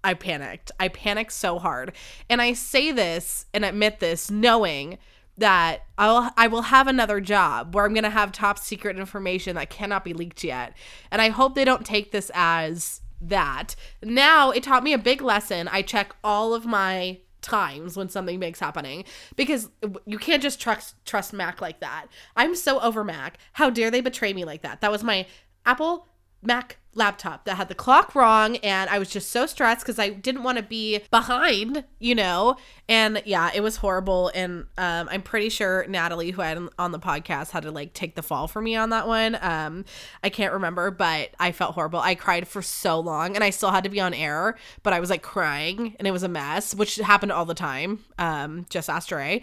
i 0.03 0.13
panicked. 0.13 0.71
I 0.79 0.89
panicked 0.89 1.31
so 1.31 1.59
hard. 1.59 1.93
And 2.29 2.41
i 2.41 2.53
say 2.53 2.91
this 2.91 3.45
and 3.53 3.65
admit 3.65 3.99
this 3.99 4.29
knowing 4.29 4.99
that 5.37 5.81
I'll 5.97 6.31
I 6.37 6.47
will 6.47 6.63
have 6.63 6.87
another 6.87 7.19
job 7.19 7.73
where 7.73 7.85
I'm 7.85 7.93
going 7.93 8.03
to 8.03 8.09
have 8.09 8.31
top 8.31 8.59
secret 8.59 8.97
information 8.99 9.55
that 9.55 9.69
cannot 9.69 10.03
be 10.03 10.13
leaked 10.13 10.43
yet. 10.43 10.75
And 11.11 11.21
I 11.21 11.29
hope 11.29 11.55
they 11.55 11.65
don't 11.65 11.85
take 11.85 12.11
this 12.11 12.29
as 12.35 13.01
that. 13.29 13.75
Now 14.01 14.51
it 14.51 14.63
taught 14.63 14.83
me 14.83 14.93
a 14.93 14.97
big 14.97 15.21
lesson. 15.21 15.67
I 15.67 15.81
check 15.81 16.15
all 16.23 16.53
of 16.53 16.65
my 16.65 17.19
times 17.41 17.97
when 17.97 18.09
something 18.09 18.39
big's 18.39 18.59
happening 18.59 19.03
because 19.35 19.69
you 20.05 20.17
can't 20.17 20.41
just 20.41 20.59
trust 20.59 20.95
trust 21.05 21.33
Mac 21.33 21.61
like 21.61 21.79
that. 21.81 22.07
I'm 22.35 22.55
so 22.55 22.79
over 22.79 23.03
Mac. 23.03 23.37
How 23.53 23.69
dare 23.69 23.91
they 23.91 24.01
betray 24.01 24.33
me 24.33 24.45
like 24.45 24.61
that? 24.61 24.81
That 24.81 24.91
was 24.91 25.03
my 25.03 25.27
Apple 25.65 26.07
Mac 26.45 26.77
laptop 26.95 27.45
that 27.45 27.55
had 27.55 27.69
the 27.69 27.75
clock 27.75 28.13
wrong 28.15 28.57
and 28.57 28.89
I 28.89 28.99
was 28.99 29.09
just 29.09 29.31
so 29.31 29.45
stressed 29.45 29.81
because 29.81 29.99
I 29.99 30.09
didn't 30.09 30.43
want 30.43 30.57
to 30.57 30.63
be 30.63 30.99
behind, 31.09 31.83
you 31.99 32.15
know. 32.15 32.57
And 32.87 33.21
yeah, 33.25 33.49
it 33.53 33.61
was 33.61 33.77
horrible. 33.77 34.31
And 34.35 34.65
um, 34.77 35.09
I'm 35.09 35.21
pretty 35.21 35.49
sure 35.49 35.85
Natalie, 35.87 36.31
who 36.31 36.41
I 36.41 36.49
had 36.49 36.59
on 36.77 36.91
the 36.91 36.99
podcast, 36.99 37.51
had 37.51 37.63
to 37.63 37.71
like 37.71 37.93
take 37.93 38.15
the 38.15 38.21
fall 38.21 38.47
for 38.47 38.61
me 38.61 38.75
on 38.75 38.89
that 38.91 39.07
one. 39.07 39.37
Um, 39.41 39.85
I 40.23 40.29
can't 40.29 40.53
remember, 40.53 40.91
but 40.91 41.29
I 41.39 41.51
felt 41.51 41.73
horrible. 41.73 41.99
I 41.99 42.15
cried 42.15 42.47
for 42.47 42.61
so 42.61 42.99
long 42.99 43.35
and 43.35 43.43
I 43.43 43.49
still 43.49 43.71
had 43.71 43.83
to 43.85 43.89
be 43.89 43.99
on 43.99 44.13
air, 44.13 44.55
but 44.83 44.93
I 44.93 44.99
was 44.99 45.09
like 45.09 45.23
crying 45.23 45.95
and 45.97 46.07
it 46.07 46.11
was 46.11 46.23
a 46.23 46.29
mess, 46.29 46.75
which 46.75 46.97
happened 46.97 47.31
all 47.31 47.45
the 47.45 47.53
time. 47.53 47.99
Um, 48.19 48.65
just 48.69 48.89
ask 48.89 49.11
Ray 49.11 49.41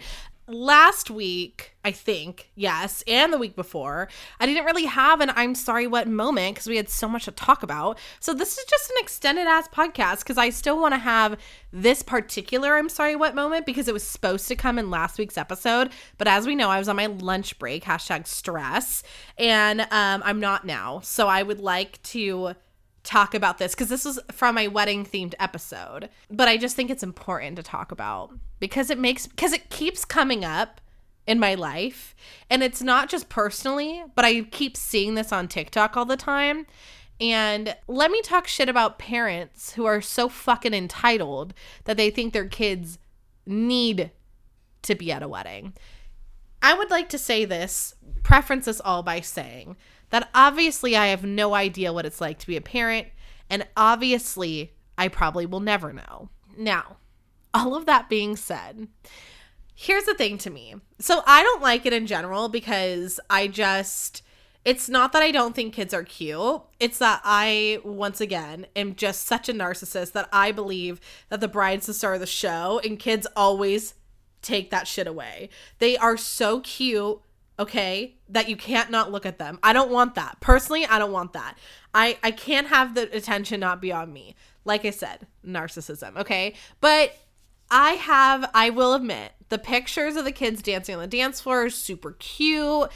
last 0.53 1.09
week, 1.09 1.75
I 1.83 1.91
think, 1.91 2.51
yes, 2.55 3.03
and 3.07 3.33
the 3.33 3.37
week 3.37 3.55
before, 3.55 4.07
I 4.39 4.45
didn't 4.45 4.65
really 4.65 4.85
have 4.85 5.21
an 5.21 5.31
I'm 5.35 5.55
sorry 5.55 5.87
what 5.87 6.07
moment 6.07 6.55
because 6.55 6.67
we 6.67 6.77
had 6.77 6.89
so 6.89 7.07
much 7.07 7.25
to 7.25 7.31
talk 7.31 7.63
about. 7.63 7.97
So 8.19 8.33
this 8.33 8.57
is 8.57 8.65
just 8.65 8.89
an 8.91 8.97
extended 8.99 9.47
ass 9.47 9.67
podcast 9.67 10.19
because 10.19 10.37
I 10.37 10.49
still 10.49 10.79
want 10.79 10.93
to 10.93 10.99
have 10.99 11.39
this 11.71 12.03
particular 12.03 12.75
I'm 12.75 12.89
sorry 12.89 13.15
what 13.15 13.35
moment 13.35 13.65
because 13.65 13.87
it 13.87 13.93
was 13.93 14.05
supposed 14.05 14.47
to 14.49 14.55
come 14.55 14.77
in 14.77 14.89
last 14.89 15.17
week's 15.17 15.37
episode. 15.37 15.91
But 16.17 16.27
as 16.27 16.45
we 16.45 16.55
know, 16.55 16.69
I 16.69 16.79
was 16.79 16.89
on 16.89 16.95
my 16.95 17.07
lunch 17.07 17.57
break, 17.57 17.83
hashtag 17.83 18.27
stress, 18.27 19.03
and 19.37 19.81
um, 19.81 20.21
I'm 20.23 20.39
not 20.39 20.65
now. 20.65 20.99
So 21.01 21.27
I 21.27 21.43
would 21.43 21.59
like 21.59 22.01
to 22.03 22.55
talk 23.03 23.33
about 23.33 23.57
this 23.57 23.73
because 23.73 23.89
this 23.89 24.05
was 24.05 24.19
from 24.31 24.57
a 24.57 24.67
wedding 24.67 25.05
themed 25.05 25.33
episode. 25.39 26.09
But 26.29 26.47
I 26.47 26.57
just 26.57 26.75
think 26.75 26.89
it's 26.89 27.03
important 27.03 27.55
to 27.55 27.63
talk 27.63 27.91
about 27.91 28.31
because 28.59 28.89
it 28.89 28.99
makes 28.99 29.27
because 29.27 29.53
it 29.53 29.69
keeps 29.69 30.05
coming 30.05 30.45
up 30.45 30.81
in 31.27 31.39
my 31.39 31.55
life 31.55 32.15
and 32.49 32.63
it's 32.63 32.81
not 32.81 33.09
just 33.09 33.29
personally, 33.29 34.03
but 34.15 34.25
I 34.25 34.41
keep 34.41 34.75
seeing 34.75 35.15
this 35.15 35.31
on 35.31 35.47
TikTok 35.47 35.95
all 35.95 36.05
the 36.05 36.17
time. 36.17 36.65
And 37.19 37.75
let 37.87 38.09
me 38.09 38.21
talk 38.23 38.47
shit 38.47 38.67
about 38.67 38.97
parents 38.97 39.73
who 39.73 39.85
are 39.85 40.01
so 40.01 40.27
fucking 40.27 40.73
entitled 40.73 41.53
that 41.83 41.95
they 41.95 42.09
think 42.09 42.33
their 42.33 42.47
kids 42.47 42.97
need 43.45 44.09
to 44.81 44.95
be 44.95 45.11
at 45.11 45.21
a 45.21 45.27
wedding. 45.27 45.73
I 46.63 46.73
would 46.73 46.89
like 46.89 47.09
to 47.09 47.17
say 47.19 47.45
this, 47.45 47.95
preference 48.23 48.65
this 48.65 48.81
all 48.81 49.03
by 49.03 49.21
saying 49.21 49.77
that 50.11 50.29
obviously 50.35 50.95
I 50.95 51.07
have 51.07 51.23
no 51.23 51.53
idea 51.53 51.91
what 51.91 52.05
it's 52.05 52.21
like 52.21 52.39
to 52.39 52.47
be 52.47 52.55
a 52.55 52.61
parent, 52.61 53.07
and 53.49 53.67
obviously 53.75 54.73
I 54.97 55.07
probably 55.07 55.45
will 55.45 55.59
never 55.59 55.91
know. 55.91 56.29
Now, 56.57 56.97
all 57.53 57.75
of 57.75 57.85
that 57.85 58.09
being 58.09 58.35
said, 58.35 58.87
here's 59.73 60.05
the 60.05 60.13
thing 60.13 60.37
to 60.39 60.49
me. 60.49 60.75
So 60.99 61.23
I 61.25 61.43
don't 61.43 61.61
like 61.61 61.85
it 61.85 61.93
in 61.93 62.05
general 62.07 62.49
because 62.49 63.19
I 63.29 63.47
just 63.47 64.21
it's 64.63 64.87
not 64.87 65.11
that 65.13 65.23
I 65.23 65.31
don't 65.31 65.55
think 65.55 65.73
kids 65.73 65.93
are 65.93 66.03
cute. 66.03 66.61
It's 66.79 66.99
that 66.99 67.21
I, 67.23 67.79
once 67.83 68.21
again, 68.21 68.67
am 68.75 68.95
just 68.95 69.25
such 69.25 69.49
a 69.49 69.53
narcissist 69.53 70.11
that 70.11 70.29
I 70.31 70.51
believe 70.51 71.01
that 71.29 71.41
the 71.41 71.47
bride's 71.47 71.87
the 71.87 71.95
star 71.95 72.13
of 72.13 72.19
the 72.19 72.27
show 72.27 72.79
and 72.83 72.99
kids 72.99 73.25
always 73.35 73.95
take 74.43 74.69
that 74.69 74.87
shit 74.87 75.07
away. 75.07 75.49
They 75.79 75.97
are 75.97 76.15
so 76.15 76.59
cute 76.59 77.19
okay 77.57 78.15
that 78.31 78.49
you 78.49 78.55
can't 78.55 78.89
not 78.89 79.11
look 79.11 79.25
at 79.25 79.37
them. 79.37 79.59
I 79.61 79.73
don't 79.73 79.91
want 79.91 80.15
that. 80.15 80.37
Personally 80.39 80.85
i 80.85 80.97
don't 80.97 81.11
want 81.11 81.33
that. 81.33 81.57
I 81.93 82.17
i 82.23 82.31
can't 82.31 82.67
have 82.67 82.95
the 82.95 83.15
attention 83.15 83.59
not 83.59 83.81
be 83.81 83.91
on 83.91 84.11
me. 84.11 84.35
Like 84.65 84.85
i 84.85 84.89
said 84.89 85.27
narcissism 85.45 86.17
okay? 86.17 86.55
But 86.79 87.15
i 87.69 87.91
have 87.91 88.49
i 88.53 88.69
will 88.69 88.93
admit 88.93 89.31
the 89.49 89.57
pictures 89.57 90.15
of 90.15 90.25
the 90.25 90.31
kids 90.31 90.61
dancing 90.61 90.95
on 90.95 91.01
the 91.01 91.07
dance 91.07 91.39
floor 91.41 91.69
super 91.69 92.13
cute 92.13 92.89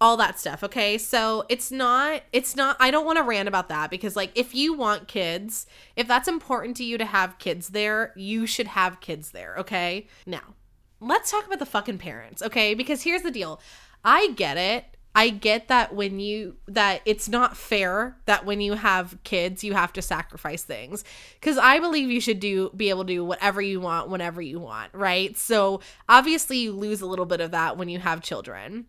all 0.00 0.16
that 0.18 0.38
stuff 0.38 0.62
okay? 0.62 0.98
So 0.98 1.44
it's 1.48 1.70
not 1.70 2.22
it's 2.32 2.54
not 2.54 2.76
i 2.78 2.90
don't 2.90 3.06
want 3.06 3.18
to 3.18 3.24
rant 3.24 3.48
about 3.48 3.68
that 3.68 3.90
because 3.90 4.14
like 4.14 4.30
if 4.34 4.54
you 4.54 4.74
want 4.74 5.08
kids 5.08 5.66
if 5.96 6.06
that's 6.06 6.28
important 6.28 6.76
to 6.78 6.84
you 6.84 6.98
to 6.98 7.04
have 7.04 7.38
kids 7.38 7.68
there 7.68 8.12
you 8.14 8.46
should 8.46 8.68
have 8.68 9.00
kids 9.00 9.30
there 9.32 9.56
okay? 9.58 10.06
Now 10.26 10.54
let's 11.00 11.30
talk 11.30 11.46
about 11.46 11.58
the 11.58 11.66
fucking 11.66 11.98
parents 11.98 12.42
okay? 12.42 12.74
Because 12.74 13.02
here's 13.02 13.22
the 13.22 13.30
deal 13.30 13.60
I 14.06 14.28
get 14.30 14.56
it. 14.56 14.84
I 15.16 15.30
get 15.30 15.68
that 15.68 15.94
when 15.94 16.20
you 16.20 16.58
that 16.68 17.00
it's 17.06 17.26
not 17.26 17.56
fair 17.56 18.18
that 18.26 18.44
when 18.44 18.60
you 18.60 18.74
have 18.74 19.16
kids 19.24 19.64
you 19.64 19.72
have 19.72 19.90
to 19.94 20.02
sacrifice 20.02 20.62
things 20.62 21.04
cuz 21.40 21.56
I 21.56 21.78
believe 21.78 22.10
you 22.10 22.20
should 22.20 22.38
do 22.38 22.70
be 22.76 22.90
able 22.90 23.04
to 23.04 23.14
do 23.14 23.24
whatever 23.24 23.62
you 23.62 23.80
want 23.80 24.10
whenever 24.10 24.42
you 24.42 24.60
want, 24.60 24.92
right? 24.92 25.34
So 25.38 25.80
obviously 26.06 26.58
you 26.58 26.72
lose 26.72 27.00
a 27.00 27.06
little 27.06 27.24
bit 27.24 27.40
of 27.40 27.50
that 27.52 27.78
when 27.78 27.88
you 27.88 27.98
have 27.98 28.20
children. 28.20 28.86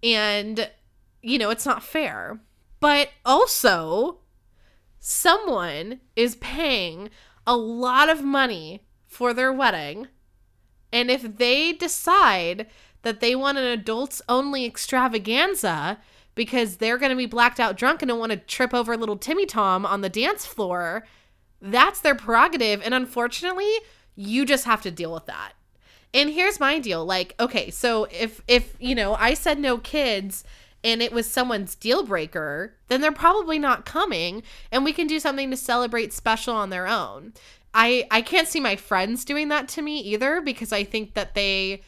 And 0.00 0.70
you 1.22 1.38
know, 1.38 1.50
it's 1.50 1.66
not 1.66 1.82
fair. 1.82 2.38
But 2.78 3.08
also 3.24 4.20
someone 5.00 6.00
is 6.14 6.36
paying 6.36 7.10
a 7.48 7.56
lot 7.56 8.08
of 8.08 8.22
money 8.22 8.86
for 9.08 9.34
their 9.34 9.52
wedding. 9.52 10.06
And 10.92 11.10
if 11.10 11.38
they 11.38 11.72
decide 11.72 12.68
that 13.04 13.20
they 13.20 13.34
want 13.36 13.58
an 13.58 13.64
adults 13.64 14.20
only 14.28 14.66
extravaganza 14.66 15.98
because 16.34 16.78
they're 16.78 16.98
going 16.98 17.10
to 17.10 17.16
be 17.16 17.26
blacked 17.26 17.60
out 17.60 17.76
drunk 17.76 18.02
and 18.02 18.08
don't 18.08 18.18
want 18.18 18.32
to 18.32 18.36
trip 18.36 18.74
over 18.74 18.96
little 18.96 19.16
Timmy 19.16 19.46
Tom 19.46 19.86
on 19.86 20.00
the 20.00 20.08
dance 20.08 20.44
floor. 20.44 21.06
That's 21.62 22.00
their 22.00 22.14
prerogative. 22.14 22.82
And 22.84 22.92
unfortunately, 22.92 23.70
you 24.16 24.44
just 24.44 24.64
have 24.64 24.82
to 24.82 24.90
deal 24.90 25.12
with 25.12 25.26
that. 25.26 25.52
And 26.12 26.30
here's 26.30 26.60
my 26.60 26.78
deal. 26.78 27.04
Like, 27.04 27.34
okay, 27.38 27.70
so 27.70 28.06
if 28.10 28.40
if, 28.48 28.74
you 28.78 28.94
know, 28.94 29.14
I 29.14 29.34
said 29.34 29.58
no 29.58 29.78
kids 29.78 30.44
and 30.82 31.02
it 31.02 31.12
was 31.12 31.28
someone's 31.28 31.74
deal 31.74 32.04
breaker, 32.04 32.74
then 32.88 33.00
they're 33.00 33.12
probably 33.12 33.58
not 33.58 33.86
coming 33.86 34.42
and 34.70 34.84
we 34.84 34.92
can 34.92 35.06
do 35.06 35.18
something 35.18 35.50
to 35.50 35.56
celebrate 35.56 36.12
special 36.12 36.54
on 36.54 36.70
their 36.70 36.86
own. 36.86 37.32
I 37.72 38.06
I 38.10 38.22
can't 38.22 38.48
see 38.48 38.60
my 38.60 38.76
friends 38.76 39.24
doing 39.24 39.48
that 39.48 39.68
to 39.70 39.82
me 39.82 40.00
either 40.00 40.40
because 40.40 40.72
I 40.72 40.84
think 40.84 41.14
that 41.14 41.34
they 41.34 41.82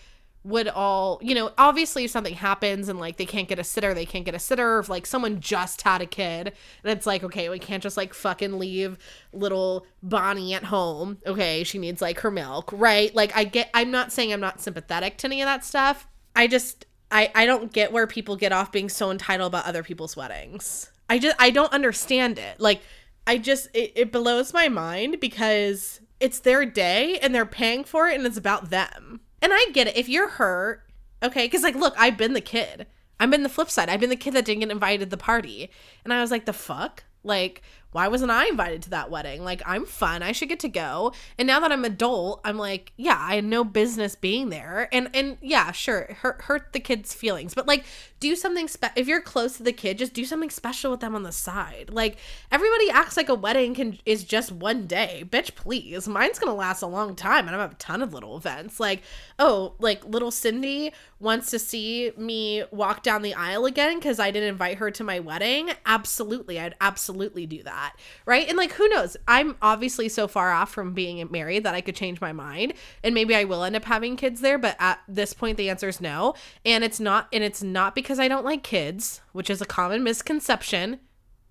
would 0.47 0.69
all, 0.69 1.19
you 1.23 1.35
know, 1.35 1.51
obviously 1.59 2.05
if 2.05 2.11
something 2.13 2.35
happens 2.35 2.89
and 2.89 3.01
like 3.01 3.17
they 3.17 3.27
can't 3.27 3.49
get 3.49 3.59
a 3.59 3.65
sitter, 3.65 3.93
they 3.93 4.07
can't 4.07 4.25
get 4.25 4.35
a 4.35 4.39
sitter. 4.39 4.79
If 4.79 4.89
like 4.89 5.05
someone 5.05 5.41
just 5.41 5.83
had 5.83 6.01
a 6.01 6.07
kid 6.07 6.53
and 6.85 6.97
it's 6.97 7.05
like, 7.05 7.25
okay, 7.25 7.49
we 7.49 7.59
can't 7.59 7.83
just 7.83 7.97
like 7.97 8.15
fucking 8.15 8.57
leave 8.59 8.97
little 9.33 9.87
Bonnie 10.05 10.55
at 10.55 10.65
home. 10.65 11.19
Okay, 11.27 11.65
she 11.65 11.79
needs 11.79 12.01
like 12.01 12.21
her 12.21 12.31
milk, 12.31 12.71
right? 12.73 13.13
Like 13.13 13.37
I 13.37 13.43
get 13.43 13.71
I'm 13.75 13.91
not 13.91 14.13
saying 14.13 14.33
I'm 14.33 14.41
not 14.41 14.61
sympathetic 14.61 15.19
to 15.19 15.27
any 15.27 15.43
of 15.43 15.47
that 15.47 15.65
stuff. 15.65 16.07
I 16.37 16.47
just 16.47 16.87
I 17.11 17.33
I 17.35 17.45
don't 17.45 17.73
get 17.73 17.91
where 17.91 18.07
people 18.07 18.37
get 18.37 18.53
off 18.53 18.71
being 18.71 18.89
so 18.89 19.11
entitled 19.11 19.49
about 19.51 19.67
other 19.67 19.83
people's 19.83 20.17
weddings. 20.17 20.93
I 21.11 21.19
just 21.19 21.37
I 21.41 21.51
don't 21.51 21.73
understand 21.73 22.39
it. 22.39 22.61
Like 22.61 22.83
I 23.27 23.39
just 23.39 23.69
it, 23.75 23.93
it 23.97 24.13
blows 24.13 24.55
my 24.55 24.69
mind 24.69 25.19
because 25.21 26.01
it's 26.21 26.39
their 26.39 26.65
day 26.65 27.19
and 27.19 27.35
they're 27.35 27.45
paying 27.45 27.83
for 27.83 28.09
it 28.09 28.17
and 28.17 28.25
it's 28.25 28.37
about 28.37 28.71
them. 28.71 29.21
And 29.47 29.55
I 29.55 29.71
get 29.73 29.87
it. 29.87 29.97
If 29.97 30.09
you're 30.09 30.27
hurt, 30.27 30.83
okay, 31.23 31.47
because 31.47 31.63
like, 31.63 31.77
look, 31.77 31.95
I've 31.97 32.17
been 32.17 32.33
the 32.33 32.41
kid. 32.41 32.85
I've 33.21 33.31
been 33.31 33.45
the 33.45 33.49
flip 33.49 33.71
side. 33.71 33.89
I've 33.89 34.01
been 34.01 34.11
the 34.11 34.17
kid 34.17 34.35
that 34.35 34.45
didn't 34.45 34.59
get 34.59 34.73
invited 34.73 35.05
to 35.05 35.11
the 35.11 35.17
party. 35.17 35.71
And 36.03 36.13
I 36.13 36.21
was 36.21 36.33
like, 36.33 36.47
the 36.47 36.53
fuck? 36.53 37.05
Like, 37.23 37.63
why 37.93 38.09
wasn't 38.09 38.33
I 38.33 38.47
invited 38.47 38.83
to 38.83 38.91
that 38.91 39.09
wedding? 39.09 39.45
Like, 39.45 39.63
I'm 39.65 39.87
fun. 39.87 40.25
I 40.25 40.33
should 40.33 40.49
get 40.49 40.59
to 40.61 40.69
go. 40.69 41.13
And 41.39 41.47
now 41.47 41.61
that 41.61 41.71
I'm 41.71 41.85
adult, 41.85 42.41
I'm 42.43 42.59
like, 42.59 42.93
yeah, 42.97 43.19
I 43.21 43.37
had 43.37 43.45
no 43.45 43.63
business 43.63 44.17
being 44.17 44.49
there. 44.49 44.89
And 44.91 45.11
and 45.15 45.39
yeah, 45.41 45.71
sure, 45.71 46.17
hurt 46.23 46.43
hurt 46.43 46.73
the 46.73 46.81
kid's 46.81 47.15
feelings, 47.15 47.55
but 47.55 47.69
like, 47.69 47.85
do 48.19 48.35
something 48.35 48.67
spe- 48.69 48.97
if 48.97 49.07
you're 49.07 49.21
close 49.21 49.57
to 49.57 49.63
the 49.63 49.73
kid, 49.73 49.99
just 49.99 50.15
do 50.15 50.25
something 50.25 50.51
special 50.51 50.91
with 50.91 51.01
them 51.01 51.15
on 51.15 51.23
the 51.23 51.33
side. 51.33 51.91
Like, 51.93 52.17
everybody 52.51 52.91
acts 52.91 53.17
like 53.17 53.29
a 53.29 53.35
wedding 53.35 53.75
can 53.75 53.99
is 54.07 54.25
just 54.25 54.51
one 54.51 54.87
day. 54.87 55.25
Bitch, 55.29 55.55
please. 55.55 56.09
Mine's 56.09 56.39
gonna 56.39 56.55
last 56.55 56.83
a 56.83 56.87
long 56.87 57.15
time, 57.15 57.47
and 57.47 57.55
I 57.55 57.61
have 57.61 57.73
a 57.73 57.77
ton 57.77 58.03
of 58.03 58.15
little 58.15 58.37
events. 58.37 58.81
Like, 58.81 59.03
oh, 59.39 59.75
like 59.79 60.05
little 60.05 60.31
Cindy 60.31 60.93
wants 61.19 61.51
to 61.51 61.59
see 61.59 62.13
me 62.17 62.63
walk 62.71 63.03
down 63.03 63.23
the 63.23 63.35
aisle 63.35 63.65
again 63.65 63.99
because 63.99 64.19
I 64.19 64.31
didn't 64.31 64.51
invite 64.51 64.79
her 64.79 64.91
to 64.91 65.05
my 65.05 65.21
wedding. 65.21 65.71
Absolutely, 65.85 66.59
I'd 66.59 66.75
absolutely 66.81 67.47
do 67.47 67.63
that, 67.65 67.97
right? 68.25 68.49
And 68.49 68.57
like, 68.57 68.73
who 68.73 68.89
knows? 68.89 69.17
I'm 69.29 69.57
obviously 69.61 70.09
so 70.09 70.29
far 70.29 70.53
off 70.53 70.73
from 70.73 70.93
being 70.95 71.27
married 71.31 71.65
that 71.65 71.75
I 71.75 71.81
could 71.81 71.97
change 71.97 72.21
my 72.21 72.33
mind, 72.33 72.75
and 73.03 73.15
maybe 73.15 73.35
I 73.35 73.45
will 73.45 73.63
end 73.63 73.77
up 73.77 73.85
having 73.85 74.17
kids 74.17 74.41
there. 74.41 74.59
But 74.59 74.77
at 74.79 75.01
this 75.07 75.33
point, 75.35 75.57
the 75.59 75.69
answer 75.69 75.89
is 75.89 76.01
no, 76.01 76.35
and 76.65 76.83
it's 76.83 77.01
not, 77.01 77.29
and 77.33 77.45
it's 77.45 77.63
not 77.63 77.95
because 77.95 78.06
I 78.11 78.29
don't 78.29 78.45
like 78.45 78.63
kids, 78.63 79.21
which 79.33 79.51
is 79.51 79.61
a 79.61 79.67
common 79.67 80.03
misconception. 80.03 81.01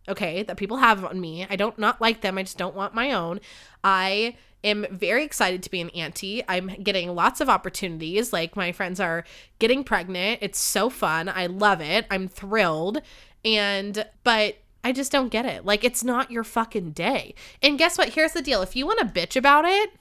Okay, 0.07 0.43
that 0.43 0.57
people 0.57 0.77
have 0.77 1.03
on 1.03 1.19
me. 1.19 1.47
I 1.49 1.55
don't 1.55 1.79
not 1.79 1.99
like 1.99 2.21
them. 2.21 2.37
I 2.37 2.43
just 2.43 2.57
don't 2.57 2.75
want 2.75 2.93
my 2.93 3.11
own. 3.11 3.39
I 3.83 4.37
am 4.63 4.85
very 4.91 5.23
excited 5.23 5.63
to 5.63 5.71
be 5.71 5.81
an 5.81 5.89
auntie. 5.89 6.43
I'm 6.47 6.67
getting 6.67 7.13
lots 7.15 7.41
of 7.41 7.49
opportunities. 7.49 8.31
Like 8.31 8.55
my 8.55 8.71
friends 8.71 8.99
are 8.99 9.23
getting 9.59 9.83
pregnant. 9.83 10.39
It's 10.41 10.59
so 10.59 10.89
fun. 10.89 11.27
I 11.27 11.47
love 11.47 11.81
it. 11.81 12.05
I'm 12.11 12.27
thrilled. 12.27 13.01
And 13.43 14.05
but 14.23 14.57
I 14.85 14.91
just 14.91 15.11
don't 15.11 15.29
get 15.29 15.47
it. 15.47 15.65
Like, 15.65 15.83
it's 15.83 16.03
not 16.03 16.29
your 16.29 16.43
fucking 16.43 16.91
day. 16.91 17.33
And 17.63 17.79
guess 17.79 17.97
what? 17.97 18.09
Here's 18.09 18.33
the 18.33 18.41
deal 18.43 18.61
if 18.61 18.75
you 18.75 18.85
want 18.85 18.99
to 18.99 19.05
bitch 19.05 19.35
about 19.35 19.65
it, 19.65 19.93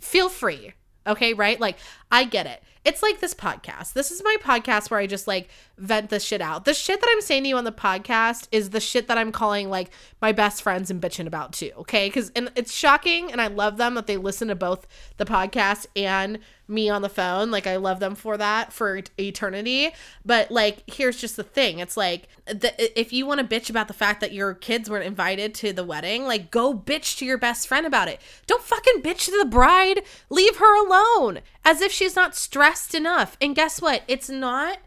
feel 0.00 0.30
free. 0.30 0.72
Okay, 1.06 1.34
right? 1.34 1.60
Like, 1.60 1.76
I 2.10 2.24
get 2.24 2.46
it. 2.46 2.62
It's 2.84 3.02
like 3.02 3.20
this 3.20 3.32
podcast. 3.32 3.94
This 3.94 4.10
is 4.10 4.22
my 4.22 4.36
podcast 4.42 4.90
where 4.90 5.00
I 5.00 5.06
just 5.06 5.26
like 5.26 5.48
vent 5.78 6.10
the 6.10 6.20
shit 6.20 6.42
out. 6.42 6.66
The 6.66 6.74
shit 6.74 7.00
that 7.00 7.08
I'm 7.10 7.22
saying 7.22 7.44
to 7.44 7.48
you 7.48 7.56
on 7.56 7.64
the 7.64 7.72
podcast 7.72 8.46
is 8.52 8.70
the 8.70 8.80
shit 8.80 9.08
that 9.08 9.16
I'm 9.16 9.32
calling 9.32 9.70
like 9.70 9.90
my 10.20 10.32
best 10.32 10.62
friends 10.62 10.90
and 10.90 11.00
bitching 11.00 11.26
about 11.26 11.54
too. 11.54 11.70
Okay. 11.78 12.10
Cause 12.10 12.30
and 12.36 12.50
it's 12.56 12.74
shocking 12.74 13.32
and 13.32 13.40
I 13.40 13.46
love 13.46 13.78
them 13.78 13.94
that 13.94 14.06
they 14.06 14.18
listen 14.18 14.48
to 14.48 14.54
both 14.54 14.86
the 15.16 15.24
podcast 15.24 15.86
and 15.96 16.38
me 16.68 16.90
on 16.90 17.00
the 17.00 17.08
phone. 17.08 17.50
Like 17.50 17.66
I 17.66 17.76
love 17.76 18.00
them 18.00 18.14
for 18.14 18.36
that 18.36 18.72
for 18.72 19.00
eternity. 19.18 19.90
But 20.24 20.50
like, 20.50 20.82
here's 20.86 21.18
just 21.18 21.36
the 21.36 21.42
thing. 21.42 21.78
It's 21.78 21.96
like 21.96 22.28
the, 22.46 23.00
if 23.00 23.12
you 23.12 23.26
want 23.26 23.40
to 23.40 23.46
bitch 23.46 23.70
about 23.70 23.88
the 23.88 23.94
fact 23.94 24.20
that 24.20 24.32
your 24.32 24.52
kids 24.54 24.90
weren't 24.90 25.06
invited 25.06 25.54
to 25.56 25.72
the 25.72 25.84
wedding, 25.84 26.24
like 26.24 26.50
go 26.50 26.74
bitch 26.74 27.16
to 27.18 27.24
your 27.24 27.38
best 27.38 27.66
friend 27.66 27.86
about 27.86 28.08
it. 28.08 28.20
Don't 28.46 28.62
fucking 28.62 29.02
bitch 29.02 29.26
to 29.26 29.38
the 29.38 29.48
bride. 29.48 30.02
Leave 30.28 30.56
her 30.56 30.86
alone 30.86 31.40
as 31.64 31.80
if 31.80 31.90
she's 31.90 32.16
not 32.16 32.36
stressed 32.36 32.94
enough. 32.94 33.36
And 33.40 33.54
guess 33.54 33.80
what? 33.80 34.02
It's 34.06 34.28
not 34.28 34.78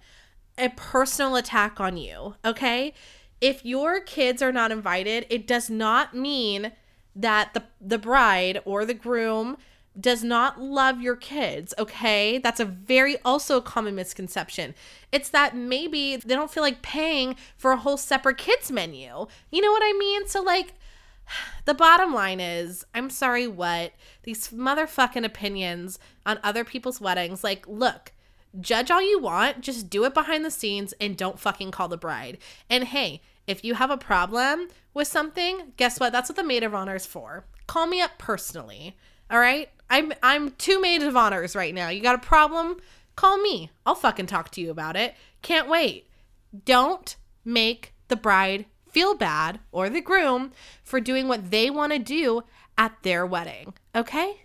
a 0.58 0.70
personal 0.70 1.36
attack 1.36 1.80
on 1.80 1.98
you. 1.98 2.36
Okay. 2.46 2.94
If 3.40 3.66
your 3.66 4.00
kids 4.00 4.42
are 4.42 4.52
not 4.52 4.72
invited, 4.72 5.26
it 5.30 5.46
does 5.46 5.70
not 5.70 6.16
mean 6.16 6.72
that 7.16 7.54
the 7.54 7.64
the 7.82 7.98
bride 7.98 8.62
or 8.66 8.86
the 8.86 8.94
groom 8.94 9.58
does 10.00 10.24
not 10.24 10.62
love 10.62 11.02
your 11.02 11.16
kids, 11.16 11.74
okay? 11.80 12.38
That's 12.38 12.60
a 12.60 12.66
very 12.66 13.18
also 13.26 13.58
a 13.58 13.62
common 13.62 13.96
misconception. 13.96 14.76
It's 15.12 15.30
that 15.30 15.56
maybe 15.56 16.18
they 16.18 16.36
don't 16.36 16.52
feel 16.52 16.62
like 16.62 16.84
paying 16.84 17.36
for 17.58 17.72
a 17.72 17.78
whole 17.78 17.98
separate 17.98 18.38
kids 18.38 18.72
menu. 18.72 19.26
You 19.52 19.62
know 19.62 19.72
what 19.72 19.82
I 19.84 19.94
mean? 19.98 20.28
So 20.28 20.42
like 20.42 20.74
the 21.66 21.74
bottom 21.74 22.14
line 22.14 22.40
is, 22.40 22.86
I'm 22.94 23.10
sorry 23.10 23.48
what 23.48 23.94
these 24.24 24.50
motherfucking 24.50 25.26
opinions 25.26 26.00
on 26.26 26.40
other 26.44 26.64
people's 26.64 27.02
weddings 27.02 27.44
like, 27.44 27.68
look, 27.68 28.14
judge 28.60 28.92
all 28.92 29.02
you 29.02 29.20
want, 29.20 29.62
just 29.62 29.90
do 29.90 30.04
it 30.06 30.14
behind 30.14 30.44
the 30.44 30.52
scenes 30.52 30.94
and 31.00 31.18
don't 31.18 31.40
fucking 31.40 31.72
call 31.72 31.88
the 31.88 31.98
bride. 31.98 32.38
And 32.70 32.86
hey, 32.86 33.22
if 33.46 33.64
you 33.64 33.76
have 33.76 33.92
a 33.92 33.98
problem 33.98 34.68
with 34.94 35.08
something, 35.08 35.74
guess 35.78 36.00
what? 36.00 36.12
That's 36.12 36.30
what 36.30 36.36
the 36.36 36.44
maid 36.44 36.64
of 36.64 36.76
honor 36.76 36.96
is 36.96 37.06
for. 37.06 37.46
Call 37.66 37.88
me 37.88 38.02
up 38.02 38.18
personally. 38.18 38.96
All 39.30 39.40
right? 39.40 39.70
I'm 39.90 40.14
I'm 40.22 40.52
two 40.52 40.82
maids 40.82 41.04
of 41.04 41.16
honors 41.16 41.56
right 41.56 41.74
now. 41.74 41.90
You 41.90 42.02
got 42.02 42.16
a 42.16 42.26
problem? 42.26 42.78
Call 43.16 43.38
me. 43.42 43.72
I'll 43.86 43.96
fucking 43.96 44.28
talk 44.28 44.52
to 44.52 44.62
you 44.62 44.70
about 44.70 44.96
it. 44.96 45.16
Can't 45.42 45.70
wait. 45.70 46.10
Don't 46.66 47.16
make 47.46 47.94
the 48.10 48.16
bride 48.16 48.66
feel 48.98 49.14
bad 49.14 49.60
or 49.72 49.92
the 49.92 50.02
groom 50.02 50.52
for 50.84 51.00
doing 51.00 51.28
what 51.28 51.52
they 51.52 51.70
want 51.70 51.94
to 51.94 52.00
do 52.00 52.42
at 52.80 52.98
their 53.04 53.28
wedding. 53.28 53.76
Okay? 53.96 54.42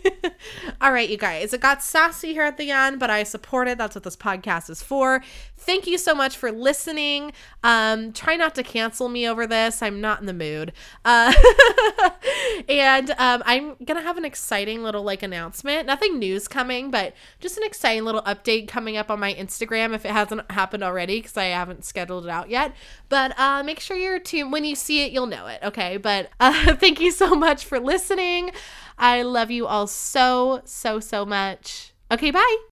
All 0.80 0.92
right, 0.92 1.08
you 1.08 1.16
guys. 1.16 1.52
It 1.52 1.60
got 1.60 1.82
sassy 1.82 2.32
here 2.32 2.42
at 2.42 2.56
the 2.56 2.70
end, 2.70 2.98
but 2.98 3.10
I 3.10 3.22
support 3.22 3.68
it. 3.68 3.78
That's 3.78 3.94
what 3.94 4.04
this 4.04 4.16
podcast 4.16 4.70
is 4.70 4.82
for. 4.82 5.22
Thank 5.56 5.86
you 5.86 5.96
so 5.98 6.14
much 6.14 6.36
for 6.36 6.50
listening. 6.50 7.32
Um, 7.62 8.12
try 8.12 8.36
not 8.36 8.54
to 8.56 8.62
cancel 8.62 9.08
me 9.08 9.28
over 9.28 9.46
this. 9.46 9.82
I'm 9.82 10.00
not 10.00 10.20
in 10.20 10.26
the 10.26 10.32
mood. 10.32 10.72
Uh, 11.04 11.32
and 12.68 13.10
um, 13.12 13.42
I'm 13.46 13.76
gonna 13.84 14.02
have 14.02 14.16
an 14.16 14.24
exciting 14.24 14.82
little 14.82 15.02
like 15.04 15.22
announcement. 15.22 15.86
Nothing 15.86 16.18
news 16.18 16.48
coming, 16.48 16.90
but 16.90 17.14
just 17.38 17.56
an 17.56 17.64
exciting 17.64 18.04
little 18.04 18.22
update 18.22 18.66
coming 18.66 18.96
up 18.96 19.10
on 19.10 19.20
my 19.20 19.34
Instagram 19.34 19.94
if 19.94 20.04
it 20.04 20.10
hasn't 20.10 20.50
happened 20.50 20.82
already 20.82 21.20
because 21.20 21.36
I 21.36 21.44
haven't 21.44 21.84
scheduled 21.84 22.24
it 22.24 22.30
out 22.30 22.50
yet. 22.50 22.74
But 23.08 23.38
uh, 23.38 23.62
make 23.62 23.78
sure 23.78 23.96
you're 23.96 24.18
tuned. 24.18 24.52
When 24.52 24.64
you 24.64 24.74
see 24.74 25.04
it, 25.04 25.12
you'll 25.12 25.26
know 25.26 25.46
it. 25.46 25.60
Okay. 25.62 25.96
But 25.96 26.30
uh, 26.40 26.74
thank 26.76 27.00
you 27.00 27.12
so 27.12 27.34
much 27.34 27.64
for 27.64 27.78
listening. 27.78 28.50
I 28.98 29.22
love 29.22 29.50
you 29.50 29.66
all 29.66 29.86
so, 29.86 30.62
so, 30.64 31.00
so 31.00 31.24
much. 31.24 31.92
Okay, 32.10 32.30
bye. 32.30 32.62